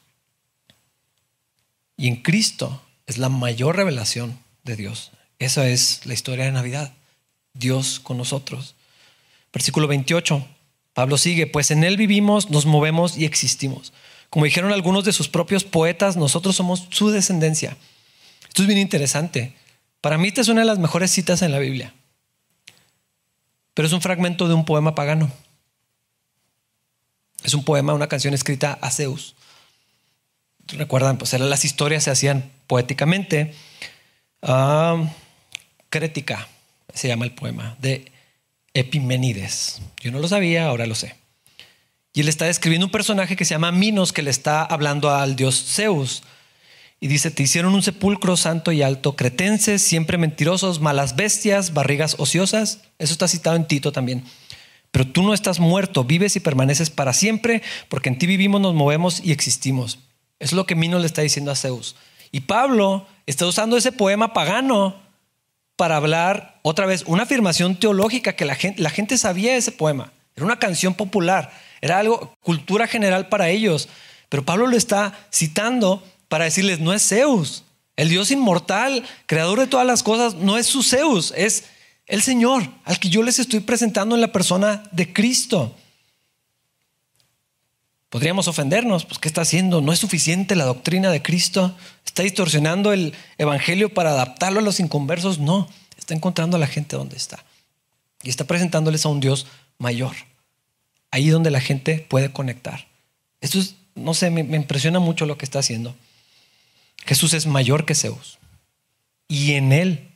Y 1.97 2.09
en 2.09 2.17
Cristo 2.17 2.83
es 3.07 3.19
la 3.19 3.29
mayor 3.29 3.77
revelación 3.77 4.41
de 4.65 4.75
Dios. 4.75 5.13
Esa 5.39 5.69
es 5.69 6.05
la 6.05 6.15
historia 6.15 6.47
de 6.47 6.53
Navidad. 6.53 6.93
Dios 7.59 8.01
con 8.01 8.17
nosotros. 8.17 8.75
Versículo 9.53 9.87
28. 9.89 10.47
Pablo 10.93 11.19
sigue, 11.19 11.47
pues 11.47 11.71
en 11.71 11.85
Él 11.85 11.97
vivimos, 11.97 12.51
nos 12.51 12.67
movemos 12.67 13.17
y 13.17 13.25
existimos. 13.25 13.93
Como 14.31 14.45
dijeron 14.45 14.73
algunos 14.73 15.05
de 15.05 15.13
sus 15.13 15.29
propios 15.29 15.65
poetas, 15.65 16.17
nosotros 16.17 16.57
somos 16.57 16.89
su 16.91 17.11
descendencia. 17.11 17.77
Esto 18.49 18.63
es 18.63 18.69
bien 18.69 18.79
interesante. 18.79 19.55
Para 20.01 20.19
mí 20.19 20.29
esta 20.29 20.41
es 20.41 20.49
una 20.49 20.63
de 20.63 20.67
las 20.67 20.79
mejores 20.79 21.11
citas 21.11 21.43
en 21.43 21.53
la 21.53 21.59
Biblia. 21.59 21.95
Pero 23.75 23.87
es 23.87 23.93
un 23.93 24.01
fragmento 24.01 24.49
de 24.49 24.55
un 24.55 24.65
poema 24.65 24.95
pagano. 24.95 25.31
Es 27.45 27.55
un 27.55 27.65
poema, 27.65 27.93
una 27.93 28.09
canción 28.09 28.35
escrita 28.35 28.79
a 28.81 28.91
Zeus. 28.91 29.37
Recuerdan, 30.69 31.19
pues 31.19 31.33
las 31.35 31.65
historias 31.65 32.05
se 32.05 32.11
hacían 32.11 32.51
poéticamente. 32.67 33.55
Uh, 34.43 35.07
Crética 35.91 36.49
se 36.97 37.09
llama 37.09 37.25
el 37.25 37.33
poema, 37.33 37.77
de 37.81 38.11
Epimenides. 38.75 39.81
Yo 40.01 40.11
no 40.11 40.19
lo 40.19 40.29
sabía, 40.29 40.67
ahora 40.67 40.87
lo 40.87 40.95
sé. 40.95 41.15
Y 42.13 42.21
él 42.21 42.29
está 42.29 42.47
describiendo 42.47 42.87
un 42.87 42.93
personaje 42.93 43.37
que 43.37 43.45
se 43.45 43.55
llama 43.55 43.73
Minos, 43.73 44.13
que 44.13 44.23
le 44.23 44.31
está 44.31 44.63
hablando 44.65 45.11
al 45.11 45.37
dios 45.37 45.63
Zeus. 45.67 46.23
Y 46.99 47.09
dice, 47.09 47.31
te 47.31 47.43
hicieron 47.43 47.75
un 47.75 47.83
sepulcro 47.83 48.39
santo 48.39 48.73
y 48.73 48.81
alto, 48.81 49.17
cretenses, 49.17 49.83
siempre 49.83 50.17
mentirosos, 50.17 50.81
malas 50.81 51.15
bestias, 51.15 51.75
barrigas 51.75 52.17
ociosas. 52.19 52.81
Eso 52.99 53.13
está 53.13 53.29
citado 53.29 53.57
en 53.57 53.67
Tito 53.67 53.93
también. 53.93 54.25
Pero 54.91 55.07
tú 55.07 55.23
no 55.23 55.35
estás 55.35 55.61
muerto, 55.61 56.05
vives 56.05 56.37
y 56.37 56.41
permaneces 56.41 56.89
para 56.89 57.13
siempre, 57.13 57.63
porque 57.91 58.09
en 58.09 58.19
ti 58.19 58.27
vivimos, 58.27 58.63
nos 58.63 58.75
movemos 58.75 59.21
y 59.23 59.33
existimos. 59.33 59.99
Es 60.39 60.55
lo 60.55 60.65
que 60.65 60.75
Minos 60.75 61.03
le 61.03 61.07
está 61.07 61.21
diciendo 61.21 61.51
a 61.51 61.57
Zeus. 61.57 61.97
Y 62.33 62.41
Pablo 62.41 63.07
está 63.27 63.47
usando 63.47 63.77
ese 63.77 63.93
poema 63.93 64.33
pagano 64.33 65.06
para 65.77 65.97
hablar 65.97 66.59
otra 66.63 66.87
vez 66.87 67.05
una 67.07 67.25
afirmación 67.25 67.77
teológica 67.77 68.35
que 68.35 68.45
la 68.45 68.55
gente, 68.55 68.83
la 68.83 68.91
gente 68.91 69.19
sabía 69.19 69.57
ese 69.57 69.73
poema. 69.73 70.13
Era 70.35 70.47
una 70.47 70.59
canción 70.59 70.95
popular 70.95 71.51
era 71.81 71.99
algo, 71.99 72.35
cultura 72.43 72.87
general 72.87 73.29
para 73.29 73.49
ellos. 73.49 73.89
Pero 74.29 74.45
Pablo 74.45 74.67
lo 74.67 74.77
está 74.77 75.17
citando 75.33 76.03
para 76.29 76.45
decirles, 76.45 76.81
no 76.81 76.93
es 76.93 77.07
Zeus. 77.07 77.65
El 77.97 78.09
Dios 78.09 78.31
inmortal, 78.31 79.05
creador 79.27 79.61
de 79.61 79.67
todas 79.67 79.87
las 79.87 80.03
cosas, 80.03 80.35
no 80.35 80.59
es 80.59 80.67
su 80.67 80.83
Zeus, 80.83 81.33
es 81.37 81.65
el 82.07 82.23
Señor 82.23 82.69
al 82.85 82.99
que 82.99 83.09
yo 83.09 83.23
les 83.23 83.39
estoy 83.39 83.61
presentando 83.61 84.15
en 84.15 84.21
la 84.21 84.33
persona 84.33 84.83
de 84.93 85.13
Cristo. 85.13 85.75
Podríamos 88.17 88.49
ofendernos, 88.49 89.05
pues 89.05 89.19
¿qué 89.19 89.29
está 89.29 89.43
haciendo? 89.43 89.83
¿No 89.83 89.93
es 89.93 89.99
suficiente 89.99 90.57
la 90.57 90.65
doctrina 90.65 91.11
de 91.11 91.21
Cristo? 91.21 91.77
¿Está 92.07 92.23
distorsionando 92.23 92.95
el 92.95 93.13
Evangelio 93.37 93.93
para 93.93 94.13
adaptarlo 94.13 94.61
a 94.61 94.63
los 94.63 94.81
inconversos? 94.81 95.39
No, 95.39 95.69
está 95.99 96.15
encontrando 96.15 96.57
a 96.57 96.61
la 96.61 96.67
gente 96.67 96.97
donde 96.97 97.15
está. 97.15 97.45
Y 98.23 98.31
está 98.31 98.45
presentándoles 98.45 99.05
a 99.05 99.11
un 99.11 99.21
Dios 99.21 99.47
mayor 99.77 100.17
ahí 101.11 101.29
donde 101.29 101.51
la 101.51 101.61
gente 101.61 102.07
puede 102.09 102.33
conectar. 102.33 102.89
Esto 103.43 103.59
es, 103.59 103.75
no 103.95 104.15
sé, 104.15 104.31
me, 104.31 104.45
me 104.45 104.57
impresiona 104.57 104.99
mucho 104.99 105.27
lo 105.27 105.37
que 105.37 105.45
está 105.45 105.59
haciendo. 105.59 105.95
Jesús 107.05 107.35
es 107.35 107.45
mayor 107.45 107.85
que 107.85 107.95
Zeus. 107.95 108.39
Y 109.29 109.53
en 109.53 109.75
Él 109.75 110.09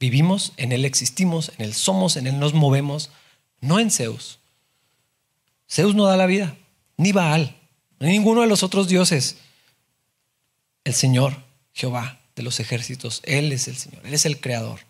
vivimos, 0.00 0.54
en 0.56 0.72
Él 0.72 0.86
existimos, 0.86 1.52
en 1.58 1.66
Él 1.66 1.74
somos, 1.74 2.16
en 2.16 2.26
Él 2.26 2.38
nos 2.38 2.54
movemos, 2.54 3.10
no 3.60 3.80
en 3.80 3.90
Zeus. 3.90 4.38
Zeus 5.68 5.94
no 5.94 6.06
da 6.06 6.16
la 6.16 6.24
vida, 6.24 6.56
ni 6.98 7.12
Baal, 7.12 7.56
ni 8.00 8.10
ninguno 8.10 8.42
de 8.42 8.46
los 8.46 8.62
otros 8.62 8.88
dioses. 8.88 9.36
el 10.84 10.94
Señor, 10.94 11.36
Jehová 11.72 12.18
de 12.38 12.42
los 12.42 12.60
ejércitos. 12.60 13.20
Él 13.24 13.52
es 13.52 13.68
el 13.68 13.76
Señor, 13.76 14.06
Él 14.06 14.14
es 14.14 14.26
el 14.26 14.40
creador. 14.40 14.80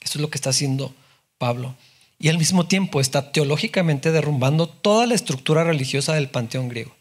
Eso 0.00 0.18
es 0.18 0.22
lo 0.22 0.30
que 0.30 0.38
está 0.38 0.50
haciendo 0.50 0.94
Pablo. 1.38 1.74
Y 2.18 2.28
al 2.28 2.38
mismo 2.38 2.66
tiempo 2.66 3.00
está 3.00 3.32
teológicamente 3.32 4.10
derrumbando 4.10 4.68
toda 4.68 5.06
la 5.06 5.14
estructura 5.14 5.64
religiosa 5.64 6.14
del 6.14 6.28
panteón 6.28 6.68
griego. 6.68 6.94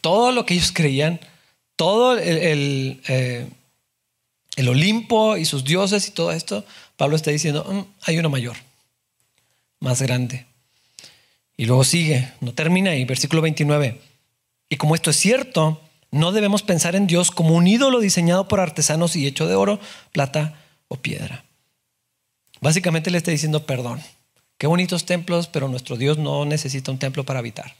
Todo 0.00 0.32
lo 0.32 0.44
que 0.44 0.54
ellos 0.54 0.72
creían, 0.72 1.20
todo 1.76 2.18
el, 2.18 3.00
eh, 3.08 3.48
el, 4.56 4.68
Olimpo 4.68 5.36
y 5.36 5.44
sus 5.44 5.64
dioses 5.64 6.08
y 6.08 6.10
todo 6.10 6.32
esto, 6.32 6.64
Pablo 6.96 7.16
está 7.16 7.30
diciendo, 7.30 7.64
mm, 7.64 7.80
hay 8.02 8.18
uno 8.18 8.28
mayor, 8.28 8.56
más 9.80 10.02
grande. 10.02 10.46
Y 11.62 11.66
luego 11.66 11.84
sigue, 11.84 12.28
no 12.40 12.52
termina 12.52 12.90
ahí, 12.90 13.04
versículo 13.04 13.40
29. 13.40 14.00
Y 14.68 14.76
como 14.78 14.96
esto 14.96 15.10
es 15.10 15.16
cierto, 15.16 15.80
no 16.10 16.32
debemos 16.32 16.64
pensar 16.64 16.96
en 16.96 17.06
Dios 17.06 17.30
como 17.30 17.54
un 17.54 17.68
ídolo 17.68 18.00
diseñado 18.00 18.48
por 18.48 18.58
artesanos 18.58 19.14
y 19.14 19.28
hecho 19.28 19.46
de 19.46 19.54
oro, 19.54 19.78
plata 20.10 20.60
o 20.88 20.96
piedra. 20.96 21.44
Básicamente 22.60 23.12
le 23.12 23.18
está 23.18 23.30
diciendo 23.30 23.64
perdón. 23.64 24.00
Qué 24.58 24.66
bonitos 24.66 25.06
templos, 25.06 25.46
pero 25.46 25.68
nuestro 25.68 25.96
Dios 25.96 26.18
no 26.18 26.44
necesita 26.46 26.90
un 26.90 26.98
templo 26.98 27.22
para 27.22 27.38
habitar. 27.38 27.76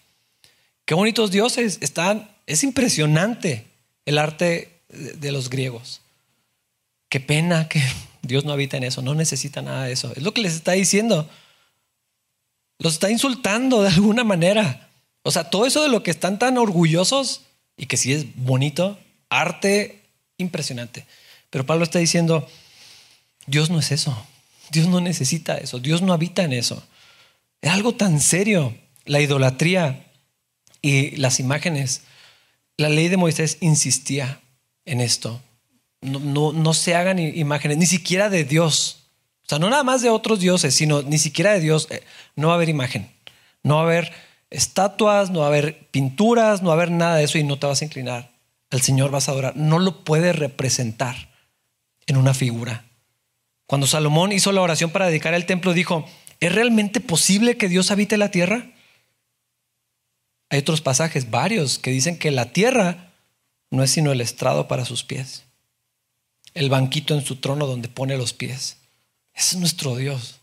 Qué 0.85 0.95
bonitos 0.95 1.33
dioses 1.33 1.79
están. 1.81 2.31
Es 2.47 2.63
impresionante 2.63 3.67
el 4.07 4.19
arte 4.19 4.79
de 4.91 5.33
los 5.33 5.51
griegos. 5.51 6.03
Qué 7.09 7.19
pena 7.19 7.69
que 7.69 7.83
Dios 8.23 8.45
no 8.45 8.53
habita 8.53 8.77
en 8.77 8.85
eso, 8.85 9.03
no 9.03 9.17
necesita 9.17 9.61
nada 9.61 9.87
de 9.87 9.93
eso. 9.93 10.13
Es 10.15 10.23
lo 10.23 10.33
que 10.33 10.43
les 10.43 10.55
está 10.55 10.71
diciendo. 10.71 11.29
Los 12.83 12.95
está 12.95 13.11
insultando 13.11 13.83
de 13.83 13.89
alguna 13.95 14.25
manera. 14.25 14.89
O 15.23 15.31
sea, 15.31 15.51
todo 15.51 15.67
eso 15.67 15.83
de 15.83 15.89
lo 15.89 16.03
que 16.03 16.11
están 16.11 16.39
tan 16.39 16.59
orgullosos 16.59 17.43
y 17.77 17.87
que 17.87 17.97
sí 17.97 18.13
es 18.13 18.27
bonito, 18.37 18.99
arte 19.31 20.03
impresionante. 20.37 21.07
Pero 21.51 21.65
Pablo 21.65 21.85
está 21.85 21.99
diciendo, 21.99 22.49
Dios 23.47 23.71
no 23.71 23.79
es 23.79 23.93
eso. 23.93 24.27
Dios 24.71 24.89
no 24.89 25.01
necesita 25.01 25.59
eso. 25.59 25.79
Dios 25.79 26.03
no 26.03 26.13
habita 26.13 26.43
en 26.43 26.53
eso. 26.53 26.83
Es 27.61 27.71
algo 27.71 27.95
tan 27.95 28.21
serio. 28.21 28.77
La 29.05 29.21
idolatría 29.21 30.07
y 30.81 31.17
las 31.17 31.41
imágenes. 31.41 32.03
La 32.77 32.89
ley 32.89 33.09
de 33.09 33.17
Moisés 33.17 33.59
insistía 33.61 34.41
en 34.85 35.01
esto. 35.01 35.41
No, 36.01 36.53
no, 36.53 36.75
se 36.75 36.97
hagan 36.97 37.21
imágenes, 37.21 37.79
ni 37.79 37.87
siquiera 37.87 38.29
de 38.29 38.45
Dios. 38.45 39.02
O 39.45 39.49
sea, 39.49 39.59
no 39.59 39.71
nada 39.71 39.83
más 39.83 40.03
de 40.03 40.11
otros 40.11 40.41
dioses, 40.41 40.75
sino 40.75 41.03
ni 41.03 41.19
siquiera 41.19 41.53
de 41.53 41.61
Dios. 41.61 41.89
Eh, 41.91 42.03
no 42.37 42.49
va 42.49 42.55
a 42.55 42.57
haber 42.57 42.69
imagen. 42.69 43.11
No 43.63 43.77
va 43.77 43.81
a 43.83 43.85
haber 43.85 44.13
estatuas, 44.51 45.31
no 45.31 45.41
va 45.41 45.47
a 45.47 45.49
haber 45.49 45.89
pinturas, 45.89 46.63
no 46.63 46.69
va 46.69 46.75
a 46.75 46.77
haber 46.77 46.91
nada 46.91 47.17
de 47.17 47.25
eso 47.25 47.39
y 47.39 47.45
no 47.45 47.59
te 47.59 47.67
vas 47.67 47.83
a 47.83 47.85
inclinar. 47.85 48.31
Al 48.71 48.83
Señor 48.83 49.11
vas 49.11 49.29
a 49.29 49.33
adorar. 49.33 49.57
No 49.57 49.79
lo 49.79 50.05
puedes 50.05 50.37
representar 50.37 51.31
en 52.07 52.17
una 52.17 52.35
figura. 52.35 52.85
Cuando 53.67 53.87
Salomón 53.87 54.33
hizo 54.33 54.53
la 54.53 54.61
oración 54.61 54.91
para 54.91 55.07
dedicar 55.07 55.35
el 55.35 55.47
templo, 55.47 55.73
dijo, 55.73 56.07
¿es 56.41 56.55
realmente 56.55 57.01
posible 57.01 57.57
que 57.57 57.69
Dios 57.69 57.91
habite 57.91 58.17
la 58.17 58.31
tierra? 58.31 58.67
Hay 60.51 60.59
otros 60.59 60.83
pasajes, 60.83 61.31
varios, 61.31 61.79
que 61.79 61.91
dicen 61.91 62.19
que 62.19 62.31
la 62.31 62.53
tierra 62.53 63.13
no 63.71 63.83
es 63.83 63.91
sino 63.91 64.13
el 64.13 64.21
estrado 64.21 64.69
para 64.69 64.85
sus 64.85 65.03
pies, 65.03 65.45
el 66.53 66.69
banquito 66.69 67.15
en 67.15 67.25
su 67.25 67.37
trono 67.37 67.67
donde 67.67 67.89
pone 67.89 68.19
los 68.19 68.35
pies. 68.35 68.77
Es 69.35 69.57
nuestro 69.57 69.97
Dios. 69.97 70.41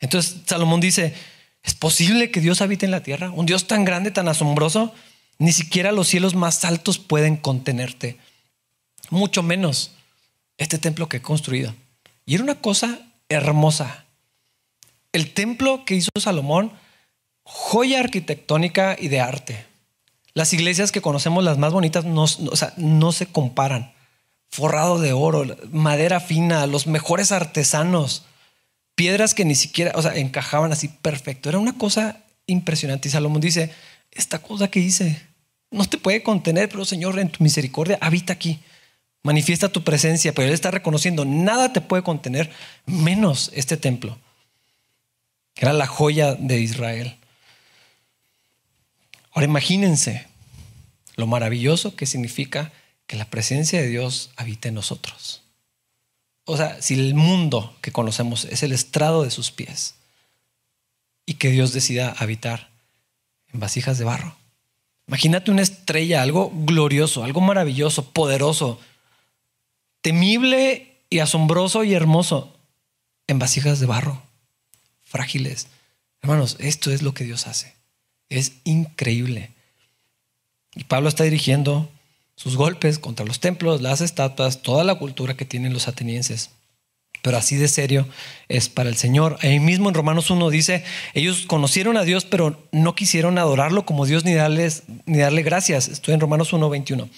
Entonces 0.00 0.38
Salomón 0.46 0.80
dice, 0.80 1.14
¿es 1.62 1.74
posible 1.74 2.30
que 2.30 2.40
Dios 2.40 2.60
habite 2.60 2.86
en 2.86 2.92
la 2.92 3.02
tierra? 3.02 3.30
Un 3.30 3.46
Dios 3.46 3.66
tan 3.66 3.84
grande, 3.84 4.10
tan 4.10 4.28
asombroso, 4.28 4.94
ni 5.38 5.52
siquiera 5.52 5.92
los 5.92 6.08
cielos 6.08 6.34
más 6.34 6.64
altos 6.64 6.98
pueden 6.98 7.36
contenerte, 7.36 8.18
mucho 9.10 9.42
menos 9.42 9.92
este 10.56 10.78
templo 10.78 11.08
que 11.08 11.18
he 11.18 11.22
construido. 11.22 11.74
Y 12.26 12.34
era 12.34 12.44
una 12.44 12.60
cosa 12.60 12.98
hermosa. 13.28 14.04
El 15.12 15.32
templo 15.32 15.84
que 15.84 15.94
hizo 15.94 16.10
Salomón 16.18 16.72
joya 17.44 18.00
arquitectónica 18.00 18.96
y 18.98 19.08
de 19.08 19.20
arte. 19.20 19.66
Las 20.34 20.52
iglesias 20.52 20.92
que 20.92 21.00
conocemos, 21.00 21.42
las 21.42 21.58
más 21.58 21.72
bonitas, 21.72 22.04
no, 22.04 22.26
no 22.76 23.12
se 23.12 23.26
comparan. 23.26 23.92
Forrado 24.50 24.98
de 24.98 25.12
oro, 25.12 25.44
madera 25.72 26.20
fina, 26.20 26.66
los 26.66 26.86
mejores 26.86 27.32
artesanos, 27.32 28.24
piedras 28.98 29.32
que 29.32 29.44
ni 29.44 29.54
siquiera, 29.54 29.92
o 29.94 30.02
sea, 30.02 30.16
encajaban 30.16 30.72
así 30.72 30.88
perfecto. 30.88 31.48
Era 31.48 31.60
una 31.60 31.78
cosa 31.78 32.24
impresionante. 32.46 33.06
Y 33.06 33.12
Salomón 33.12 33.40
dice, 33.40 33.70
esta 34.10 34.40
cosa 34.40 34.68
que 34.68 34.80
hice 34.80 35.22
no 35.70 35.84
te 35.84 35.98
puede 35.98 36.24
contener, 36.24 36.68
pero 36.68 36.84
Señor, 36.84 37.16
en 37.20 37.30
tu 37.30 37.44
misericordia, 37.44 37.96
habita 38.00 38.32
aquí. 38.32 38.58
Manifiesta 39.22 39.68
tu 39.68 39.84
presencia, 39.84 40.34
pero 40.34 40.48
Él 40.48 40.54
está 40.54 40.72
reconociendo, 40.72 41.24
nada 41.24 41.72
te 41.72 41.80
puede 41.80 42.02
contener, 42.02 42.50
menos 42.86 43.52
este 43.54 43.76
templo. 43.76 44.18
Era 45.54 45.72
la 45.72 45.86
joya 45.86 46.34
de 46.34 46.58
Israel. 46.60 47.16
Ahora 49.30 49.46
imagínense 49.46 50.26
lo 51.14 51.28
maravilloso 51.28 51.94
que 51.94 52.06
significa 52.06 52.72
que 53.06 53.16
la 53.16 53.26
presencia 53.26 53.80
de 53.80 53.86
Dios 53.86 54.30
habite 54.34 54.70
en 54.70 54.74
nosotros. 54.74 55.42
O 56.50 56.56
sea, 56.56 56.80
si 56.80 56.94
el 56.94 57.14
mundo 57.14 57.76
que 57.82 57.92
conocemos 57.92 58.46
es 58.46 58.62
el 58.62 58.72
estrado 58.72 59.22
de 59.22 59.30
sus 59.30 59.50
pies 59.50 59.96
y 61.26 61.34
que 61.34 61.50
Dios 61.50 61.74
decida 61.74 62.14
habitar 62.18 62.70
en 63.52 63.60
vasijas 63.60 63.98
de 63.98 64.06
barro. 64.06 64.34
Imagínate 65.06 65.50
una 65.50 65.60
estrella, 65.60 66.22
algo 66.22 66.50
glorioso, 66.54 67.22
algo 67.22 67.42
maravilloso, 67.42 68.12
poderoso, 68.12 68.80
temible 70.00 70.96
y 71.10 71.18
asombroso 71.18 71.84
y 71.84 71.92
hermoso 71.92 72.56
en 73.26 73.38
vasijas 73.38 73.78
de 73.78 73.84
barro, 73.84 74.22
frágiles. 75.04 75.66
Hermanos, 76.22 76.56
esto 76.60 76.90
es 76.90 77.02
lo 77.02 77.12
que 77.12 77.24
Dios 77.24 77.46
hace. 77.46 77.74
Es 78.30 78.52
increíble. 78.64 79.50
Y 80.74 80.84
Pablo 80.84 81.10
está 81.10 81.24
dirigiendo 81.24 81.90
sus 82.38 82.56
golpes 82.56 83.00
contra 83.00 83.26
los 83.26 83.40
templos, 83.40 83.82
las 83.82 84.00
estatuas, 84.00 84.62
toda 84.62 84.84
la 84.84 84.94
cultura 84.94 85.34
que 85.34 85.44
tienen 85.44 85.72
los 85.72 85.88
atenienses. 85.88 86.50
Pero 87.20 87.36
así 87.36 87.56
de 87.56 87.66
serio 87.66 88.06
es 88.48 88.68
para 88.68 88.88
el 88.88 88.96
Señor. 88.96 89.38
Ahí 89.42 89.58
mismo 89.58 89.88
en 89.88 89.96
Romanos 89.96 90.30
1 90.30 90.48
dice, 90.48 90.84
ellos 91.14 91.46
conocieron 91.48 91.96
a 91.96 92.04
Dios, 92.04 92.24
pero 92.24 92.62
no 92.70 92.94
quisieron 92.94 93.38
adorarlo 93.38 93.84
como 93.84 94.06
Dios 94.06 94.24
ni, 94.24 94.34
darles, 94.34 94.84
ni 95.04 95.18
darle 95.18 95.42
gracias. 95.42 95.88
Estoy 95.88 96.14
en 96.14 96.20
Romanos 96.20 96.52
1, 96.52 96.70
21. 96.70 97.08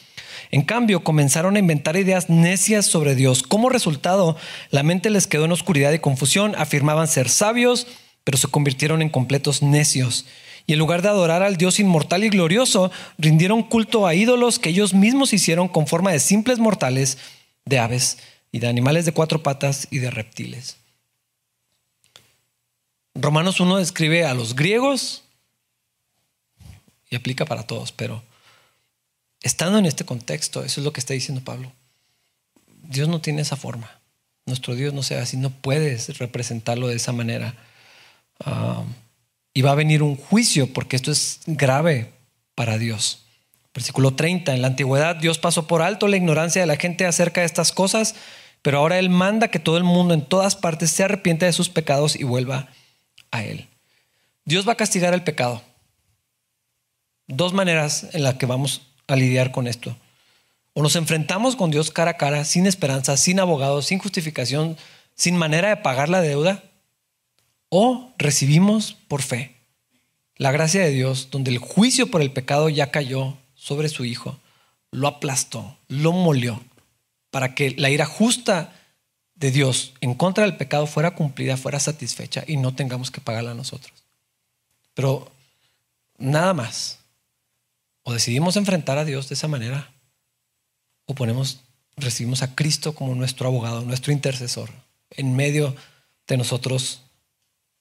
En 0.52 0.62
cambio, 0.62 1.04
comenzaron 1.04 1.54
a 1.56 1.58
inventar 1.58 1.98
ideas 1.98 2.30
necias 2.30 2.86
sobre 2.86 3.14
Dios. 3.14 3.42
Como 3.42 3.68
resultado, 3.68 4.38
la 4.70 4.82
mente 4.82 5.10
les 5.10 5.26
quedó 5.26 5.44
en 5.44 5.52
oscuridad 5.52 5.92
y 5.92 5.98
confusión. 5.98 6.54
Afirmaban 6.56 7.08
ser 7.08 7.28
sabios, 7.28 7.86
pero 8.24 8.38
se 8.38 8.48
convirtieron 8.48 9.02
en 9.02 9.10
completos 9.10 9.62
necios 9.62 10.24
y 10.70 10.72
en 10.72 10.78
lugar 10.78 11.02
de 11.02 11.08
adorar 11.08 11.42
al 11.42 11.56
Dios 11.56 11.80
inmortal 11.80 12.22
y 12.22 12.28
glorioso, 12.28 12.92
rindieron 13.18 13.64
culto 13.64 14.06
a 14.06 14.14
ídolos 14.14 14.60
que 14.60 14.68
ellos 14.68 14.94
mismos 14.94 15.32
hicieron 15.32 15.66
con 15.66 15.88
forma 15.88 16.12
de 16.12 16.20
simples 16.20 16.60
mortales, 16.60 17.18
de 17.64 17.80
aves 17.80 18.18
y 18.52 18.60
de 18.60 18.68
animales 18.68 19.04
de 19.04 19.10
cuatro 19.10 19.42
patas 19.42 19.88
y 19.90 19.98
de 19.98 20.12
reptiles. 20.12 20.76
Romanos 23.16 23.58
1 23.58 23.78
describe 23.78 24.24
a 24.24 24.32
los 24.32 24.54
griegos 24.54 25.24
y 27.08 27.16
aplica 27.16 27.46
para 27.46 27.64
todos, 27.64 27.90
pero 27.90 28.22
estando 29.42 29.76
en 29.76 29.86
este 29.86 30.04
contexto, 30.04 30.62
eso 30.62 30.80
es 30.80 30.84
lo 30.84 30.92
que 30.92 31.00
está 31.00 31.14
diciendo 31.14 31.42
Pablo. 31.42 31.72
Dios 32.84 33.08
no 33.08 33.20
tiene 33.20 33.42
esa 33.42 33.56
forma. 33.56 33.90
Nuestro 34.46 34.76
Dios 34.76 34.94
no 34.94 35.02
sea 35.02 35.20
así, 35.22 35.36
no 35.36 35.50
puedes 35.50 36.16
representarlo 36.18 36.86
de 36.86 36.94
esa 36.94 37.10
manera. 37.10 37.56
Ah, 38.38 38.84
y 39.52 39.62
va 39.62 39.72
a 39.72 39.76
venir 39.76 40.02
un 40.02 40.16
juicio 40.16 40.72
porque 40.72 40.96
esto 40.96 41.10
es 41.10 41.40
grave 41.46 42.12
para 42.54 42.78
Dios. 42.78 43.24
Versículo 43.74 44.14
30, 44.14 44.54
en 44.54 44.62
la 44.62 44.68
antigüedad 44.68 45.16
Dios 45.16 45.38
pasó 45.38 45.66
por 45.66 45.82
alto 45.82 46.08
la 46.08 46.16
ignorancia 46.16 46.60
de 46.60 46.66
la 46.66 46.76
gente 46.76 47.06
acerca 47.06 47.40
de 47.40 47.46
estas 47.46 47.72
cosas, 47.72 48.14
pero 48.62 48.78
ahora 48.78 48.98
Él 48.98 49.10
manda 49.10 49.48
que 49.48 49.58
todo 49.58 49.76
el 49.76 49.84
mundo 49.84 50.14
en 50.14 50.24
todas 50.24 50.56
partes 50.56 50.90
se 50.90 51.04
arrepienta 51.04 51.46
de 51.46 51.52
sus 51.52 51.68
pecados 51.68 52.16
y 52.16 52.24
vuelva 52.24 52.68
a 53.30 53.44
Él. 53.44 53.68
Dios 54.44 54.66
va 54.66 54.72
a 54.72 54.76
castigar 54.76 55.14
el 55.14 55.22
pecado. 55.22 55.62
Dos 57.28 57.52
maneras 57.52 58.08
en 58.12 58.24
las 58.24 58.34
que 58.34 58.46
vamos 58.46 58.82
a 59.06 59.14
lidiar 59.14 59.52
con 59.52 59.68
esto. 59.68 59.96
O 60.72 60.82
nos 60.82 60.96
enfrentamos 60.96 61.56
con 61.56 61.70
Dios 61.70 61.90
cara 61.90 62.12
a 62.12 62.16
cara, 62.16 62.44
sin 62.44 62.66
esperanza, 62.66 63.16
sin 63.16 63.38
abogado, 63.38 63.82
sin 63.82 63.98
justificación, 63.98 64.76
sin 65.14 65.36
manera 65.36 65.68
de 65.68 65.76
pagar 65.76 66.08
la 66.08 66.20
deuda, 66.20 66.64
o 67.70 68.12
recibimos 68.18 68.92
por 69.08 69.22
fe 69.22 69.56
la 70.40 70.52
gracia 70.52 70.82
de 70.82 70.90
Dios, 70.90 71.28
donde 71.30 71.50
el 71.50 71.58
juicio 71.58 72.10
por 72.10 72.22
el 72.22 72.32
pecado 72.32 72.70
ya 72.70 72.90
cayó 72.90 73.36
sobre 73.54 73.90
su 73.90 74.06
Hijo, 74.06 74.40
lo 74.90 75.06
aplastó, 75.06 75.76
lo 75.86 76.12
molió, 76.12 76.64
para 77.30 77.54
que 77.54 77.72
la 77.72 77.90
ira 77.90 78.06
justa 78.06 78.72
de 79.34 79.50
Dios 79.50 79.92
en 80.00 80.14
contra 80.14 80.44
del 80.44 80.56
pecado 80.56 80.86
fuera 80.86 81.10
cumplida, 81.10 81.58
fuera 81.58 81.78
satisfecha 81.78 82.42
y 82.46 82.56
no 82.56 82.74
tengamos 82.74 83.10
que 83.10 83.20
pagarla 83.20 83.52
nosotros. 83.52 83.92
Pero 84.94 85.30
nada 86.16 86.54
más. 86.54 87.00
O 88.02 88.14
decidimos 88.14 88.56
enfrentar 88.56 88.96
a 88.96 89.04
Dios 89.04 89.28
de 89.28 89.34
esa 89.34 89.46
manera, 89.46 89.92
o 91.04 91.14
ponemos, 91.14 91.60
recibimos 91.98 92.42
a 92.42 92.54
Cristo 92.54 92.94
como 92.94 93.14
nuestro 93.14 93.46
abogado, 93.46 93.82
nuestro 93.82 94.10
intercesor, 94.10 94.70
en 95.10 95.36
medio 95.36 95.76
de 96.26 96.38
nosotros 96.38 97.02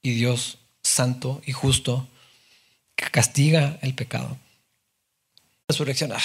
y 0.01 0.13
Dios 0.13 0.57
santo 0.83 1.41
y 1.45 1.51
justo 1.51 2.07
que 2.95 3.09
castiga 3.11 3.77
el 3.81 3.93
pecado. 3.95 4.37
Resurrección, 5.67 6.11
ah, 6.13 6.21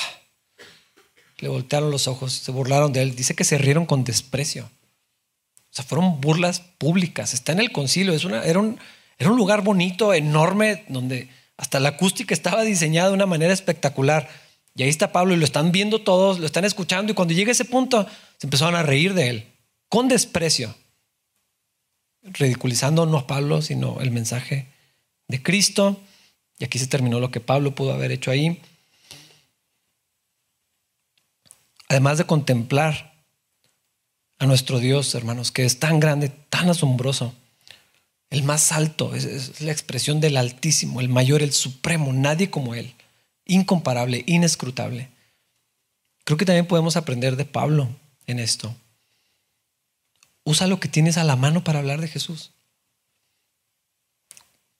le 1.38 1.48
voltearon 1.48 1.90
los 1.90 2.08
ojos, 2.08 2.32
se 2.32 2.50
burlaron 2.50 2.92
de 2.92 3.02
él. 3.02 3.14
Dice 3.14 3.34
que 3.34 3.44
se 3.44 3.58
rieron 3.58 3.86
con 3.86 4.04
desprecio. 4.04 4.64
O 4.64 5.76
sea, 5.76 5.84
fueron 5.84 6.20
burlas 6.20 6.60
públicas. 6.60 7.34
Está 7.34 7.52
en 7.52 7.60
el 7.60 7.72
concilio. 7.72 8.12
Es 8.12 8.24
una, 8.24 8.44
era, 8.44 8.60
un, 8.60 8.78
era 9.18 9.30
un 9.30 9.36
lugar 9.36 9.62
bonito, 9.62 10.14
enorme, 10.14 10.84
donde 10.88 11.28
hasta 11.56 11.80
la 11.80 11.90
acústica 11.90 12.32
estaba 12.32 12.62
diseñada 12.62 13.08
de 13.08 13.14
una 13.14 13.26
manera 13.26 13.52
espectacular. 13.52 14.28
Y 14.76 14.82
ahí 14.82 14.88
está 14.88 15.12
Pablo 15.12 15.34
y 15.34 15.36
lo 15.36 15.44
están 15.44 15.72
viendo 15.72 16.00
todos, 16.00 16.38
lo 16.38 16.46
están 16.46 16.64
escuchando. 16.64 17.12
Y 17.12 17.14
cuando 17.14 17.34
llega 17.34 17.52
ese 17.52 17.64
punto, 17.64 18.06
se 18.38 18.46
empezaron 18.46 18.74
a 18.74 18.82
reír 18.82 19.14
de 19.14 19.28
él, 19.28 19.52
con 19.88 20.08
desprecio. 20.08 20.74
Ridiculizando 22.24 23.06
no 23.06 23.18
a 23.18 23.26
Pablo, 23.26 23.62
sino 23.62 24.00
el 24.00 24.10
mensaje 24.10 24.68
de 25.28 25.42
Cristo. 25.42 26.00
Y 26.58 26.64
aquí 26.64 26.78
se 26.78 26.86
terminó 26.86 27.20
lo 27.20 27.30
que 27.30 27.40
Pablo 27.40 27.74
pudo 27.74 27.92
haber 27.92 28.12
hecho 28.12 28.30
ahí. 28.30 28.60
Además 31.88 32.18
de 32.18 32.24
contemplar 32.24 33.14
a 34.38 34.46
nuestro 34.46 34.78
Dios, 34.78 35.14
hermanos, 35.14 35.52
que 35.52 35.64
es 35.64 35.78
tan 35.78 36.00
grande, 36.00 36.28
tan 36.28 36.68
asombroso, 36.68 37.34
el 38.30 38.42
más 38.42 38.72
alto, 38.72 39.14
es, 39.14 39.60
la 39.60 39.70
expresión 39.70 40.20
del 40.20 40.36
Altísimo, 40.36 41.00
el 41.00 41.08
mayor, 41.08 41.42
el 41.42 41.52
supremo, 41.52 42.12
nadie 42.12 42.50
como 42.50 42.74
Él, 42.74 42.94
incomparable, 43.44 44.24
inescrutable. 44.26 45.08
Creo 46.24 46.36
que 46.36 46.44
también 46.44 46.66
podemos 46.66 46.96
aprender 46.96 47.36
de 47.36 47.44
Pablo 47.44 47.88
en 48.26 48.38
esto. 48.40 48.74
Usa 50.44 50.66
lo 50.66 50.78
que 50.78 50.88
tienes 50.88 51.16
a 51.18 51.24
la 51.24 51.36
mano 51.36 51.64
para 51.64 51.80
hablar 51.80 52.00
de 52.00 52.08
Jesús. 52.08 52.52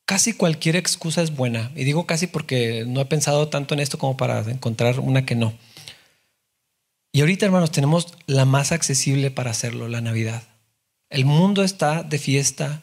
Casi 0.04 0.34
cualquier 0.34 0.76
excusa 0.76 1.22
es 1.22 1.34
buena. 1.34 1.72
Y 1.74 1.84
digo 1.84 2.06
casi 2.06 2.26
porque 2.26 2.84
no 2.86 3.00
he 3.00 3.06
pensado 3.06 3.48
tanto 3.48 3.74
en 3.74 3.80
esto 3.80 3.98
como 3.98 4.16
para 4.16 4.40
encontrar 4.40 5.00
una 5.00 5.24
que 5.24 5.34
no. 5.34 5.54
Y 7.10 7.20
ahorita, 7.20 7.46
hermanos, 7.46 7.70
tenemos 7.70 8.14
la 8.26 8.44
más 8.44 8.72
accesible 8.72 9.30
para 9.30 9.52
hacerlo, 9.52 9.88
la 9.88 10.00
Navidad. 10.00 10.42
El 11.10 11.24
mundo 11.24 11.62
está 11.62 12.02
de 12.02 12.18
fiesta 12.18 12.82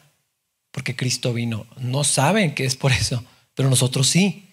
porque 0.72 0.96
Cristo 0.96 1.34
vino. 1.34 1.68
No 1.78 2.04
saben 2.04 2.56
que 2.56 2.66
es 2.66 2.76
por 2.76 2.92
eso, 2.94 3.24
pero 3.56 3.70
nosotros 3.70 4.08
sí. 4.08 4.48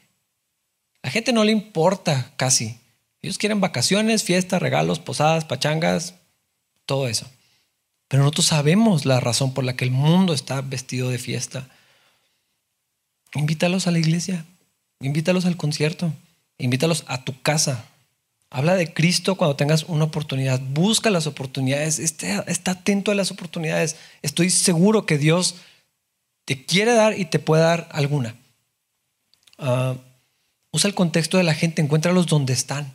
La 1.02 1.10
gente 1.10 1.32
no 1.32 1.44
le 1.44 1.52
importa 1.52 2.32
casi. 2.36 2.80
Ellos 3.22 3.38
quieren 3.38 3.60
vacaciones, 3.60 4.24
fiestas, 4.24 4.60
regalos, 4.60 4.98
posadas, 4.98 5.44
pachangas, 5.44 6.14
todo 6.84 7.08
eso. 7.08 7.30
Pero 8.08 8.22
nosotros 8.22 8.46
sabemos 8.46 9.04
la 9.04 9.20
razón 9.20 9.54
por 9.54 9.64
la 9.64 9.76
que 9.76 9.84
el 9.84 9.90
mundo 9.90 10.32
está 10.32 10.60
vestido 10.62 11.10
de 11.10 11.18
fiesta. 11.18 11.68
Invítalos 13.34 13.86
a 13.86 13.90
la 13.90 13.98
iglesia, 13.98 14.46
invítalos 15.00 15.44
al 15.44 15.56
concierto, 15.56 16.12
invítalos 16.58 17.04
a 17.06 17.24
tu 17.24 17.40
casa, 17.42 17.84
Habla 18.50 18.76
de 18.76 18.92
Cristo 18.94 19.34
cuando 19.34 19.56
tengas 19.56 19.84
una 19.84 20.04
oportunidad. 20.04 20.60
Busca 20.60 21.10
las 21.10 21.26
oportunidades. 21.26 21.98
Está, 21.98 22.44
atento 22.70 23.10
a 23.10 23.14
las 23.14 23.30
oportunidades. 23.30 23.96
Estoy 24.22 24.50
seguro 24.50 25.04
que 25.04 25.18
Dios 25.18 25.56
te 26.46 26.64
quiere 26.64 26.94
dar 26.94 27.18
y 27.18 27.26
te 27.26 27.38
puede 27.38 27.62
dar 27.62 27.88
alguna. 27.92 28.36
Ah, 29.58 29.96
usa 30.70 30.88
el 30.88 30.94
contexto 30.94 31.36
de 31.36 31.42
la 31.42 31.54
gente. 31.54 31.82
Encuéntralos 31.82 32.26
donde 32.26 32.54
están. 32.54 32.94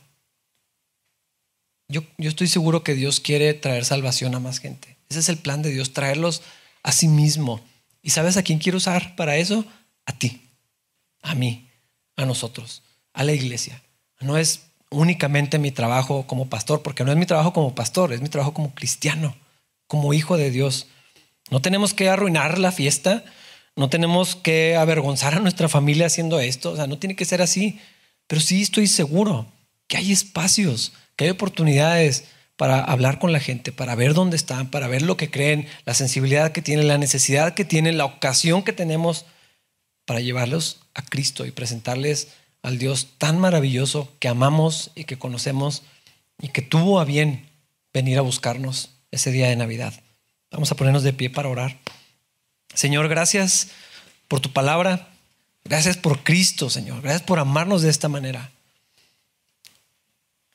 Yo, 1.88 2.02
yo 2.18 2.30
estoy 2.30 2.48
seguro 2.48 2.84
que 2.84 2.96
Dios 2.96 3.20
quiere 3.20 3.54
traer 3.54 3.86
salvación 3.86 4.34
a 4.34 4.40
más 4.40 4.58
gente. 4.58 4.98
Ese 5.14 5.20
es 5.20 5.30
el 5.30 5.38
plan 5.38 5.62
de 5.62 5.70
Dios, 5.70 5.94
traerlos 5.94 6.42
a 6.82 6.92
sí 6.92 7.08
mismo. 7.08 7.62
¿Y 8.02 8.10
sabes 8.10 8.36
a 8.36 8.42
quién 8.42 8.58
quiero 8.58 8.80
usar 8.80 9.16
para 9.16 9.38
eso? 9.38 9.64
A 10.08 10.18
ti, 10.18 10.42
a 11.22 11.36
mí, 11.36 11.70
a 12.16 12.26
nosotros, 12.26 12.82
a 13.14 13.24
la 13.24 13.32
iglesia. 13.32 13.84
No 14.20 14.40
es 14.40 14.62
únicamente 14.90 15.60
mi 15.60 15.70
trabajo 15.70 16.26
como 16.26 16.50
pastor, 16.50 16.82
porque 16.82 17.04
no 17.04 17.12
es 17.12 17.18
mi 17.18 17.28
trabajo 17.28 17.54
como 17.54 17.76
pastor, 17.76 18.12
es 18.12 18.22
mi 18.22 18.30
trabajo 18.30 18.56
como 18.56 18.74
cristiano, 18.74 19.36
como 19.86 20.16
hijo 20.16 20.36
de 20.36 20.50
Dios. 20.50 20.88
No 21.52 21.62
tenemos 21.62 21.94
que 21.94 22.10
arruinar 22.10 22.58
la 22.58 22.72
fiesta, 22.72 23.24
no 23.76 23.90
tenemos 23.90 24.36
que 24.36 24.76
avergonzar 24.76 25.36
a 25.36 25.40
nuestra 25.40 25.70
familia 25.70 26.08
haciendo 26.08 26.40
esto, 26.40 26.72
o 26.72 26.76
sea, 26.76 26.88
no 26.88 26.98
tiene 26.98 27.16
que 27.16 27.26
ser 27.26 27.44
así, 27.44 27.80
pero 28.26 28.42
sí 28.42 28.64
estoy 28.64 28.88
seguro 28.88 29.46
que 29.88 29.98
hay 29.98 30.12
espacios, 30.12 30.94
que 31.16 31.26
hay 31.26 31.30
oportunidades 31.30 32.26
para 32.56 32.84
hablar 32.84 33.20
con 33.20 33.32
la 33.32 33.40
gente, 33.40 33.72
para 33.72 33.96
ver 33.96 34.14
dónde 34.14 34.36
están, 34.36 34.70
para 34.70 34.88
ver 34.88 35.02
lo 35.02 35.18
que 35.18 35.32
creen, 35.32 35.68
la 35.86 35.94
sensibilidad 35.94 36.52
que 36.52 36.62
tienen, 36.62 36.88
la 36.88 36.98
necesidad 36.98 37.54
que 37.54 37.66
tienen, 37.66 37.98
la 37.98 38.06
ocasión 38.06 38.64
que 38.64 38.74
tenemos 38.74 39.26
para 40.06 40.20
llevarlos 40.20 40.82
a 40.94 41.02
Cristo 41.04 41.46
y 41.46 41.52
presentarles 41.52 42.30
al 42.62 42.78
Dios 42.78 43.10
tan 43.18 43.40
maravilloso 43.40 44.12
que 44.20 44.28
amamos 44.28 44.92
y 44.96 45.06
que 45.06 45.18
conocemos 45.18 45.84
y 46.42 46.50
que 46.50 46.62
tuvo 46.62 47.00
a 47.00 47.06
bien 47.06 47.50
venir 47.94 48.18
a 48.18 48.22
buscarnos 48.22 48.90
ese 49.12 49.32
día 49.32 49.50
de 49.50 49.56
Navidad. 49.56 49.94
Vamos 50.52 50.72
a 50.72 50.76
ponernos 50.76 51.04
de 51.04 51.14
pie 51.14 51.30
para 51.30 51.50
orar. 51.50 51.80
Señor, 52.74 53.08
gracias 53.08 53.70
por 54.28 54.40
tu 54.40 54.52
palabra. 54.52 55.10
Gracias 55.64 55.98
por 55.98 56.24
Cristo, 56.24 56.70
Señor. 56.70 57.02
Gracias 57.02 57.24
por 57.24 57.40
amarnos 57.40 57.82
de 57.82 57.90
esta 57.90 58.10
manera. 58.10 58.52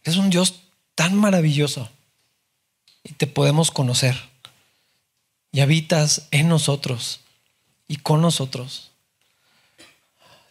Es 0.05 0.17
un 0.17 0.31
Dios 0.31 0.68
tan 0.99 1.15
maravilloso 1.15 1.89
y 3.05 3.13
te 3.13 3.29
podemos 3.29 3.71
conocer. 3.71 4.17
Y 5.53 5.61
habitas 5.61 6.27
en 6.33 6.49
nosotros 6.49 7.21
y 7.87 7.99
con 7.99 8.21
nosotros. 8.21 8.91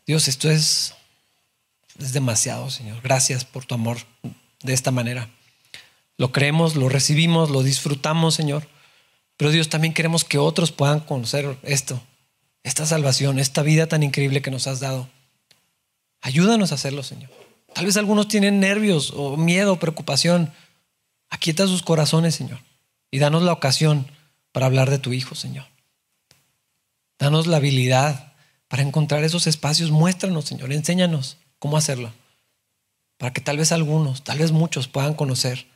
Dios, 0.05 0.29
esto 0.29 0.49
es 0.49 0.93
es 1.99 2.13
demasiado, 2.13 2.69
Señor. 2.69 3.01
Gracias 3.01 3.43
por 3.43 3.65
tu 3.65 3.75
amor 3.75 3.97
de 4.63 4.71
esta 4.71 4.91
manera. 4.91 5.29
Lo 6.15 6.31
creemos, 6.31 6.77
lo 6.77 6.87
recibimos, 6.87 7.49
lo 7.49 7.61
disfrutamos, 7.61 8.33
Señor. 8.33 8.69
Pero 9.35 9.51
Dios, 9.51 9.67
también 9.67 9.93
queremos 9.93 10.23
que 10.23 10.37
otros 10.37 10.71
puedan 10.71 11.01
conocer 11.01 11.57
esto, 11.63 12.01
esta 12.63 12.85
salvación, 12.85 13.37
esta 13.37 13.63
vida 13.63 13.87
tan 13.87 14.01
increíble 14.01 14.41
que 14.41 14.49
nos 14.51 14.65
has 14.67 14.79
dado. 14.79 15.09
Ayúdanos 16.21 16.71
a 16.71 16.75
hacerlo, 16.75 17.03
Señor. 17.03 17.46
Tal 17.77 17.85
vez 17.85 17.95
algunos 17.95 18.27
tienen 18.27 18.59
nervios 18.59 19.13
o 19.15 19.37
miedo, 19.37 19.77
preocupación. 19.77 20.51
Aquieta 21.29 21.67
sus 21.67 21.83
corazones, 21.83 22.33
Señor. 22.33 22.57
Y 23.11 23.19
danos 23.19 23.43
la 23.43 23.53
ocasión 23.53 24.07
para 24.51 24.65
hablar 24.65 24.89
de 24.89 24.97
tu 24.97 25.13
Hijo, 25.13 25.35
Señor. 25.35 25.67
Danos 27.19 27.45
la 27.45 27.57
habilidad 27.57 28.33
para 28.67 28.81
encontrar 28.81 29.23
esos 29.23 29.45
espacios. 29.45 29.91
Muéstranos, 29.91 30.45
Señor. 30.45 30.73
Enséñanos 30.73 31.37
cómo 31.59 31.77
hacerlo, 31.77 32.11
para 33.19 33.31
que 33.31 33.41
tal 33.41 33.57
vez 33.57 33.71
algunos, 33.71 34.23
tal 34.23 34.39
vez 34.39 34.51
muchos 34.51 34.87
puedan 34.87 35.13
conocer 35.13 35.67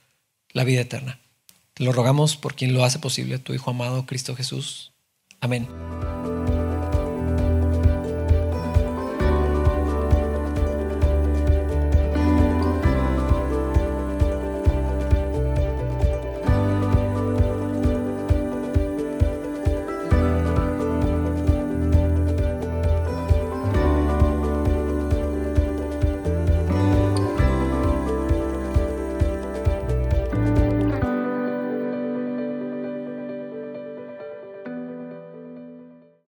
la 0.53 0.63
vida 0.63 0.81
eterna. 0.81 1.19
Te 1.75 1.83
lo 1.83 1.91
rogamos 1.91 2.35
por 2.35 2.55
quien 2.55 2.73
lo 2.73 2.83
hace 2.83 2.97
posible, 2.97 3.37
tu 3.37 3.53
Hijo 3.53 3.69
amado 3.69 4.07
Cristo 4.07 4.35
Jesús. 4.35 4.91
Amén. 5.39 5.67